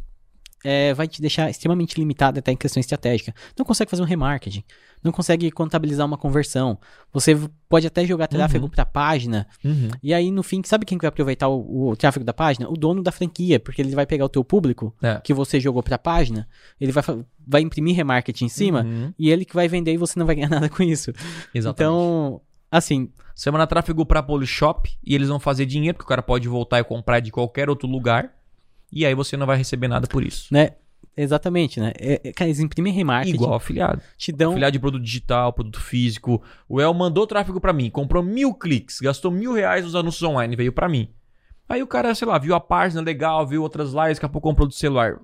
é, 0.64 0.92
vai 0.94 1.08
te 1.08 1.20
deixar 1.20 1.48
extremamente 1.50 1.98
limitado 1.98 2.38
até 2.38 2.52
em 2.52 2.56
questão 2.56 2.80
estratégica. 2.80 3.34
Não 3.58 3.64
consegue 3.64 3.90
fazer 3.90 4.02
um 4.02 4.06
remarketing, 4.06 4.62
não 5.02 5.10
consegue 5.12 5.50
contabilizar 5.50 6.06
uma 6.06 6.18
conversão. 6.18 6.78
Você 7.12 7.34
pode 7.68 7.86
até 7.86 8.04
jogar 8.04 8.26
tráfego 8.26 8.64
Uhum. 8.64 8.70
pra 8.70 8.84
página, 8.84 9.46
Uhum. 9.64 9.88
E 10.02 10.12
aí, 10.12 10.30
no 10.30 10.42
fim, 10.42 10.62
sabe 10.64 10.84
quem 10.84 10.98
que 10.98 11.02
vai 11.02 11.08
aproveitar 11.08 11.48
o, 11.48 11.88
o 11.90 11.96
tráfego 11.96 12.24
da 12.24 12.34
página? 12.34 12.68
O 12.68 12.74
dono 12.74 13.02
da 13.02 13.10
franquia, 13.10 13.58
porque 13.58 13.80
ele 13.80 13.94
vai 13.94 14.04
pegar 14.06 14.24
o 14.24 14.28
teu 14.28 14.44
público 14.44 14.94
É. 15.02 15.20
que 15.24 15.32
você 15.32 15.58
jogou 15.58 15.82
pra 15.82 15.96
página, 15.98 16.46
ele 16.80 16.92
vai, 16.92 17.02
vai 17.46 17.60
imprimir 17.62 17.96
remarketing 17.96 18.44
em 18.44 18.48
cima, 18.50 18.82
Uhum. 18.82 19.12
e 19.18 19.30
ele 19.30 19.44
que 19.44 19.54
vai 19.54 19.66
vender 19.68 19.92
e 19.92 19.96
você 19.96 20.18
não 20.18 20.26
vai 20.26 20.34
ganhar 20.34 20.50
nada 20.66 20.68
com 20.68 20.82
isso. 20.82 21.12
Exatamente. 21.54 21.90
Então, 21.90 22.40
assim, 22.70 23.10
Você 23.34 23.50
manda 23.50 23.66
tráfego 23.66 24.04
pra 24.04 24.22
Polishop 24.22 24.90
e 25.02 25.14
eles 25.14 25.28
vão 25.28 25.40
fazer 25.40 25.64
dinheiro, 25.64 25.94
porque 25.96 26.04
o 26.04 26.08
cara 26.08 26.20
pode 26.20 26.46
voltar 26.46 26.78
e 26.78 26.84
comprar 26.84 27.20
de 27.20 27.30
qualquer 27.30 27.70
outro 27.70 27.88
lugar. 27.88 28.30
E 28.92 29.06
aí 29.06 29.14
você 29.14 29.36
não 29.36 29.46
vai 29.46 29.56
receber 29.56 29.88
nada 29.88 30.06
por 30.06 30.24
isso. 30.24 30.52
né? 30.52 30.70
Exatamente, 31.16 31.80
né? 31.80 31.92
É, 31.98 32.28
é, 32.28 32.32
cara, 32.32 32.48
eles 32.48 32.60
imprimem 32.60 32.92
remarketing, 32.92 33.34
Igual 33.34 33.54
afiliado. 33.54 34.00
te 34.16 34.32
dão... 34.32 34.52
Afiliado 34.52 34.72
de 34.72 34.78
produto 34.78 35.02
digital, 35.02 35.52
produto 35.52 35.80
físico. 35.80 36.42
O 36.68 36.80
El 36.80 36.94
mandou 36.94 37.26
tráfego 37.26 37.60
pra 37.60 37.72
mim, 37.72 37.90
comprou 37.90 38.22
mil 38.22 38.54
cliques, 38.54 39.00
gastou 39.00 39.30
mil 39.30 39.52
reais 39.52 39.84
nos 39.84 39.94
anúncios 39.94 40.22
online, 40.22 40.56
veio 40.56 40.72
pra 40.72 40.88
mim. 40.88 41.10
Aí 41.68 41.82
o 41.82 41.86
cara, 41.86 42.14
sei 42.14 42.26
lá, 42.26 42.38
viu 42.38 42.54
a 42.54 42.60
página 42.60 43.02
legal, 43.02 43.46
viu 43.46 43.62
outras 43.62 43.92
lives, 43.92 44.16
daqui 44.16 44.26
a 44.26 44.28
pouco 44.28 44.48
comprou 44.48 44.66
do 44.66 44.72
celular. 44.74 45.20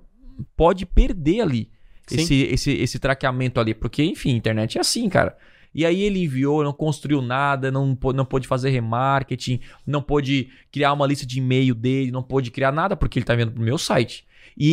Pode 0.56 0.84
perder 0.84 1.40
ali 1.40 1.70
Sim. 2.06 2.20
esse, 2.20 2.34
esse, 2.42 2.72
esse 2.72 2.98
traqueamento 2.98 3.58
ali, 3.58 3.72
porque, 3.72 4.02
enfim, 4.04 4.30
internet 4.36 4.76
é 4.76 4.80
assim, 4.80 5.08
cara. 5.08 5.36
E 5.76 5.84
aí 5.84 6.00
ele 6.02 6.24
enviou, 6.24 6.64
não 6.64 6.72
construiu 6.72 7.20
nada, 7.20 7.70
não, 7.70 7.96
não 8.14 8.24
pôde 8.24 8.48
fazer 8.48 8.70
remarketing, 8.70 9.60
não 9.86 10.00
pôde 10.00 10.48
criar 10.72 10.94
uma 10.94 11.06
lista 11.06 11.26
de 11.26 11.38
e-mail 11.38 11.74
dele, 11.74 12.10
não 12.10 12.22
pôde 12.22 12.50
criar 12.50 12.72
nada 12.72 12.96
porque 12.96 13.18
ele 13.18 13.26
tá 13.26 13.34
vendo 13.34 13.52
pro 13.52 13.62
meu 13.62 13.76
site. 13.76 14.26
E, 14.56 14.70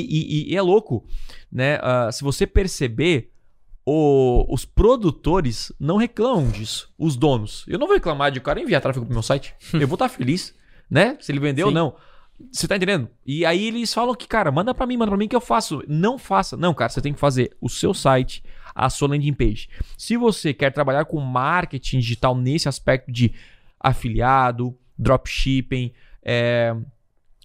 e- 0.48 0.54
e 0.54 0.56
é 0.56 0.62
louco, 0.62 1.06
né? 1.52 1.78
Ah, 1.82 2.10
se 2.10 2.24
você 2.24 2.48
perceber, 2.48 3.32
o- 3.86 4.46
os 4.48 4.64
produtores 4.64 5.74
não 5.78 5.98
reclamam 5.98 6.50
disso, 6.50 6.90
os 6.98 7.18
donos. 7.18 7.66
Eu 7.68 7.78
não 7.78 7.88
vou 7.88 7.96
reclamar 7.98 8.32
de 8.32 8.40
o 8.40 8.42
cara 8.42 8.62
enviar 8.62 8.82
tráfego 8.82 9.06
pro 9.06 9.14
meu 9.14 9.22
site. 9.24 9.54
Eu 9.74 9.88
vou 9.88 9.96
estar 9.96 10.08
feliz, 10.08 10.56
né? 10.90 11.18
Se 11.20 11.32
ele 11.34 11.40
vendeu 11.40 11.66
ou 11.68 11.72
Sim. 11.72 11.76
não. 11.76 11.96
Você 12.52 12.68
tá 12.68 12.76
entendendo? 12.78 13.10
E 13.26 13.46
aí 13.46 13.68
eles 13.68 13.94
falam 13.94 14.16
que, 14.16 14.28
cara, 14.28 14.52
manda 14.52 14.74
pra 14.74 14.86
mim, 14.88 14.98
manda 14.98 15.12
pra 15.12 15.18
mim 15.18 15.28
que 15.28 15.36
eu 15.36 15.42
faço. 15.42 15.84
Não 15.88 16.18
faça. 16.18 16.56
Não, 16.58 16.74
cara, 16.74 16.90
você 16.90 17.02
tem 17.02 17.14
que 17.14 17.20
fazer 17.20 17.56
o 17.62 17.70
seu 17.70 17.94
site, 17.94 18.44
a 18.74 18.90
sua 18.90 19.10
landing 19.10 19.34
page. 19.34 19.70
Se 19.98 20.18
você 20.18 20.54
quer 20.54 20.72
trabalhar 20.72 21.06
com 21.06 21.20
marketing 21.20 22.00
digital 22.00 22.36
nesse 22.36 22.68
aspecto 22.68 23.12
de 23.12 23.34
afiliado, 23.80 24.78
dropshipping, 24.98 25.92
é, 26.24 26.76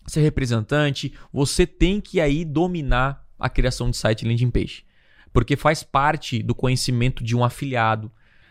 ser 0.06 0.20
representante, 0.20 1.12
você 1.32 1.66
tem 1.66 2.00
que 2.00 2.20
aí 2.20 2.44
dominar 2.44 3.26
a 3.38 3.48
criação 3.48 3.90
de 3.90 3.96
site 3.96 4.22
e 4.22 4.28
landing 4.28 4.50
page. 4.50 4.84
Porque 5.32 5.56
faz 5.56 5.82
parte 5.82 6.42
do 6.42 6.54
conhecimento 6.54 7.22
de 7.22 7.36
um 7.36 7.44
afiliado. 7.44 8.10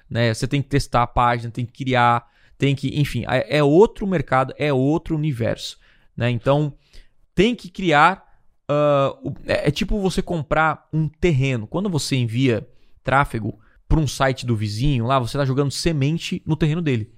Né? 0.09 0.33
Você 0.33 0.47
tem 0.47 0.61
que 0.61 0.69
testar 0.69 1.03
a 1.03 1.07
página, 1.07 1.51
tem 1.51 1.65
que 1.65 1.83
criar, 1.83 2.27
tem 2.57 2.75
que. 2.75 2.99
Enfim, 2.99 3.25
é 3.27 3.57
é 3.57 3.63
outro 3.63 4.05
mercado, 4.05 4.53
é 4.57 4.71
outro 4.71 5.15
universo. 5.15 5.77
Né? 6.15 6.29
Então, 6.29 6.73
tem 7.33 7.55
que 7.55 7.69
criar. 7.69 8.26
O- 9.23 9.33
é, 9.45 9.67
é 9.67 9.71
tipo 9.71 9.99
você 9.99 10.21
comprar 10.21 10.87
um 10.91 11.07
terreno. 11.07 11.67
Quando 11.67 11.89
você 11.89 12.15
envia 12.15 12.67
tráfego 13.03 13.57
para 13.87 13.99
um 13.99 14.07
site 14.07 14.45
do 14.45 14.55
vizinho, 14.55 15.05
lá 15.05 15.17
você 15.19 15.37
está 15.37 15.45
jogando 15.45 15.71
semente 15.71 16.41
no 16.45 16.55
terreno 16.55 16.81
dele. 16.81 17.11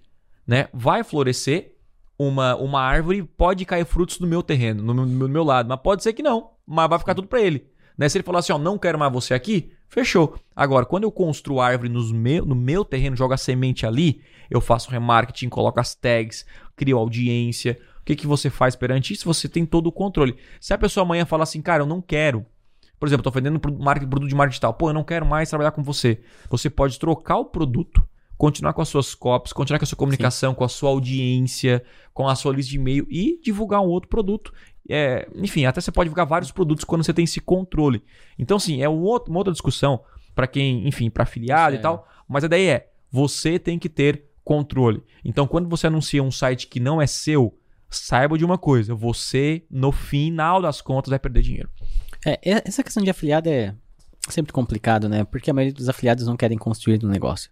Né? 0.46 0.68
Vai 0.74 1.04
florescer 1.04 1.76
uma, 2.18 2.56
uma 2.56 2.82
árvore, 2.82 3.24
pode 3.24 3.66
cair 3.66 3.86
frutos 3.86 4.20
no 4.20 4.28
meu 4.28 4.44
terreno, 4.44 4.84
no 4.84 4.94
meu, 4.94 5.06
no 5.06 5.30
meu 5.30 5.44
lado, 5.44 5.70
mas 5.70 5.80
pode 5.82 6.04
ser 6.04 6.14
que 6.14 6.22
não, 6.22 6.52
mas 6.66 6.90
vai 6.90 7.00
ficar 7.00 7.16
tudo 7.16 7.28
para 7.28 7.42
ele. 7.42 7.66
Né? 7.98 8.08
Se 8.08 8.18
ele 8.18 8.24
falar 8.24 8.40
assim, 8.40 8.54
ó, 8.54 8.58
não 8.58 8.78
quero 8.78 9.00
mais 9.00 9.12
você 9.12 9.34
aqui, 9.34 9.72
fechou. 9.88 10.36
Agora, 10.56 10.86
quando 10.86 11.04
eu 11.04 11.12
construo 11.12 11.60
árvore 11.60 11.90
nos 11.90 12.12
meu, 12.12 12.46
no 12.46 12.56
meu 12.56 12.86
terreno, 12.86 13.16
jogo 13.16 13.34
a 13.34 13.38
semente 13.38 13.86
ali, 13.86 14.22
eu 14.50 14.62
faço 14.62 14.92
remarketing, 14.92 15.50
coloco 15.50 15.80
as 15.80 15.96
tags, 15.96 16.46
crio 16.76 16.98
audiência. 16.98 17.80
O 18.10 18.12
que, 18.12 18.16
que 18.16 18.28
você 18.28 18.50
faz 18.50 18.76
perante 18.76 19.14
isso? 19.14 19.24
Você 19.26 19.48
tem 19.48 19.68
todo 19.68 19.86
o 19.86 19.92
controle. 19.92 20.36
Se 20.60 20.74
a 20.74 20.78
pessoa 20.80 21.04
amanhã 21.04 21.28
falar 21.28 21.44
assim, 21.44 21.62
cara, 21.62 21.84
eu 21.84 21.88
não 21.88 22.02
quero. 22.02 22.44
Por 23.00 23.08
exemplo, 23.08 23.24
tô 23.24 23.30
vendendo 23.30 23.60
produto 23.60 24.28
de 24.28 24.34
marketing 24.34 24.50
digital. 24.50 24.74
Pô, 24.74 24.90
eu 24.90 24.94
não 24.96 25.04
quero 25.04 25.28
mais 25.28 25.48
trabalhar 25.48 25.70
com 25.72 25.84
você. 25.84 26.20
Você 26.50 26.72
pode 26.72 26.98
trocar 26.98 27.38
o 27.38 27.46
produto, 27.46 28.04
continuar 28.36 28.74
com 28.74 28.82
as 28.82 28.90
suas 28.90 29.14
copies, 29.14 29.54
continuar 29.54 29.78
com 29.78 29.84
a 29.84 29.88
sua 29.88 29.96
comunicação, 29.96 30.56
com 30.56 30.64
a 30.64 30.68
sua 30.68 30.90
audiência, 30.90 31.84
com 32.12 32.28
a 32.28 32.34
sua 32.34 32.52
lista 32.52 32.72
de 32.72 32.78
e-mail 32.78 33.06
e 33.12 33.40
divulgar 33.44 33.80
um 33.82 33.86
outro 33.88 34.10
produto. 34.10 34.52
É, 34.90 35.30
enfim, 35.36 35.66
até 35.66 35.80
você 35.80 35.92
pode 35.92 36.08
divulgar 36.08 36.26
vários 36.26 36.52
produtos 36.52 36.84
quando 36.84 37.04
você 37.04 37.14
tem 37.14 37.26
esse 37.26 37.40
controle. 37.40 38.02
Então, 38.40 38.58
sim, 38.58 38.82
é 38.82 38.90
um 38.90 39.02
outro- 39.04 39.30
uma 39.32 39.40
outra 39.40 39.54
discussão 39.54 40.02
para 40.34 40.48
quem, 40.48 40.88
enfim, 40.88 41.12
para 41.12 41.22
afiliado 41.24 41.76
Isso 41.76 41.78
e 41.78 41.80
é. 41.80 41.82
tal. 41.84 42.08
Mas 42.28 42.44
a 42.44 42.48
ideia 42.48 42.72
é, 42.72 42.90
você 43.12 43.60
tem 43.60 43.78
que 43.78 43.88
ter 43.88 44.26
controle. 44.44 45.04
Então, 45.24 45.46
quando 45.46 45.70
você 45.70 45.86
anuncia 45.86 46.24
um 46.24 46.32
site 46.32 46.66
que 46.66 46.80
não 46.80 47.00
é 47.00 47.06
seu, 47.06 47.56
saiba 47.90 48.38
de 48.38 48.46
uma 48.46 48.58
coisa: 48.58 48.94
você, 48.94 49.64
no 49.70 49.92
final 49.92 50.62
das 50.62 50.82
contas, 50.82 51.10
vai 51.10 51.20
perder 51.20 51.42
dinheiro. 51.42 51.70
É, 52.26 52.40
essa 52.66 52.84
questão 52.84 53.04
de 53.04 53.10
afiliado 53.10 53.50
é, 53.50 53.74
sempre 54.30 54.52
complicado, 54.54 55.08
né? 55.08 55.24
Porque 55.24 55.50
a 55.50 55.54
maioria 55.54 55.74
dos 55.74 55.90
afiliados 55.90 56.26
não 56.28 56.36
querem 56.36 56.58
construir 56.58 57.04
um 57.04 57.10
negócio. 57.10 57.50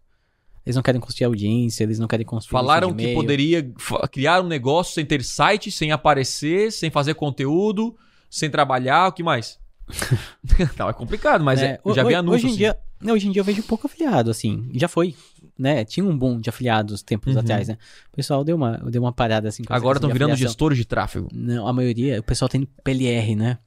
Eles 0.66 0.76
não 0.76 0.84
querem 0.84 1.00
construir 1.00 1.26
audiência, 1.26 1.84
eles 1.84 1.98
não 1.98 2.10
querem 2.10 2.26
construir. 2.26 2.60
Falaram 2.60 2.94
que 2.94 3.14
poderia 3.14 3.72
criar 4.12 4.42
um 4.42 4.48
negócio 4.48 4.94
sem 4.94 5.06
ter 5.06 5.24
site, 5.24 5.72
sem 5.72 5.94
aparecer, 5.94 6.74
sem 6.74 6.90
fazer 6.90 7.14
conteúdo, 7.14 7.96
sem 8.30 8.50
trabalhar, 8.50 9.08
o 9.08 9.14
que 9.14 9.24
mais? 9.24 9.58
não, 10.78 10.90
é 10.90 10.94
complicado, 10.94 11.42
mas 11.42 11.62
é, 11.62 11.80
eu 11.86 11.94
já 11.94 12.02
vi 12.04 12.08
hoje, 12.08 12.16
anúncio. 12.16 12.36
Hoje 12.36 12.46
em, 12.46 12.50
assim. 12.50 12.58
dia, 12.58 12.78
hoje 13.06 13.28
em 13.28 13.32
dia 13.32 13.40
eu 13.42 13.44
vejo 13.46 13.64
pouco 13.64 13.88
afiliado, 13.88 14.30
assim. 14.32 14.70
Já 14.74 14.88
foi, 14.88 15.16
né? 15.58 15.84
Tinha 15.86 16.06
um 16.06 16.18
boom 16.18 16.40
de 16.40 16.50
afiliados 16.50 17.02
tempos 17.04 17.34
Uhum. 17.34 17.40
atrás, 17.42 17.68
né? 17.68 17.78
O 18.12 18.16
pessoal 18.16 18.44
deu 18.44 18.56
uma, 18.56 18.78
deu 18.90 19.02
uma 19.02 19.12
parada 19.14 19.48
assim. 19.50 19.64
Agora 19.70 19.98
estão 19.98 20.10
virando 20.12 20.32
afiliação. 20.34 20.52
gestores 20.52 20.78
de 20.78 20.86
tráfego. 20.86 21.28
Não, 21.34 21.68
a 21.68 21.74
maioria, 21.74 22.20
o 22.20 22.24
pessoal 22.24 22.50
tem 22.50 22.68
PLR, 22.84 23.36
né? 23.36 23.58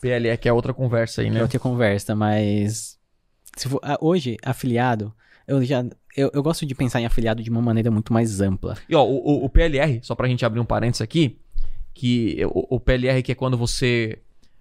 PLE, 0.00 0.36
que 0.36 0.48
é 0.48 0.52
outra 0.52 0.72
conversa 0.72 1.22
aí, 1.22 1.26
É 1.26 1.30
né? 1.30 1.42
outra 1.42 1.58
conversa, 1.58 2.14
mas. 2.14 2.96
For, 3.58 3.80
hoje, 4.00 4.36
afiliado, 4.44 5.12
eu 5.46 5.64
já. 5.64 5.84
Eu, 6.16 6.30
eu 6.32 6.42
gosto 6.42 6.64
de 6.64 6.74
pensar 6.74 7.00
em 7.00 7.06
afiliado 7.06 7.42
de 7.42 7.50
uma 7.50 7.60
maneira 7.62 7.90
muito 7.90 8.12
mais 8.12 8.40
ampla. 8.40 8.76
E 8.88 8.94
ó, 8.94 9.04
o, 9.04 9.16
o- 9.16 9.44
o 9.44 9.48
PLR, 9.48 10.00
só 10.02 10.14
pra 10.14 10.28
gente 10.28 10.44
abrir 10.44 10.60
um 10.60 10.64
parênteses 10.64 11.00
aqui, 11.02 11.38
que 11.94 12.36
o, 12.46 12.76
o 12.76 12.80
PLR 12.80 13.22
que 13.22 13.32
é 13.32 13.34
quando 13.34 13.56
você 13.56 14.18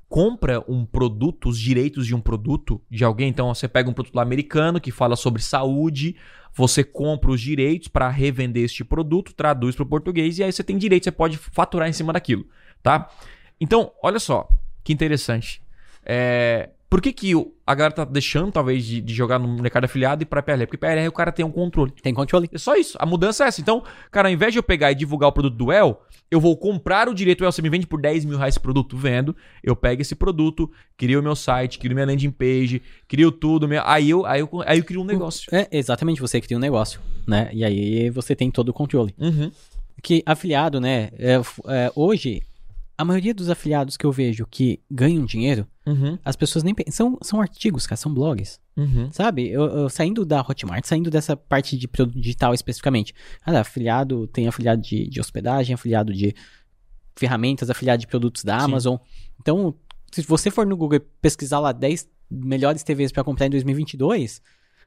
compra 0.10 0.64
um 0.68 0.86
produto, 0.86 1.50
os 1.50 1.60
direitos 1.60 2.06
de 2.06 2.16
um 2.16 2.22
produto 2.22 2.82
de 2.90 3.04
alguém, 3.04 3.30
então 3.30 3.54
você 3.54 3.68
pega 3.68 3.90
um 3.90 3.94
produto 3.94 4.20
americano 4.20 4.80
que 4.80 4.92
fala 4.92 5.16
sobre 5.16 5.42
saúde, 5.42 6.16
você 6.54 6.84
compra 6.84 7.30
os 7.32 7.42
direitos 7.42 7.88
pra 7.88 8.10
revender 8.10 8.64
este 8.64 8.84
produto, 8.84 9.34
traduz 9.34 9.76
pro 9.76 9.86
português 9.86 10.40
e 10.40 10.44
aí 10.44 10.52
você 10.52 10.64
tem 10.64 10.78
direito, 10.78 11.04
você 11.04 11.12
pode 11.12 11.38
faturar 11.38 11.90
em 11.90 11.94
cima 11.94 12.14
daquilo, 12.14 12.48
tá? 12.82 13.10
Então, 13.60 13.92
olha 14.02 14.20
só, 14.20 14.48
que 14.84 14.94
interessante. 14.94 15.62
É, 16.06 16.70
por 16.90 17.02
que, 17.02 17.12
que 17.12 17.34
a 17.66 17.76
galera 17.76 17.94
tá 17.94 18.06
deixando, 18.06 18.50
talvez, 18.50 18.86
de, 18.86 19.02
de 19.02 19.14
jogar 19.14 19.38
no 19.38 19.62
mercado 19.62 19.84
afiliado 19.84 20.24
e 20.24 20.26
pra 20.26 20.42
PLR? 20.42 20.66
Porque 20.66 20.78
PLR 20.78 21.08
o 21.10 21.12
cara 21.12 21.34
tem 21.34 21.46
um 21.46 21.52
controle. 21.52 21.92
Tem 22.02 22.14
controle. 22.14 22.50
É 22.54 22.58
só 22.58 22.76
isso. 22.76 22.98
A 23.00 23.06
mudança 23.06 23.44
é 23.44 23.48
essa. 23.48 23.60
Então, 23.60 23.84
cara, 24.10 24.30
ao 24.30 24.34
invés 24.34 24.54
de 24.54 24.60
eu 24.60 24.64
pegar 24.64 24.92
e 24.92 24.96
divulgar 24.96 25.28
o 25.28 25.34
produto 25.34 25.54
do 25.54 25.70
El, 25.70 26.02
eu 26.32 26.40
vou 26.40 26.56
comprar 26.56 27.10
o 27.10 27.14
direito. 27.14 27.44
El, 27.44 27.52
você 27.52 27.62
me 27.62 27.70
vende 27.70 27.86
por 27.86 28.00
10 28.00 28.24
mil 28.24 28.38
reais 28.38 28.54
esse 28.54 28.60
produto? 28.62 28.96
Vendo. 28.96 29.36
Eu 29.62 29.76
pego 29.76 30.02
esse 30.02 30.16
produto, 30.16 30.72
crio 30.96 31.20
o 31.20 31.24
meu 31.24 31.36
site, 31.36 31.78
crio 31.78 31.94
minha 31.94 32.06
landing 32.06 32.32
page, 32.32 32.82
crio 33.06 33.34
tudo. 33.34 33.68
Minha... 33.68 33.84
Aí, 33.86 34.10
eu, 34.10 34.26
aí, 34.26 34.40
eu, 34.40 34.50
aí 34.66 34.80
eu 34.80 34.84
crio 34.86 35.02
um 35.02 35.06
negócio. 35.06 35.54
É, 35.54 35.68
exatamente, 35.70 36.22
você 36.22 36.40
cria 36.40 36.58
um 36.58 36.62
negócio, 36.62 37.02
né? 37.28 37.50
E 37.52 37.66
aí 37.66 38.10
você 38.12 38.34
tem 38.34 38.50
todo 38.50 38.70
o 38.70 38.74
controle. 38.74 39.14
Uhum. 39.18 39.52
Que 40.02 40.24
afiliado, 40.26 40.80
né? 40.80 41.10
é, 41.18 41.42
é, 41.68 41.92
hoje, 41.96 42.44
a 42.98 43.06
maioria 43.06 43.34
dos 43.34 43.50
afiliados 43.50 43.96
que 43.96 44.06
eu 44.06 44.12
vejo 44.12 44.46
que 44.50 44.80
ganham 44.90 45.24
dinheiro, 45.26 45.68
Uhum. 45.86 46.18
as 46.26 46.36
pessoas 46.36 46.64
nem 46.64 46.74
pensam. 46.74 46.92
São, 46.92 47.18
são 47.22 47.42
artigos, 47.42 47.86
cara, 47.86 47.96
são 47.98 48.14
blogs. 48.14 48.60
Uhum. 48.76 49.10
Sabe? 49.12 49.48
Eu, 49.50 49.64
eu 49.66 49.90
saindo 49.90 50.26
da 50.26 50.42
Hotmart, 50.42 50.86
saindo 50.86 51.10
dessa 51.10 51.38
parte 51.38 51.78
de 51.78 51.88
produto 51.88 52.20
digital 52.20 52.54
especificamente. 52.54 53.14
Cara, 53.42 53.62
afiliado, 53.62 54.28
tem 54.28 54.48
afiliado 54.48 54.82
de, 54.82 55.08
de 55.08 55.20
hospedagem, 55.20 55.74
afiliado 55.76 56.12
de 56.14 56.34
ferramentas, 57.16 57.70
afiliado 57.70 58.00
de 58.02 58.08
produtos 58.08 58.44
da 58.44 58.60
Sim. 58.60 58.66
Amazon. 58.66 58.98
Então, 59.40 59.74
se 60.12 60.22
você 60.24 60.50
for 60.52 60.66
no 60.66 60.76
Google 60.78 61.00
pesquisar 61.22 61.60
lá 61.60 61.72
10 61.72 62.08
melhores 62.30 62.84
TVs 62.84 63.12
pra 63.12 63.24
comprar 63.24 63.48
em 63.48 63.50
2022, 63.52 64.42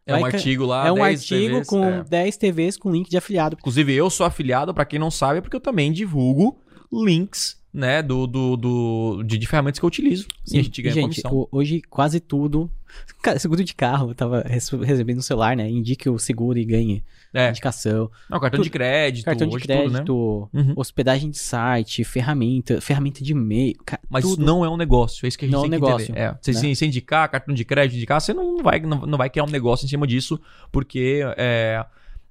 É 0.06 0.14
um 0.16 0.24
artigo 0.24 0.64
lá. 0.66 0.86
é 0.86 0.92
um 0.92 0.96
10 0.96 1.20
artigo 1.20 1.48
TVs, 1.54 1.66
com 1.68 1.84
é. 1.84 2.04
10 2.04 2.36
TVs 2.36 2.76
com 2.76 2.90
link 2.92 3.08
de 3.10 3.16
afiliado. 3.16 3.56
Inclusive, 3.58 3.94
eu 3.94 4.10
sou 4.10 4.26
afiliado, 4.26 4.72
pra 4.74 4.84
quem 4.84 4.98
não 4.98 5.10
sabe, 5.10 5.40
porque 5.40 5.56
eu 5.56 5.60
também 5.60 5.92
divulgo 5.92 6.58
links, 6.92 7.59
né, 7.72 8.02
do, 8.02 8.26
do, 8.26 8.56
do, 8.56 9.22
de, 9.24 9.38
de 9.38 9.46
ferramentas 9.46 9.78
que 9.78 9.84
eu 9.84 9.88
utilizo. 9.88 10.26
e 10.50 10.58
a 10.58 10.62
gente 10.62 10.82
ganha 10.82 10.94
gente, 10.94 11.22
comissão. 11.22 11.48
hoje 11.52 11.80
quase 11.88 12.18
tudo. 12.20 12.70
Cara, 13.22 13.38
seguro 13.38 13.62
de 13.62 13.72
carro, 13.74 14.10
eu 14.10 14.14
tava 14.14 14.42
rece- 14.42 14.76
recebendo 14.76 15.16
no 15.18 15.22
celular, 15.22 15.56
né? 15.56 15.70
Indique 15.70 16.08
o 16.08 16.18
seguro 16.18 16.58
e 16.58 16.64
ganhe 16.64 17.04
É. 17.32 17.48
indicação. 17.50 18.10
Não, 18.28 18.40
cartão 18.40 18.60
de 18.60 18.68
crédito, 18.70 19.24
Cartão 19.24 19.46
de 19.46 19.56
crédito, 19.58 20.04
tudo, 20.04 20.48
né? 20.52 20.60
Uhum. 20.62 20.72
hospedagem 20.76 21.30
de 21.30 21.38
site, 21.38 22.02
ferramenta, 22.02 22.80
ferramenta 22.80 23.22
de 23.22 23.30
e-mail. 23.30 23.76
Mas 24.08 24.24
tudo. 24.24 24.32
isso 24.32 24.42
não 24.42 24.64
é 24.64 24.68
um 24.68 24.76
negócio, 24.76 25.24
é 25.24 25.28
isso 25.28 25.38
que 25.38 25.44
a 25.44 25.48
gente 25.48 25.52
Não 25.52 25.60
é 25.66 25.68
tem 25.68 25.78
um 25.78 25.80
que 25.80 25.86
negócio, 25.86 26.04
entender. 26.10 26.20
É, 26.20 26.38
você, 26.42 26.66
né? 26.68 26.74
se 26.74 26.84
indicar 26.86 27.28
cartão 27.30 27.54
de 27.54 27.64
crédito, 27.64 27.96
indicar, 27.96 28.20
você 28.20 28.34
não 28.34 28.60
vai, 28.62 28.80
não, 28.80 29.06
não 29.06 29.16
vai 29.16 29.30
criar 29.30 29.44
um 29.44 29.50
negócio 29.50 29.86
em 29.86 29.88
cima 29.88 30.04
disso, 30.06 30.40
porque 30.72 31.20
é, 31.36 31.84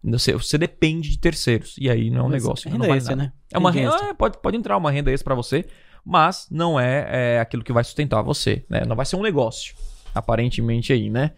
você, 0.04 0.34
você 0.34 0.58
depende 0.58 1.10
de 1.10 1.20
terceiros. 1.20 1.76
E 1.80 1.90
aí 1.90 2.10
não 2.10 2.20
é 2.20 2.24
um 2.24 2.30
Mas 2.30 2.44
negócio. 2.44 2.68
é 2.68 2.72
não 2.72 2.78
renda 2.78 2.88
vale 2.88 2.98
extra, 2.98 3.16
nada. 3.16 3.28
né? 3.30 3.34
É 3.52 3.58
uma 3.58 3.72
Renda 3.72 3.84
renda, 3.84 3.96
extra. 3.96 4.10
é, 4.12 4.14
pode, 4.14 4.38
pode 4.38 4.58
entrar 4.58 4.78
uma 4.78 4.92
renda 4.92 5.12
extra 5.12 5.26
pra 5.26 5.36
você, 5.36 5.66
mas 6.06 6.48
não 6.50 6.80
é, 6.80 7.36
é 7.36 7.40
aquilo 7.40 7.64
que 7.64 7.74
vai 7.74 7.84
sustentar 7.84 8.22
você. 8.22 8.66
Né? 8.70 8.84
Não 8.88 8.96
vai 8.96 9.06
ser 9.06 9.16
um 9.16 9.22
negócio, 9.22 9.76
aparentemente 10.16 10.94
aí, 10.94 11.10
né? 11.10 11.32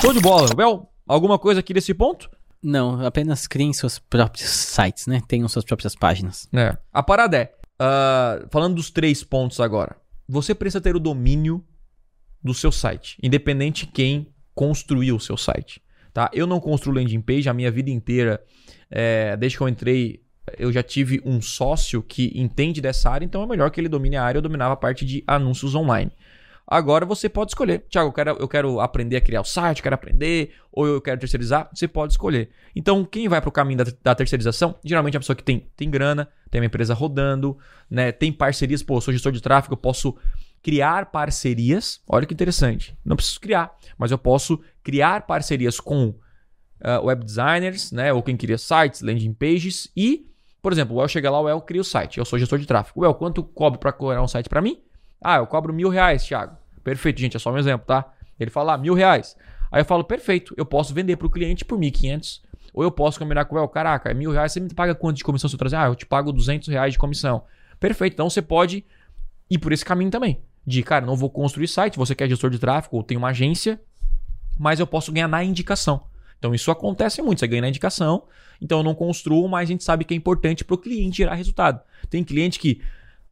Show 0.00 0.12
de 0.12 0.20
bola. 0.20 0.54
Bel, 0.54 0.90
alguma 1.06 1.38
coisa 1.38 1.60
aqui 1.60 1.72
desse 1.74 1.92
ponto? 1.94 2.30
Não, 2.62 3.04
apenas 3.04 3.46
criem 3.46 3.72
seus 3.72 3.98
próprios 3.98 4.48
sites, 4.48 5.06
né? 5.06 5.22
Tenham 5.28 5.48
suas 5.48 5.64
próprias 5.64 5.94
páginas. 5.94 6.48
É. 6.52 6.76
A 6.92 7.02
parada 7.02 7.36
é, 7.36 7.52
ah, 7.78 8.46
falando 8.50 8.74
dos 8.76 8.90
três 8.90 9.22
pontos 9.22 9.60
agora, 9.60 9.96
você 10.28 10.54
precisa 10.54 10.80
ter 10.80 10.96
o 10.96 11.00
domínio 11.00 11.64
do 12.42 12.54
seu 12.54 12.72
site, 12.72 13.18
independente 13.22 13.86
quem 13.86 14.28
construiu 14.54 15.16
o 15.16 15.20
seu 15.20 15.36
site. 15.36 15.80
Tá? 16.16 16.30
Eu 16.32 16.46
não 16.46 16.58
construo 16.58 16.94
landing 16.94 17.20
page 17.20 17.46
a 17.46 17.52
minha 17.52 17.70
vida 17.70 17.90
inteira. 17.90 18.42
é, 18.90 19.36
desde 19.36 19.58
que 19.58 19.62
eu 19.62 19.68
entrei, 19.68 20.22
eu 20.56 20.72
já 20.72 20.82
tive 20.82 21.20
um 21.26 21.42
sócio 21.42 22.02
que 22.02 22.32
entende 22.34 22.80
dessa 22.80 23.10
área, 23.10 23.22
então 23.26 23.42
é 23.42 23.46
melhor 23.46 23.70
que 23.70 23.78
ele 23.78 23.86
domine 23.86 24.16
a 24.16 24.24
área. 24.24 24.38
Eu 24.38 24.42
dominava 24.42 24.72
a 24.72 24.76
parte 24.78 25.04
de 25.04 25.22
anúncios 25.26 25.74
online. 25.74 26.10
Agora 26.66 27.04
você 27.04 27.28
pode 27.28 27.50
escolher. 27.50 27.84
Tiago, 27.90 28.08
eu 28.08 28.12
quero, 28.14 28.30
eu 28.30 28.48
quero 28.48 28.80
aprender 28.80 29.16
a 29.16 29.20
criar 29.20 29.42
o 29.42 29.44
site, 29.44 29.82
quero 29.82 29.94
aprender, 29.94 30.54
ou 30.72 30.86
eu 30.86 31.02
quero 31.02 31.20
terceirizar. 31.20 31.68
Você 31.70 31.86
pode 31.86 32.14
escolher. 32.14 32.48
Então, 32.74 33.04
quem 33.04 33.28
vai 33.28 33.42
para 33.42 33.50
o 33.50 33.52
caminho 33.52 33.84
da, 33.84 33.92
da 34.02 34.14
terceirização, 34.14 34.74
geralmente 34.82 35.16
é 35.16 35.18
a 35.18 35.20
pessoa 35.20 35.36
que 35.36 35.44
tem, 35.44 35.68
tem 35.76 35.90
grana, 35.90 36.30
tem 36.50 36.62
uma 36.62 36.66
empresa 36.66 36.94
rodando, 36.94 37.58
né? 37.90 38.10
Tem 38.10 38.32
parcerias. 38.32 38.82
Pô, 38.82 38.96
eu 38.96 39.00
sou 39.02 39.12
gestor 39.12 39.32
de 39.32 39.42
tráfego, 39.42 39.74
eu 39.74 39.78
posso 39.78 40.16
criar 40.66 41.12
parcerias. 41.12 42.00
Olha 42.08 42.26
que 42.26 42.34
interessante. 42.34 42.98
Não 43.04 43.14
preciso 43.14 43.38
criar, 43.38 43.72
mas 43.96 44.10
eu 44.10 44.18
posso 44.18 44.60
criar 44.82 45.24
parcerias 45.24 45.78
com 45.78 46.12
ah, 46.82 47.00
web 47.02 47.24
designers, 47.24 47.92
né? 47.92 48.12
Ou 48.12 48.20
quem 48.20 48.36
cria 48.36 48.58
sites, 48.58 49.00
landing 49.00 49.32
pages 49.32 49.88
e, 49.96 50.26
por 50.60 50.72
exemplo, 50.72 50.96
o 50.96 51.00
El 51.00 51.06
chega 51.06 51.30
lá, 51.30 51.40
o 51.40 51.48
El 51.48 51.60
cria 51.60 51.80
o 51.80 51.84
site. 51.84 52.18
Eu 52.18 52.24
sou 52.24 52.36
gestor 52.36 52.58
de 52.58 52.66
tráfego. 52.66 53.02
O 53.02 53.04
El, 53.04 53.14
quanto 53.14 53.44
cobra 53.44 53.78
para 53.78 53.92
criar 53.92 54.20
um 54.20 54.26
site 54.26 54.48
para 54.48 54.60
mim? 54.60 54.82
Ah, 55.22 55.36
eu 55.36 55.46
cobro 55.46 55.72
mil 55.72 55.88
reais, 55.88 56.24
Thiago. 56.24 56.56
Perfeito, 56.82 57.20
gente, 57.20 57.36
é 57.36 57.38
só 57.38 57.52
um 57.52 57.58
exemplo, 57.58 57.86
tá? 57.86 58.12
Ele 58.36 58.50
fala, 58.50 58.74
ah, 58.74 58.78
mil 58.78 58.94
reais. 58.94 59.36
Aí 59.70 59.82
eu 59.82 59.84
falo, 59.84 60.02
perfeito, 60.02 60.52
eu 60.56 60.66
posso 60.66 60.92
vender 60.92 61.16
para 61.16 61.28
o 61.28 61.30
cliente 61.30 61.64
por 61.64 61.78
1.500. 61.78 62.40
Ou 62.74 62.82
eu 62.82 62.90
posso 62.90 63.20
combinar 63.20 63.44
com 63.44 63.54
o 63.54 63.58
El, 63.60 63.68
caraca, 63.68 64.12
mil 64.12 64.32
reais, 64.32 64.50
você 64.50 64.58
me 64.58 64.74
paga 64.74 64.96
quanto 64.96 65.16
de 65.16 65.22
comissão 65.22 65.48
se 65.48 65.54
eu 65.54 65.58
trazer? 65.60 65.76
Ah, 65.76 65.86
eu 65.86 65.94
te 65.94 66.04
pago 66.04 66.32
200 66.32 66.66
reais 66.66 66.92
de 66.92 66.98
comissão. 66.98 67.44
Perfeito, 67.78 68.14
então 68.14 68.28
você 68.28 68.42
pode 68.42 68.84
ir 69.48 69.58
por 69.58 69.72
esse 69.72 69.84
caminho 69.84 70.10
também. 70.10 70.42
De, 70.66 70.82
cara, 70.82 71.06
não 71.06 71.16
vou 71.16 71.30
construir 71.30 71.68
site, 71.68 71.96
você 71.96 72.14
que 72.14 72.24
é 72.24 72.28
gestor 72.28 72.50
de 72.50 72.58
tráfego 72.58 72.96
ou 72.96 73.02
tem 73.02 73.16
uma 73.16 73.28
agência, 73.28 73.80
mas 74.58 74.80
eu 74.80 74.86
posso 74.86 75.12
ganhar 75.12 75.28
na 75.28 75.44
indicação. 75.44 76.04
Então 76.38 76.54
isso 76.54 76.70
acontece 76.70 77.22
muito, 77.22 77.38
você 77.38 77.46
ganha 77.46 77.62
na 77.62 77.68
indicação, 77.68 78.24
então 78.60 78.78
eu 78.78 78.84
não 78.84 78.94
construo, 78.94 79.48
mas 79.48 79.68
a 79.68 79.72
gente 79.72 79.84
sabe 79.84 80.04
que 80.04 80.14
é 80.14 80.16
importante 80.16 80.64
para 80.64 80.74
o 80.74 80.78
cliente 80.78 81.18
gerar 81.18 81.34
resultado. 81.34 81.80
Tem 82.10 82.24
cliente 82.24 82.58
que, 82.58 82.80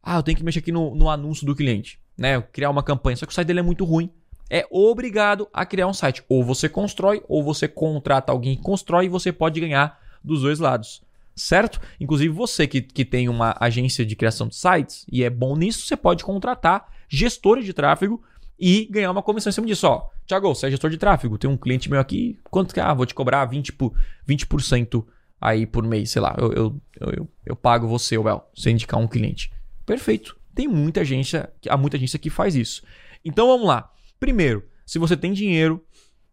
ah, 0.01 0.17
eu 0.17 0.23
tenho 0.23 0.37
que 0.37 0.43
mexer 0.43 0.59
aqui 0.59 0.71
no, 0.71 0.95
no 0.95 1.09
anúncio 1.09 1.45
do 1.45 1.55
cliente, 1.55 1.99
né? 2.17 2.41
Criar 2.41 2.69
uma 2.69 2.83
campanha, 2.83 3.17
só 3.17 3.25
que 3.25 3.31
o 3.31 3.35
site 3.35 3.47
dele 3.47 3.59
é 3.59 3.63
muito 3.63 3.83
ruim. 3.83 4.09
É 4.49 4.65
obrigado 4.69 5.47
a 5.51 5.65
criar 5.65 5.87
um 5.87 5.93
site. 5.93 6.23
Ou 6.29 6.43
você 6.43 6.69
constrói, 6.69 7.23
ou 7.27 7.43
você 7.43 7.67
contrata 7.67 8.31
alguém 8.31 8.55
que 8.55 8.61
constrói 8.61 9.05
e 9.05 9.09
você 9.09 9.31
pode 9.31 9.59
ganhar 9.59 9.99
dos 10.23 10.41
dois 10.41 10.59
lados. 10.59 11.01
Certo? 11.35 11.81
Inclusive 11.99 12.33
você 12.33 12.67
que, 12.67 12.81
que 12.81 13.03
tem 13.03 13.27
uma 13.27 13.55
agência 13.59 14.05
de 14.05 14.15
criação 14.15 14.47
de 14.47 14.55
sites 14.55 15.05
e 15.11 15.23
é 15.23 15.29
bom 15.29 15.55
nisso, 15.55 15.85
você 15.85 15.97
pode 15.97 16.23
contratar 16.23 16.87
gestores 17.09 17.65
de 17.65 17.73
tráfego 17.73 18.21
e 18.59 18.87
ganhar 18.89 19.11
uma 19.11 19.21
comissão 19.21 19.49
em 19.49 19.53
cima 19.53 19.67
disso. 19.67 19.87
Ó, 19.87 20.09
Thiago, 20.25 20.53
você 20.53 20.67
é 20.67 20.71
gestor 20.71 20.89
de 20.89 20.97
tráfego, 20.97 21.37
tem 21.37 21.49
um 21.49 21.57
cliente 21.57 21.89
meu 21.89 21.99
aqui, 21.99 22.39
quanto 22.49 22.73
que? 22.73 22.79
Ah, 22.79 22.93
vou 22.93 23.05
te 23.05 23.13
cobrar 23.13 23.47
20%, 23.49 23.71
por, 23.75 23.93
20% 24.27 25.05
aí 25.39 25.65
por 25.65 25.83
mês, 25.83 26.11
sei 26.11 26.21
lá. 26.21 26.35
Eu, 26.37 26.51
eu, 26.53 26.81
eu, 26.99 27.29
eu, 27.45 27.55
pago 27.55 27.87
você, 27.87 28.17
Well, 28.17 28.43
você 28.55 28.71
indicar 28.71 28.99
um 28.99 29.07
cliente. 29.07 29.51
Perfeito. 29.85 30.37
Tem 30.53 30.67
muita 30.67 31.01
agência, 31.01 31.51
há 31.69 31.77
muita 31.77 31.97
agência 31.97 32.17
que 32.17 32.29
faz 32.29 32.55
isso. 32.55 32.81
Então 33.23 33.47
vamos 33.47 33.67
lá. 33.67 33.91
Primeiro, 34.19 34.63
se 34.85 34.97
você 34.97 35.17
tem 35.17 35.33
dinheiro, 35.33 35.83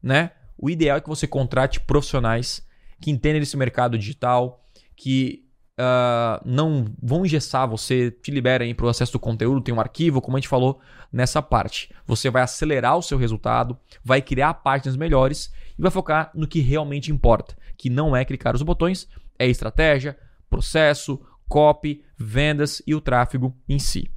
né? 0.03 0.31
O 0.57 0.70
ideal 0.70 0.99
é 0.99 1.01
que 1.01 1.09
você 1.09 1.27
contrate 1.27 1.81
profissionais 1.81 2.64
que 3.01 3.11
entendem 3.11 3.41
desse 3.41 3.57
mercado 3.57 3.99
digital, 3.99 4.64
que 4.95 5.45
ah, 5.85 6.41
não 6.45 6.87
vão 7.03 7.24
engessar 7.24 7.68
você, 7.68 8.11
te 8.11 8.30
liberem 8.30 8.72
para 8.74 8.87
o 8.87 8.89
acesso 8.89 9.12
do 9.12 9.18
conteúdo, 9.18 9.61
tem 9.61 9.74
um 9.74 9.80
arquivo, 9.80 10.20
como 10.20 10.37
a 10.37 10.41
gente 10.41 10.49
falou 10.49 10.80
nessa 11.12 11.43
parte. 11.43 11.93
Você 12.07 12.30
vai 12.30 12.43
acelerar 12.43 12.97
o 12.97 13.03
seu 13.03 13.18
resultado, 13.18 13.76
vai 14.05 14.22
criar 14.22 14.55
páginas 14.55 14.97
melhores 14.97 15.53
e 15.76 15.83
vai 15.83 15.91
focar 15.91 16.30
no 16.35 16.47
que 16.47 16.61
realmente 16.61 17.11
importa, 17.11 17.57
que 17.76 17.91
não 17.91 18.14
é 18.14 18.24
clicar 18.24 18.55
os 18.55 18.62
botões, 18.62 19.09
é 19.39 19.49
estratégia, 19.49 20.16
processo, 20.49 21.20
copy, 21.49 22.05
vendas 22.16 22.80
e 22.87 22.95
o 22.95 23.01
tráfego 23.01 23.57
em 23.68 23.78
si. 23.78 24.09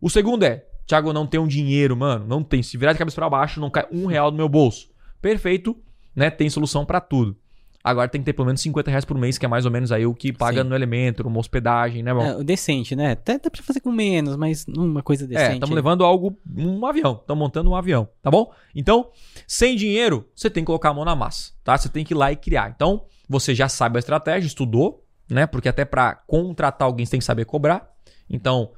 O 0.00 0.08
segundo 0.08 0.44
é, 0.44 0.64
Thiago, 0.86 1.12
não 1.12 1.26
tenho 1.26 1.46
dinheiro, 1.46 1.94
mano. 1.96 2.26
Não 2.26 2.42
tem. 2.42 2.62
Se 2.62 2.78
virar 2.78 2.92
de 2.92 2.98
cabeça 2.98 3.16
pra 3.16 3.28
baixo, 3.28 3.60
não 3.60 3.68
cai 3.68 3.86
um 3.92 4.06
real 4.06 4.30
no 4.30 4.36
meu 4.36 4.48
bolso. 4.48 4.90
Perfeito, 5.20 5.76
né? 6.16 6.30
Tem 6.30 6.48
solução 6.48 6.86
pra 6.86 7.00
tudo. 7.00 7.36
Agora 7.82 8.08
tem 8.08 8.20
que 8.20 8.24
ter 8.26 8.32
pelo 8.32 8.46
menos 8.46 8.60
50 8.60 8.90
reais 8.90 9.04
por 9.04 9.16
mês, 9.16 9.38
que 9.38 9.46
é 9.46 9.48
mais 9.48 9.64
ou 9.64 9.70
menos 9.70 9.92
aí 9.92 10.04
o 10.04 10.14
que 10.14 10.32
paga 10.32 10.62
Sim. 10.62 10.68
no 10.68 10.74
Elementor, 10.74 11.26
uma 11.26 11.38
hospedagem, 11.38 12.02
né, 12.02 12.12
bom? 12.12 12.22
É, 12.22 12.36
o 12.36 12.42
decente, 12.44 12.94
né? 12.96 13.12
Até 13.12 13.38
dá 13.38 13.48
pra 13.50 13.62
fazer 13.62 13.80
com 13.80 13.92
menos, 13.92 14.36
mas 14.36 14.66
uma 14.68 15.02
coisa 15.02 15.24
É, 15.24 15.28
decente. 15.28 15.54
estamos 15.54 15.74
levando 15.74 16.04
algo, 16.04 16.36
um 16.56 16.84
avião, 16.84 17.18
estamos 17.20 17.40
montando 17.40 17.70
um 17.70 17.76
avião, 17.76 18.08
tá 18.20 18.30
bom? 18.30 18.52
Então, 18.74 19.08
sem 19.46 19.76
dinheiro, 19.76 20.28
você 20.34 20.50
tem 20.50 20.62
que 20.62 20.66
colocar 20.66 20.90
a 20.90 20.94
mão 20.94 21.04
na 21.04 21.14
massa, 21.14 21.52
tá? 21.62 21.78
Você 21.78 21.88
tem 21.88 22.04
que 22.04 22.12
ir 22.12 22.16
lá 22.16 22.32
e 22.32 22.36
criar. 22.36 22.72
Então, 22.74 23.04
você 23.28 23.54
já 23.54 23.68
sabe 23.68 23.96
a 23.96 24.00
estratégia, 24.00 24.46
estudou, 24.46 25.04
né? 25.30 25.46
Porque 25.46 25.68
até 25.68 25.84
para 25.84 26.14
contratar 26.26 26.86
alguém 26.86 27.06
você 27.06 27.12
tem 27.12 27.20
que 27.20 27.26
saber 27.26 27.44
cobrar. 27.44 27.88
Então, 28.28 28.72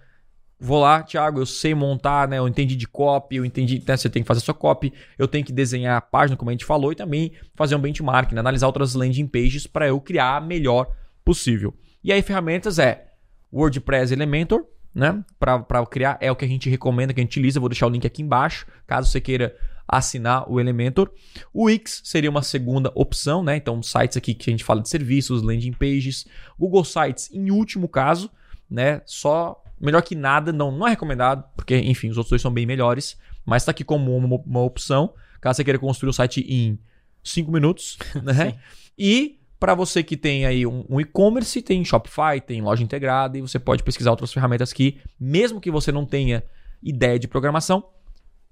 vou 0.61 0.81
lá, 0.81 1.03
Thiago, 1.03 1.41
eu 1.41 1.47
sei 1.47 1.75
montar, 1.75 2.29
né? 2.29 2.39
Eu 2.39 2.47
entendi 2.47 2.77
de 2.77 2.87
copy, 2.87 3.37
eu 3.37 3.45
entendi, 3.45 3.83
né? 3.87 3.97
Você 3.97 4.11
tem 4.11 4.23
que 4.23 4.27
fazer 4.27 4.41
sua 4.41 4.53
copy, 4.53 4.93
eu 5.19 5.27
tenho 5.27 5.45
que 5.45 5.53
desenhar 5.53 5.97
a 5.97 6.01
página, 6.01 6.37
como 6.37 6.51
a 6.51 6.53
gente 6.53 6.67
falou, 6.67 6.93
e 6.93 6.95
também 6.95 7.33
fazer 7.55 7.75
um 7.75 7.81
benchmark, 7.81 8.33
né? 8.33 8.41
analisar 8.41 8.67
outras 8.67 8.95
landing 8.95 9.27
pages 9.27 9.67
para 9.67 9.89
eu 9.89 9.99
criar 10.01 10.37
a 10.37 10.41
melhor 10.41 10.87
possível. 11.25 11.75
E 12.05 12.13
aí, 12.13 12.21
ferramentas 12.21 12.79
é 12.79 13.07
WordPress 13.53 14.13
Elementor, 14.13 14.65
né? 14.95 15.25
Para 15.39 15.87
criar, 15.87 16.19
é 16.21 16.31
o 16.31 16.37
que 16.37 16.45
a 16.45 16.49
gente 16.49 16.69
recomenda, 16.69 17.15
que 17.15 17.21
a 17.21 17.23
gente 17.23 17.31
utiliza. 17.31 17.59
Vou 17.59 17.69
deixar 17.69 17.87
o 17.87 17.91
link 17.91 18.07
aqui 18.07 18.23
embaixo, 18.23 18.67
caso 18.87 19.11
você 19.11 19.21
queira 19.21 19.57
assinar 19.89 20.51
o 20.51 20.61
Elementor. 20.61 21.11
O 21.53 21.65
Wix 21.65 22.03
seria 22.05 22.31
uma 22.31 22.43
segunda 22.43 22.93
opção, 22.95 23.43
né? 23.43 23.57
Então, 23.57 23.83
sites 23.83 24.17
aqui 24.17 24.35
que 24.35 24.49
a 24.49 24.53
gente 24.53 24.63
fala 24.63 24.81
de 24.81 24.89
serviços, 24.89 25.43
landing 25.43 25.73
pages. 25.73 26.27
Google 26.59 26.85
Sites, 26.85 27.31
em 27.33 27.51
último 27.51 27.89
caso, 27.89 28.31
né? 28.71 29.03
Só 29.05 29.61
melhor 29.81 30.03
que 30.03 30.15
nada, 30.15 30.53
não, 30.53 30.71
não 30.71 30.87
é 30.87 30.91
recomendado, 30.91 31.45
porque, 31.57 31.77
enfim, 31.77 32.11
os 32.11 32.17
outros 32.17 32.31
dois 32.31 32.43
são 32.43 32.53
bem 32.53 32.67
melhores, 32.67 33.19
mas 33.45 33.63
está 33.63 33.71
aqui 33.71 33.85
como 33.85 34.15
uma, 34.17 34.37
uma 34.45 34.61
opção, 34.61 35.15
caso 35.41 35.57
você 35.57 35.65
queira 35.65 35.79
construir 35.79 36.11
o 36.11 36.13
site 36.13 36.41
em 36.49 36.79
5 37.23 37.51
minutos, 37.51 37.99
né? 38.23 38.59
E 38.99 39.41
para 39.59 39.75
você 39.75 40.03
que 40.03 40.17
tem 40.17 40.47
aí 40.47 40.67
um, 40.67 40.85
um 40.89 41.01
e-commerce, 41.01 41.61
tem 41.61 41.85
Shopify, 41.85 42.41
tem 42.45 42.63
loja 42.63 42.83
integrada 42.83 43.37
e 43.37 43.41
você 43.41 43.59
pode 43.59 43.83
pesquisar 43.83 44.11
outras 44.11 44.33
ferramentas 44.33 44.73
que, 44.73 44.99
mesmo 45.19 45.61
que 45.61 45.71
você 45.71 45.93
não 45.93 46.07
tenha 46.07 46.43
ideia 46.83 47.19
de 47.19 47.29
programação, 47.29 47.85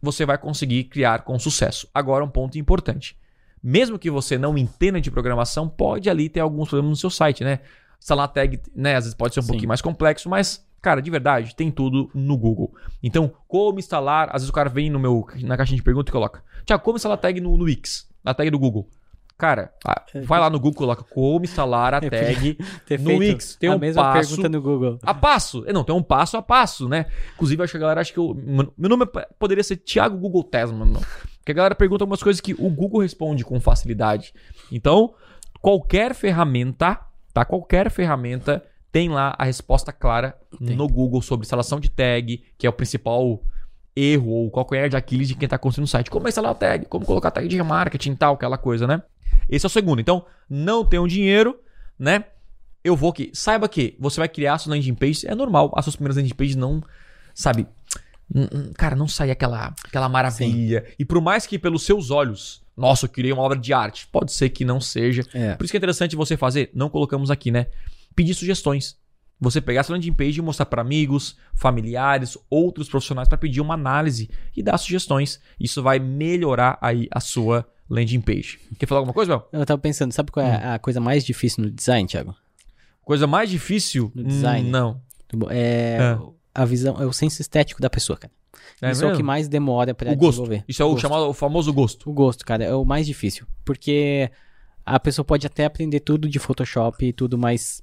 você 0.01 0.25
vai 0.25 0.39
conseguir 0.39 0.85
criar 0.85 1.23
com 1.23 1.39
sucesso. 1.39 1.89
Agora, 1.95 2.25
um 2.25 2.29
ponto 2.29 2.59
importante. 2.59 3.17
Mesmo 3.63 3.99
que 3.99 4.11
você 4.11 4.39
não 4.39 4.57
entenda 4.57 5.01
de 5.01 5.11
programação, 5.11 5.69
pode 5.69 6.09
ali 6.09 6.29
ter 6.29 6.41
alguns 6.41 6.69
problemas 6.69 6.91
no 6.91 6.97
seu 6.97 7.11
site, 7.11 7.43
né? 7.43 7.61
Instalar 7.99 8.29
tag, 8.29 8.61
né? 8.77 8.95
Às 8.95 9.05
vezes 9.05 9.15
pode 9.15 9.35
ser 9.35 9.41
um 9.41 9.43
Sim. 9.43 9.49
pouquinho 9.49 9.69
mais 9.69 9.83
complexo, 9.83 10.29
mas, 10.29 10.65
cara, 10.81 11.01
de 11.03 11.11
verdade, 11.11 11.55
tem 11.55 11.71
tudo 11.71 12.11
no 12.15 12.37
Google. 12.37 12.73
Então, 13.03 13.33
como 13.47 13.79
instalar? 13.79 14.29
Às 14.29 14.43
vezes 14.43 14.49
o 14.49 14.53
cara 14.53 14.69
vem 14.69 14.91
no 14.91 14.99
meu, 14.99 15.27
na 15.43 15.57
caixinha 15.57 15.77
de 15.77 15.83
pergunta 15.83 16.11
e 16.11 16.13
coloca: 16.13 16.43
Tiago, 16.65 16.83
como 16.83 16.97
instalar 16.97 17.19
tag 17.19 17.41
no, 17.41 17.57
no 17.57 17.65
Wix? 17.65 18.09
Na 18.25 18.35
tag 18.35 18.51
do 18.51 18.59
Google. 18.59 18.89
Cara, 19.37 19.73
ah, 19.87 20.03
vai 20.25 20.41
lá 20.41 20.51
no 20.51 20.59
Google, 20.59 20.79
coloca 20.79 21.05
como 21.05 21.45
instalar 21.45 21.95
a 21.95 21.99
É, 22.03 22.11
tag 22.11 22.59
no 23.01 23.19
Wix. 23.19 23.55
Tem 23.55 23.71
a 23.71 23.77
um 23.77 23.79
mesma 23.79 24.03
passo 24.03 24.31
pergunta 24.31 24.49
no 24.49 24.61
Google. 24.61 24.99
a 25.01 25.15
passo. 25.15 25.65
É, 25.65 25.73
Não, 25.73 25.85
tem 25.85 25.95
um 25.95 26.03
passo 26.03 26.37
a 26.37 26.43
passo, 26.43 26.89
né? 26.89 27.07
Inclusive, 27.35 27.63
acho 27.63 27.71
que 27.71 27.77
a 27.77 27.81
galera 27.81 28.01
acha 28.01 28.13
que 28.13 28.19
eu. 28.19 28.35
Mano, 28.35 28.73
Meu 28.77 28.91
nome 28.91 29.05
é- 29.17 29.29
poderia 29.39 29.63
ser 29.63 29.77
Thiago 29.77 30.19
Google 30.19 30.43
Tesman, 30.43 30.87
não. 30.87 31.01
Porque 31.39 31.53
a 31.53 31.55
galera 31.55 31.75
pergunta 31.77 32.03
algumas 32.03 32.21
coisas 32.23 32.41
que 32.41 32.53
o 32.55 32.69
Google 32.69 33.01
responde 33.01 33.45
com 33.45 33.61
facilidade. 33.61 34.35
Então, 34.73 35.15
qualquer 35.63 36.15
ferramenta, 36.17 36.99
tá? 37.33 37.45
Qualquer 37.45 37.91
ferramenta 37.93 38.65
tem 38.91 39.09
lá 39.09 39.35
a 39.39 39.45
resposta 39.45 39.93
clara 39.93 40.37
Tem. 40.59 40.77
no 40.77 40.89
Google 40.89 41.21
sobre 41.23 41.45
instalação 41.45 41.79
de 41.79 41.91
tag, 41.91 42.43
que 42.57 42.67
é 42.67 42.71
o 42.71 42.73
principal 42.73 43.43
erro 43.95 44.31
ou 44.31 44.51
calcanhar 44.51 44.89
de 44.89 44.97
Aquiles 44.97 45.29
de 45.29 45.35
quem 45.35 45.49
tá 45.49 45.59
construindo 45.59 45.87
o 45.87 45.91
site. 45.91 46.11
Como 46.11 46.29
instalar 46.29 46.55
tag, 46.55 46.87
como 46.87 47.05
colocar 47.05 47.31
tag 47.31 47.49
de 47.49 47.57
remarketing 47.57 48.13
e 48.13 48.17
tal, 48.17 48.35
aquela 48.35 48.57
coisa, 48.57 48.87
né? 48.87 49.03
Esse 49.49 49.67
é 49.67 49.69
o 49.69 49.71
segundo. 49.71 50.01
Então, 50.01 50.25
não 50.49 50.85
tenho 50.85 51.07
dinheiro, 51.07 51.59
né? 51.99 52.25
Eu 52.85 52.95
vou 52.95 53.13
que. 53.13 53.31
Saiba 53.35 53.69
que 53.69 53.97
você 53.99 54.21
vai 54.21 54.29
criar 54.29 54.55
a 54.55 54.59
sua 54.59 54.75
landing 54.75 54.95
page. 54.95 55.27
É 55.27 55.35
normal. 55.35 55.73
As 55.77 55.85
suas 55.85 55.97
primeiras 55.97 56.17
landing 56.17 56.35
pages 56.35 56.57
não. 56.57 56.83
Sabe? 57.35 57.67
Cara, 58.75 58.95
não 58.95 59.09
sai 59.09 59.31
aquela, 59.31 59.75
aquela 59.85 60.09
maravilha. 60.09 60.85
E 60.99 61.05
por 61.05 61.21
mais 61.21 61.47
que 61.47 61.59
pelos 61.59 61.85
seus 61.85 62.11
olhos. 62.11 62.63
Nossa, 62.77 63.07
eu 63.07 63.11
criei 63.11 63.33
uma 63.33 63.43
obra 63.43 63.59
de 63.59 63.73
arte. 63.73 64.07
Pode 64.07 64.33
ser 64.33 64.51
que 64.51 64.65
não 64.65 64.81
seja. 64.81 65.25
É. 65.35 65.55
Por 65.57 65.65
isso 65.65 65.73
que 65.73 65.77
é 65.77 65.81
interessante 65.81 66.15
você 66.15 66.37
fazer. 66.37 66.71
Não 66.73 66.89
colocamos 66.89 67.29
aqui, 67.29 67.51
né? 67.51 67.67
Pedir 68.19 68.35
sugestões. 68.35 68.97
Você 69.41 69.61
pegar 69.61 69.79
essa 69.81 69.93
landing 69.93 70.13
page 70.13 70.41
e 70.41 70.43
mostrar 70.43 70.67
para 70.67 70.83
amigos, 70.83 71.37
familiares, 71.55 72.37
outros 72.51 72.89
profissionais 72.89 73.29
para 73.29 73.39
pedir 73.39 73.61
uma 73.61 73.75
análise 73.75 74.29
e 74.57 74.61
dar 74.61 74.77
sugestões. 74.77 75.39
Isso 75.61 75.81
vai 75.81 76.01
melhorar 76.01 76.77
aí 76.83 77.07
a 77.13 77.21
sua 77.21 77.65
landing 77.89 78.21
page. 78.21 78.59
Quer 78.77 78.87
falar 78.87 78.99
alguma 78.99 79.15
coisa, 79.15 79.37
Bel? 79.37 79.49
Eu 79.53 79.65
tava 79.65 79.81
pensando, 79.81 80.11
sabe 80.11 80.33
qual 80.33 80.45
é 80.45 80.51
Hum. 80.51 80.75
a 80.75 80.79
coisa 80.81 80.99
mais 81.01 81.25
difícil 81.25 81.63
no 81.63 81.71
design, 81.71 82.09
Thiago? 82.09 82.35
Coisa 83.05 83.29
mais 83.29 83.49
difícil? 83.49 84.11
No 84.17 84.25
design. 84.25 84.67
Hum, 84.69 84.73
Não. 84.73 85.01
É, 85.49 85.99
É. 86.01 86.19
a 86.53 86.65
visão, 86.65 87.01
é 87.01 87.07
o 87.07 87.13
senso 87.13 87.41
estético 87.41 87.81
da 87.81 87.89
pessoa, 87.89 88.19
cara. 88.19 88.33
É 88.83 88.91
Isso 88.91 89.03
é 89.03 89.07
o 89.07 89.11
mesmo? 89.11 89.19
que 89.19 89.23
mais 89.23 89.47
demora 89.47 89.95
pra 89.95 90.11
O 90.11 90.17
gosto. 90.17 90.31
desenvolver. 90.43 90.65
Isso 90.67 90.83
é 90.83 90.85
o, 90.85 90.89
gosto. 90.91 91.03
chamado 91.03 91.29
o 91.29 91.33
famoso 91.33 91.73
gosto. 91.73 92.11
O 92.11 92.13
gosto, 92.13 92.45
cara, 92.45 92.65
é 92.65 92.75
o 92.75 92.85
mais 92.85 93.07
difícil. 93.07 93.47
Porque 93.65 94.29
a 94.85 94.99
pessoa 94.99 95.25
pode 95.25 95.47
até 95.47 95.65
aprender 95.65 96.01
tudo 96.01 96.29
de 96.29 96.41
Photoshop 96.41 97.07
e 97.07 97.13
tudo, 97.13 97.39
mas 97.39 97.83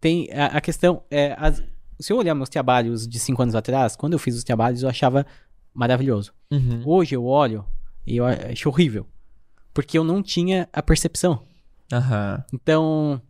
tem 0.00 0.28
a, 0.32 0.46
a 0.58 0.60
questão 0.60 1.02
é 1.10 1.34
as- 1.38 1.62
se 2.00 2.12
eu 2.12 2.16
olhar 2.16 2.34
meus 2.34 2.48
trabalhos 2.48 3.06
de 3.06 3.18
cinco 3.20 3.42
anos 3.42 3.54
atrás, 3.54 3.94
quando 3.94 4.14
eu 4.14 4.18
fiz 4.18 4.34
os 4.36 4.44
trabalhos 4.44 4.82
eu 4.82 4.88
achava 4.88 5.24
maravilhoso. 5.74 6.32
Uhum. 6.50 6.82
Hoje 6.84 7.14
eu 7.14 7.24
olho 7.24 7.64
e 8.06 8.16
eu 8.16 8.24
acho 8.26 8.68
horrível, 8.68 9.06
porque 9.72 9.96
eu 9.96 10.04
não 10.04 10.22
tinha 10.22 10.68
a 10.72 10.82
percepção. 10.82 11.42
Aham. 11.92 12.42
Então, 12.52 13.20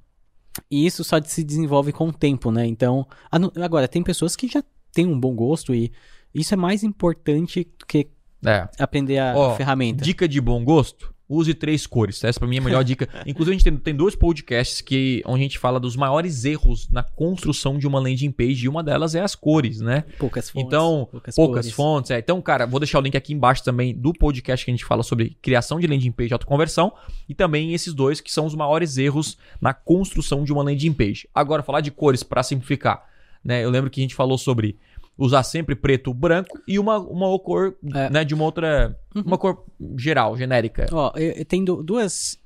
e 0.70 0.86
isso 0.86 1.04
só 1.04 1.20
se 1.22 1.42
desenvolve 1.44 1.92
com 1.92 2.08
o 2.08 2.12
tempo, 2.12 2.50
né? 2.50 2.66
Então, 2.66 3.06
a 3.30 3.36
agora 3.64 3.86
tem 3.88 4.02
pessoas 4.02 4.34
que 4.36 4.48
já 4.48 4.62
têm 4.92 5.06
um 5.06 5.18
bom 5.18 5.34
gosto 5.34 5.74
e 5.74 5.92
isso 6.34 6.54
é 6.54 6.56
mais 6.56 6.82
importante 6.82 7.64
do 7.78 7.84
que 7.86 8.08
É. 8.44 8.68
aprender 8.78 9.18
a 9.18 9.34
Ó, 9.36 9.56
ferramenta. 9.56 10.02
Dica 10.04 10.26
de 10.26 10.40
bom 10.40 10.64
gosto: 10.64 11.11
use 11.28 11.54
três 11.54 11.86
cores. 11.86 12.22
Essa 12.22 12.38
pra 12.38 12.48
mim 12.48 12.56
é 12.56 12.58
a 12.58 12.62
melhor 12.62 12.84
dica. 12.84 13.08
Inclusive, 13.26 13.54
a 13.54 13.58
gente 13.58 13.64
tem, 13.64 13.76
tem 13.76 13.94
dois 13.94 14.14
podcasts 14.14 14.80
que, 14.80 15.22
onde 15.26 15.40
a 15.40 15.42
gente 15.42 15.58
fala 15.58 15.80
dos 15.80 15.96
maiores 15.96 16.44
erros 16.44 16.88
na 16.90 17.02
construção 17.02 17.78
de 17.78 17.86
uma 17.86 17.98
landing 17.98 18.30
page, 18.30 18.64
e 18.64 18.68
uma 18.68 18.82
delas 18.82 19.14
é 19.14 19.20
as 19.20 19.34
cores, 19.34 19.80
né? 19.80 20.04
Poucas 20.18 20.50
fontes. 20.50 20.66
Então, 20.66 21.08
poucas, 21.10 21.34
poucas 21.34 21.70
fontes. 21.70 22.10
É. 22.10 22.18
Então, 22.18 22.40
cara, 22.40 22.66
vou 22.66 22.80
deixar 22.80 22.98
o 22.98 23.02
link 23.02 23.16
aqui 23.16 23.32
embaixo 23.32 23.64
também 23.64 23.94
do 23.94 24.12
podcast 24.12 24.64
que 24.64 24.70
a 24.70 24.74
gente 24.74 24.84
fala 24.84 25.02
sobre 25.02 25.36
criação 25.40 25.80
de 25.80 25.86
landing 25.86 26.12
page 26.12 26.30
e 26.30 26.34
autoconversão. 26.34 26.92
E 27.28 27.34
também 27.34 27.72
esses 27.72 27.94
dois 27.94 28.20
que 28.20 28.32
são 28.32 28.46
os 28.46 28.54
maiores 28.54 28.96
erros 28.98 29.38
na 29.60 29.72
construção 29.72 30.44
de 30.44 30.52
uma 30.52 30.62
landing 30.62 30.92
page. 30.92 31.28
Agora, 31.34 31.62
falar 31.62 31.80
de 31.80 31.90
cores 31.90 32.22
para 32.22 32.42
simplificar. 32.42 33.10
Né? 33.44 33.64
Eu 33.64 33.70
lembro 33.70 33.90
que 33.90 34.00
a 34.00 34.04
gente 34.04 34.14
falou 34.14 34.38
sobre 34.38 34.78
usar 35.16 35.42
sempre 35.42 35.74
preto 35.74 36.08
ou 36.08 36.14
branco 36.14 36.58
e 36.66 36.78
uma, 36.78 36.98
uma 36.98 37.38
cor 37.38 37.76
É. 37.94 38.10
né, 38.10 38.24
de 38.24 38.34
uma 38.34 38.44
outra. 38.44 38.96
Uhum. 39.14 39.22
Uma 39.26 39.38
cor 39.38 39.64
geral, 39.96 40.36
genérica. 40.36 40.86
Ó, 40.92 41.12
eu- 41.16 41.32
eu 41.32 41.44
tenho 41.44 41.64
du- 41.64 41.82
duas. 41.82 42.38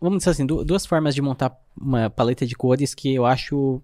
Vamos 0.00 0.18
dizer 0.18 0.30
assim, 0.30 0.46
du- 0.46 0.64
duas 0.64 0.86
formas 0.86 1.14
de 1.14 1.20
montar 1.20 1.54
uma 1.78 2.08
paleta 2.08 2.46
de 2.46 2.54
cores 2.54 2.94
que 2.94 3.14
eu 3.14 3.26
acho 3.26 3.82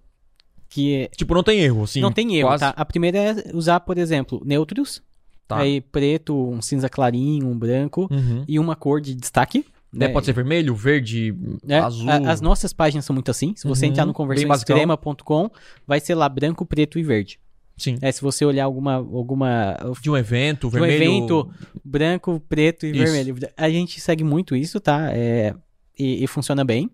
que 0.69 1.09
Tipo, 1.17 1.35
não 1.35 1.43
tem 1.43 1.61
erro, 1.61 1.85
assim. 1.85 2.01
não 2.01 2.11
tem 2.11 2.37
erro, 2.37 2.49
quase- 2.49 2.61
tá? 2.65 2.71
A 2.77 2.85
primeira 2.85 3.19
é 3.19 3.35
usar, 3.55 3.81
por 3.81 3.99
exemplo, 3.99 4.43
neutros. 4.45 5.03
Tá. 5.47 5.59
Aí 5.59 5.81
preto, 5.81 6.35
um 6.51 6.61
cinza 6.61 6.89
clarinho, 6.89 7.47
um 7.47 7.57
branco 7.57 8.09
Uhum. 8.11 8.45
e 8.49 8.59
uma 8.59 8.75
cor 8.75 9.01
de 9.01 9.15
destaque. 9.15 9.65
Né, 9.93 10.09
né? 10.09 10.13
Pode 10.13 10.27
ser 10.27 10.33
vermelho, 10.33 10.75
verde, 10.75 11.33
É, 11.69 11.79
azul. 11.79 12.11
a- 12.11 12.17
As 12.33 12.41
nossas 12.41 12.73
páginas 12.73 13.05
são 13.05 13.15
muito 13.15 13.31
assim. 13.31 13.55
Se 13.57 13.67
você 13.69 13.87
Uhum, 13.87 13.93
entrar 13.93 14.05
no 14.07 14.13
conversãoextrema.com, 14.13 15.49
vai 15.87 16.01
ser 16.01 16.15
lá 16.17 16.29
branco, 16.29 16.67
preto 16.67 16.99
e 16.99 17.03
verde. 17.03 17.39
Sim. 17.77 17.99
É, 18.01 18.11
se 18.11 18.23
você 18.23 18.45
olhar 18.45 18.65
alguma, 18.65 18.95
alguma 18.95 19.77
De 20.01 20.11
um 20.11 20.17
evento, 20.17 20.71
de 20.71 20.77
um 20.77 20.81
vermelho. 20.81 21.03
evento 21.05 21.51
branco, 21.85 22.41
preto 22.49 22.87
e 22.87 22.91
Isso. 22.91 22.99
vermelho. 23.13 23.37
A 23.57 23.69
gente 23.69 24.01
segue 24.01 24.25
muito 24.25 24.57
isso, 24.57 24.81
tá? 24.81 25.11
É, 25.13 25.55
e, 25.99 26.25
e 26.25 26.27
funciona 26.27 26.65
bem. 26.65 26.91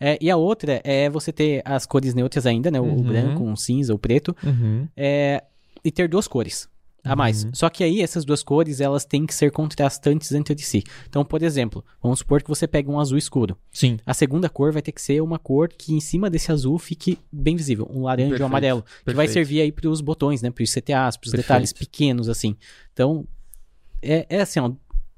É, 0.00 0.18
e 0.20 0.30
a 0.30 0.36
outra 0.36 0.80
é 0.84 1.08
você 1.08 1.32
ter 1.32 1.62
as 1.64 1.86
cores 1.86 2.12
neutras 2.14 2.44
ainda, 2.46 2.70
né? 2.70 2.80
O, 2.80 2.84
o 2.84 2.88
Uhum. 2.96 3.02
branco, 3.02 3.44
um 3.44 3.54
cinza, 3.56 3.94
o 3.94 3.98
preto. 3.98 4.36
Uhum. 4.44 4.88
é, 4.96 5.42
e 5.84 5.90
ter 5.92 6.08
duas 6.08 6.26
cores 6.26 6.68
a 7.06 7.16
mais. 7.16 7.44
Uhum. 7.44 7.50
Só 7.54 7.70
que 7.70 7.84
aí 7.84 8.02
essas 8.02 8.24
duas 8.24 8.42
cores, 8.42 8.80
elas 8.80 9.04
têm 9.04 9.24
que 9.24 9.34
ser 9.34 9.50
contrastantes 9.50 10.32
entre 10.32 10.58
si. 10.58 10.82
Então, 11.08 11.24
por 11.24 11.42
exemplo, 11.42 11.84
vamos 12.02 12.18
supor 12.18 12.42
que 12.42 12.48
você 12.48 12.66
pega 12.66 12.90
um 12.90 12.98
azul 12.98 13.16
escuro. 13.16 13.56
Sim. 13.72 13.98
A 14.04 14.12
segunda 14.12 14.48
cor 14.48 14.72
vai 14.72 14.82
ter 14.82 14.92
que 14.92 15.00
ser 15.00 15.22
uma 15.22 15.38
cor 15.38 15.68
que 15.68 15.94
em 15.94 16.00
cima 16.00 16.28
desse 16.28 16.50
azul 16.50 16.78
fique 16.78 17.18
bem 17.30 17.56
visível, 17.56 17.88
um 17.90 18.02
laranja 18.02 18.24
ou 18.24 18.30
Perfeito, 18.30 18.44
amarelo, 18.44 18.84
que 19.04 19.14
vai 19.14 19.28
servir 19.28 19.60
aí 19.60 19.72
para 19.72 19.88
os 19.88 20.00
botões, 20.00 20.42
né, 20.42 20.50
para 20.50 20.62
os 20.62 20.72
CTAs, 20.72 21.16
para 21.16 21.28
os 21.28 21.32
detalhes 21.32 21.72
pequenos 21.72 22.28
assim. 22.28 22.56
Então, 22.92 23.26
é, 24.02 24.26
é 24.28 24.40
assim, 24.40 24.60
ó, 24.60 24.72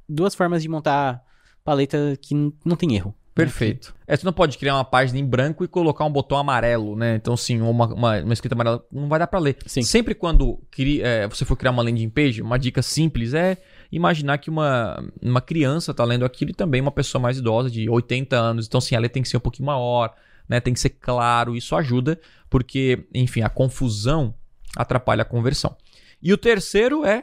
duas 0.08 0.34
formas 0.34 0.62
de 0.62 0.68
montar 0.68 1.22
paleta 1.64 2.16
que 2.20 2.34
não 2.34 2.76
tem 2.76 2.94
erro. 2.96 3.14
Perfeito. 3.38 3.94
É, 4.04 4.16
você 4.16 4.26
não 4.26 4.32
pode 4.32 4.58
criar 4.58 4.74
uma 4.74 4.84
página 4.84 5.16
em 5.16 5.24
branco 5.24 5.62
e 5.62 5.68
colocar 5.68 6.04
um 6.04 6.10
botão 6.10 6.36
amarelo, 6.36 6.96
né? 6.96 7.14
Então, 7.14 7.34
assim, 7.34 7.60
uma, 7.60 7.86
uma, 7.86 8.18
uma 8.18 8.32
escrita 8.32 8.56
amarela 8.56 8.84
não 8.90 9.08
vai 9.08 9.20
dar 9.20 9.28
para 9.28 9.38
ler. 9.38 9.56
Sim. 9.64 9.82
Sempre 9.82 10.12
quando 10.12 10.60
cri, 10.72 11.00
é, 11.00 11.28
você 11.28 11.44
for 11.44 11.54
criar 11.54 11.70
uma 11.70 11.82
landing 11.82 12.08
page, 12.08 12.42
uma 12.42 12.58
dica 12.58 12.82
simples 12.82 13.34
é 13.34 13.58
imaginar 13.92 14.38
que 14.38 14.50
uma, 14.50 15.00
uma 15.22 15.40
criança 15.40 15.94
tá 15.94 16.04
lendo 16.04 16.24
aquilo 16.24 16.50
e 16.50 16.54
também 16.54 16.80
uma 16.80 16.90
pessoa 16.90 17.22
mais 17.22 17.38
idosa, 17.38 17.70
de 17.70 17.88
80 17.88 18.36
anos. 18.36 18.66
Então, 18.66 18.78
assim, 18.78 18.96
a 18.96 18.98
letra 18.98 19.14
tem 19.14 19.22
que 19.22 19.28
ser 19.28 19.36
um 19.36 19.40
pouquinho 19.40 19.66
maior, 19.66 20.12
né? 20.48 20.58
Tem 20.58 20.74
que 20.74 20.80
ser 20.80 20.90
claro. 20.90 21.54
Isso 21.54 21.76
ajuda, 21.76 22.20
porque, 22.50 23.06
enfim, 23.14 23.42
a 23.42 23.48
confusão 23.48 24.34
atrapalha 24.76 25.22
a 25.22 25.24
conversão. 25.24 25.76
E 26.20 26.32
o 26.32 26.36
terceiro 26.36 27.04
é 27.04 27.22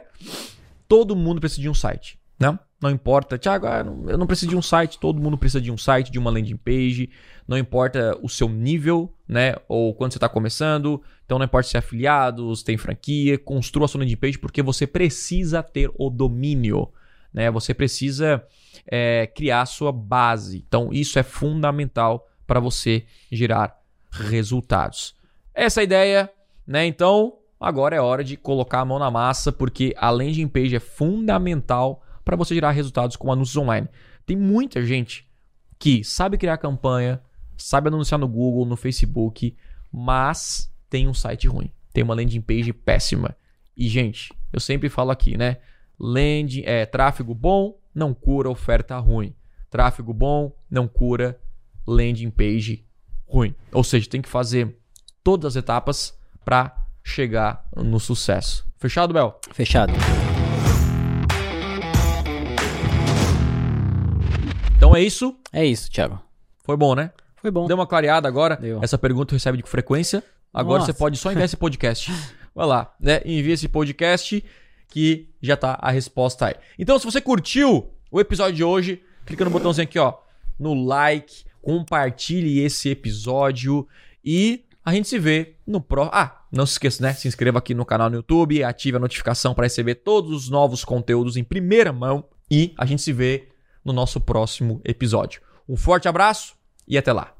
todo 0.88 1.14
mundo 1.14 1.40
precisa 1.40 1.60
de 1.60 1.68
um 1.68 1.74
site, 1.74 2.18
né? 2.40 2.58
Não 2.80 2.90
importa, 2.90 3.38
Thiago, 3.38 3.66
ah, 3.66 3.78
eu 4.06 4.18
não 4.18 4.26
preciso 4.26 4.50
de 4.50 4.56
um 4.56 4.60
site, 4.60 4.98
todo 4.98 5.20
mundo 5.20 5.38
precisa 5.38 5.62
de 5.62 5.72
um 5.72 5.78
site, 5.78 6.12
de 6.12 6.18
uma 6.18 6.30
landing 6.30 6.58
page, 6.58 7.08
não 7.48 7.56
importa 7.56 8.18
o 8.20 8.28
seu 8.28 8.50
nível, 8.50 9.10
né? 9.26 9.54
Ou 9.66 9.94
quando 9.94 10.12
você 10.12 10.18
está 10.18 10.28
começando, 10.28 11.02
então 11.24 11.38
não 11.38 11.46
importa 11.46 11.68
se 11.68 11.76
é 11.76 11.78
afiliado, 11.78 12.54
se 12.54 12.62
tem 12.62 12.76
franquia, 12.76 13.38
construa 13.38 13.86
a 13.86 13.88
sua 13.88 14.00
landing 14.00 14.16
page 14.16 14.38
porque 14.38 14.62
você 14.62 14.86
precisa 14.86 15.62
ter 15.62 15.90
o 15.96 16.10
domínio, 16.10 16.92
né? 17.32 17.50
Você 17.50 17.72
precisa 17.72 18.44
é, 18.86 19.26
criar 19.26 19.62
a 19.62 19.66
sua 19.66 19.90
base. 19.90 20.62
Então 20.68 20.92
isso 20.92 21.18
é 21.18 21.22
fundamental 21.22 22.28
para 22.46 22.60
você 22.60 23.06
gerar 23.32 23.80
resultados. 24.10 25.14
Essa 25.54 25.80
é 25.80 25.82
a 25.82 25.84
ideia, 25.84 26.30
né? 26.66 26.84
Então 26.84 27.38
agora 27.58 27.96
é 27.96 28.00
hora 28.00 28.22
de 28.22 28.36
colocar 28.36 28.80
a 28.80 28.84
mão 28.84 28.98
na 28.98 29.10
massa 29.10 29.50
porque 29.50 29.94
a 29.96 30.10
landing 30.10 30.48
page 30.48 30.76
é 30.76 30.80
fundamental 30.80 32.02
para 32.26 32.36
você 32.36 32.56
gerar 32.56 32.72
resultados 32.72 33.14
com 33.14 33.30
anúncios 33.30 33.56
online. 33.56 33.88
Tem 34.26 34.36
muita 34.36 34.84
gente 34.84 35.24
que 35.78 36.02
sabe 36.02 36.36
criar 36.36 36.58
campanha, 36.58 37.22
sabe 37.56 37.86
anunciar 37.86 38.18
no 38.18 38.26
Google, 38.26 38.66
no 38.66 38.76
Facebook, 38.76 39.56
mas 39.92 40.68
tem 40.90 41.06
um 41.06 41.14
site 41.14 41.46
ruim, 41.46 41.70
tem 41.92 42.02
uma 42.02 42.16
landing 42.16 42.40
page 42.40 42.72
péssima. 42.72 43.36
E 43.76 43.88
gente, 43.88 44.34
eu 44.52 44.58
sempre 44.58 44.88
falo 44.88 45.12
aqui, 45.12 45.38
né? 45.38 45.58
Landing 45.98 46.64
é 46.64 46.84
tráfego 46.84 47.32
bom 47.32 47.78
não 47.94 48.12
cura 48.12 48.50
oferta 48.50 48.98
ruim. 48.98 49.32
Tráfego 49.70 50.12
bom 50.12 50.52
não 50.68 50.88
cura 50.88 51.40
landing 51.86 52.30
page 52.30 52.84
ruim. 53.24 53.54
Ou 53.72 53.84
seja, 53.84 54.10
tem 54.10 54.20
que 54.20 54.28
fazer 54.28 54.76
todas 55.22 55.52
as 55.52 55.62
etapas 55.62 56.18
para 56.44 56.76
chegar 57.04 57.64
no 57.76 58.00
sucesso. 58.00 58.66
Fechado, 58.78 59.14
Bel? 59.14 59.40
Fechado. 59.52 59.92
Então 64.86 64.94
é 64.94 65.02
isso. 65.02 65.34
É 65.52 65.66
isso, 65.66 65.90
Thiago. 65.90 66.20
Foi 66.62 66.76
bom, 66.76 66.94
né? 66.94 67.10
Foi 67.42 67.50
bom. 67.50 67.66
Deu 67.66 67.76
uma 67.76 67.88
clareada 67.88 68.28
agora. 68.28 68.56
Deu. 68.56 68.78
Essa 68.80 68.96
pergunta 68.96 69.34
recebe 69.34 69.60
de 69.60 69.68
frequência. 69.68 70.22
Agora 70.54 70.78
Nossa. 70.78 70.92
você 70.92 70.96
pode 70.96 71.18
só 71.18 71.32
enviar 71.32 71.44
esse 71.44 71.56
podcast. 71.56 72.12
Vai 72.54 72.66
lá, 72.66 72.94
né? 73.00 73.20
Envia 73.24 73.54
esse 73.54 73.68
podcast 73.68 74.44
que 74.88 75.28
já 75.42 75.56
tá 75.56 75.76
a 75.82 75.90
resposta 75.90 76.46
aí. 76.46 76.54
Então, 76.78 77.00
se 77.00 77.04
você 77.04 77.20
curtiu 77.20 77.90
o 78.12 78.20
episódio 78.20 78.54
de 78.54 78.62
hoje, 78.62 79.02
clica 79.26 79.44
no 79.44 79.50
botãozinho 79.50 79.82
aqui, 79.82 79.98
ó, 79.98 80.14
no 80.56 80.72
like, 80.72 81.44
compartilhe 81.60 82.60
esse 82.60 82.88
episódio 82.88 83.88
e 84.24 84.64
a 84.84 84.94
gente 84.94 85.08
se 85.08 85.18
vê 85.18 85.56
no 85.66 85.80
próximo. 85.80 86.14
Ah, 86.14 86.44
não 86.52 86.64
se 86.64 86.74
esqueça, 86.74 87.02
né? 87.02 87.12
Se 87.12 87.26
inscreva 87.26 87.58
aqui 87.58 87.74
no 87.74 87.84
canal 87.84 88.08
no 88.08 88.16
YouTube, 88.16 88.62
ative 88.62 88.98
a 88.98 89.00
notificação 89.00 89.52
para 89.52 89.64
receber 89.64 89.96
todos 89.96 90.30
os 90.30 90.48
novos 90.48 90.84
conteúdos 90.84 91.36
em 91.36 91.42
primeira 91.42 91.92
mão 91.92 92.24
e 92.48 92.72
a 92.78 92.86
gente 92.86 93.02
se 93.02 93.12
vê 93.12 93.48
no 93.86 93.92
nosso 93.92 94.20
próximo 94.20 94.80
episódio. 94.84 95.40
Um 95.68 95.76
forte 95.76 96.08
abraço 96.08 96.54
e 96.86 96.98
até 96.98 97.12
lá. 97.12 97.32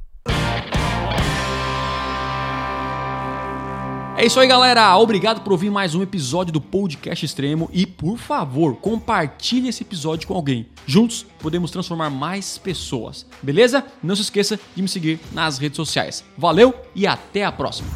É 4.19 4.25
isso 4.25 4.41
aí, 4.41 4.49
galera. 4.49 4.97
Obrigado 4.97 5.43
por 5.43 5.53
ouvir 5.53 5.69
mais 5.69 5.95
um 5.95 6.03
episódio 6.03 6.51
do 6.51 6.61
Podcast 6.61 7.27
Extremo 7.27 7.69
e, 7.71 7.85
por 7.85 8.17
favor, 8.17 8.77
compartilhe 8.77 9.69
esse 9.69 9.83
episódio 9.83 10.27
com 10.27 10.33
alguém. 10.33 10.69
Juntos 10.87 11.27
podemos 11.39 11.71
transformar 11.71 12.09
mais 12.09 12.57
pessoas. 12.57 13.27
Beleza? 13.43 13.85
Não 14.03 14.17
se 14.17 14.23
esqueça 14.23 14.59
de 14.75 14.81
me 14.81 14.89
seguir 14.89 15.21
nas 15.33 15.59
redes 15.59 15.77
sociais. 15.77 16.25
Valeu 16.39 16.75
e 16.95 17.07
até 17.07 17.45
a 17.45 17.53
próxima. 17.53 17.91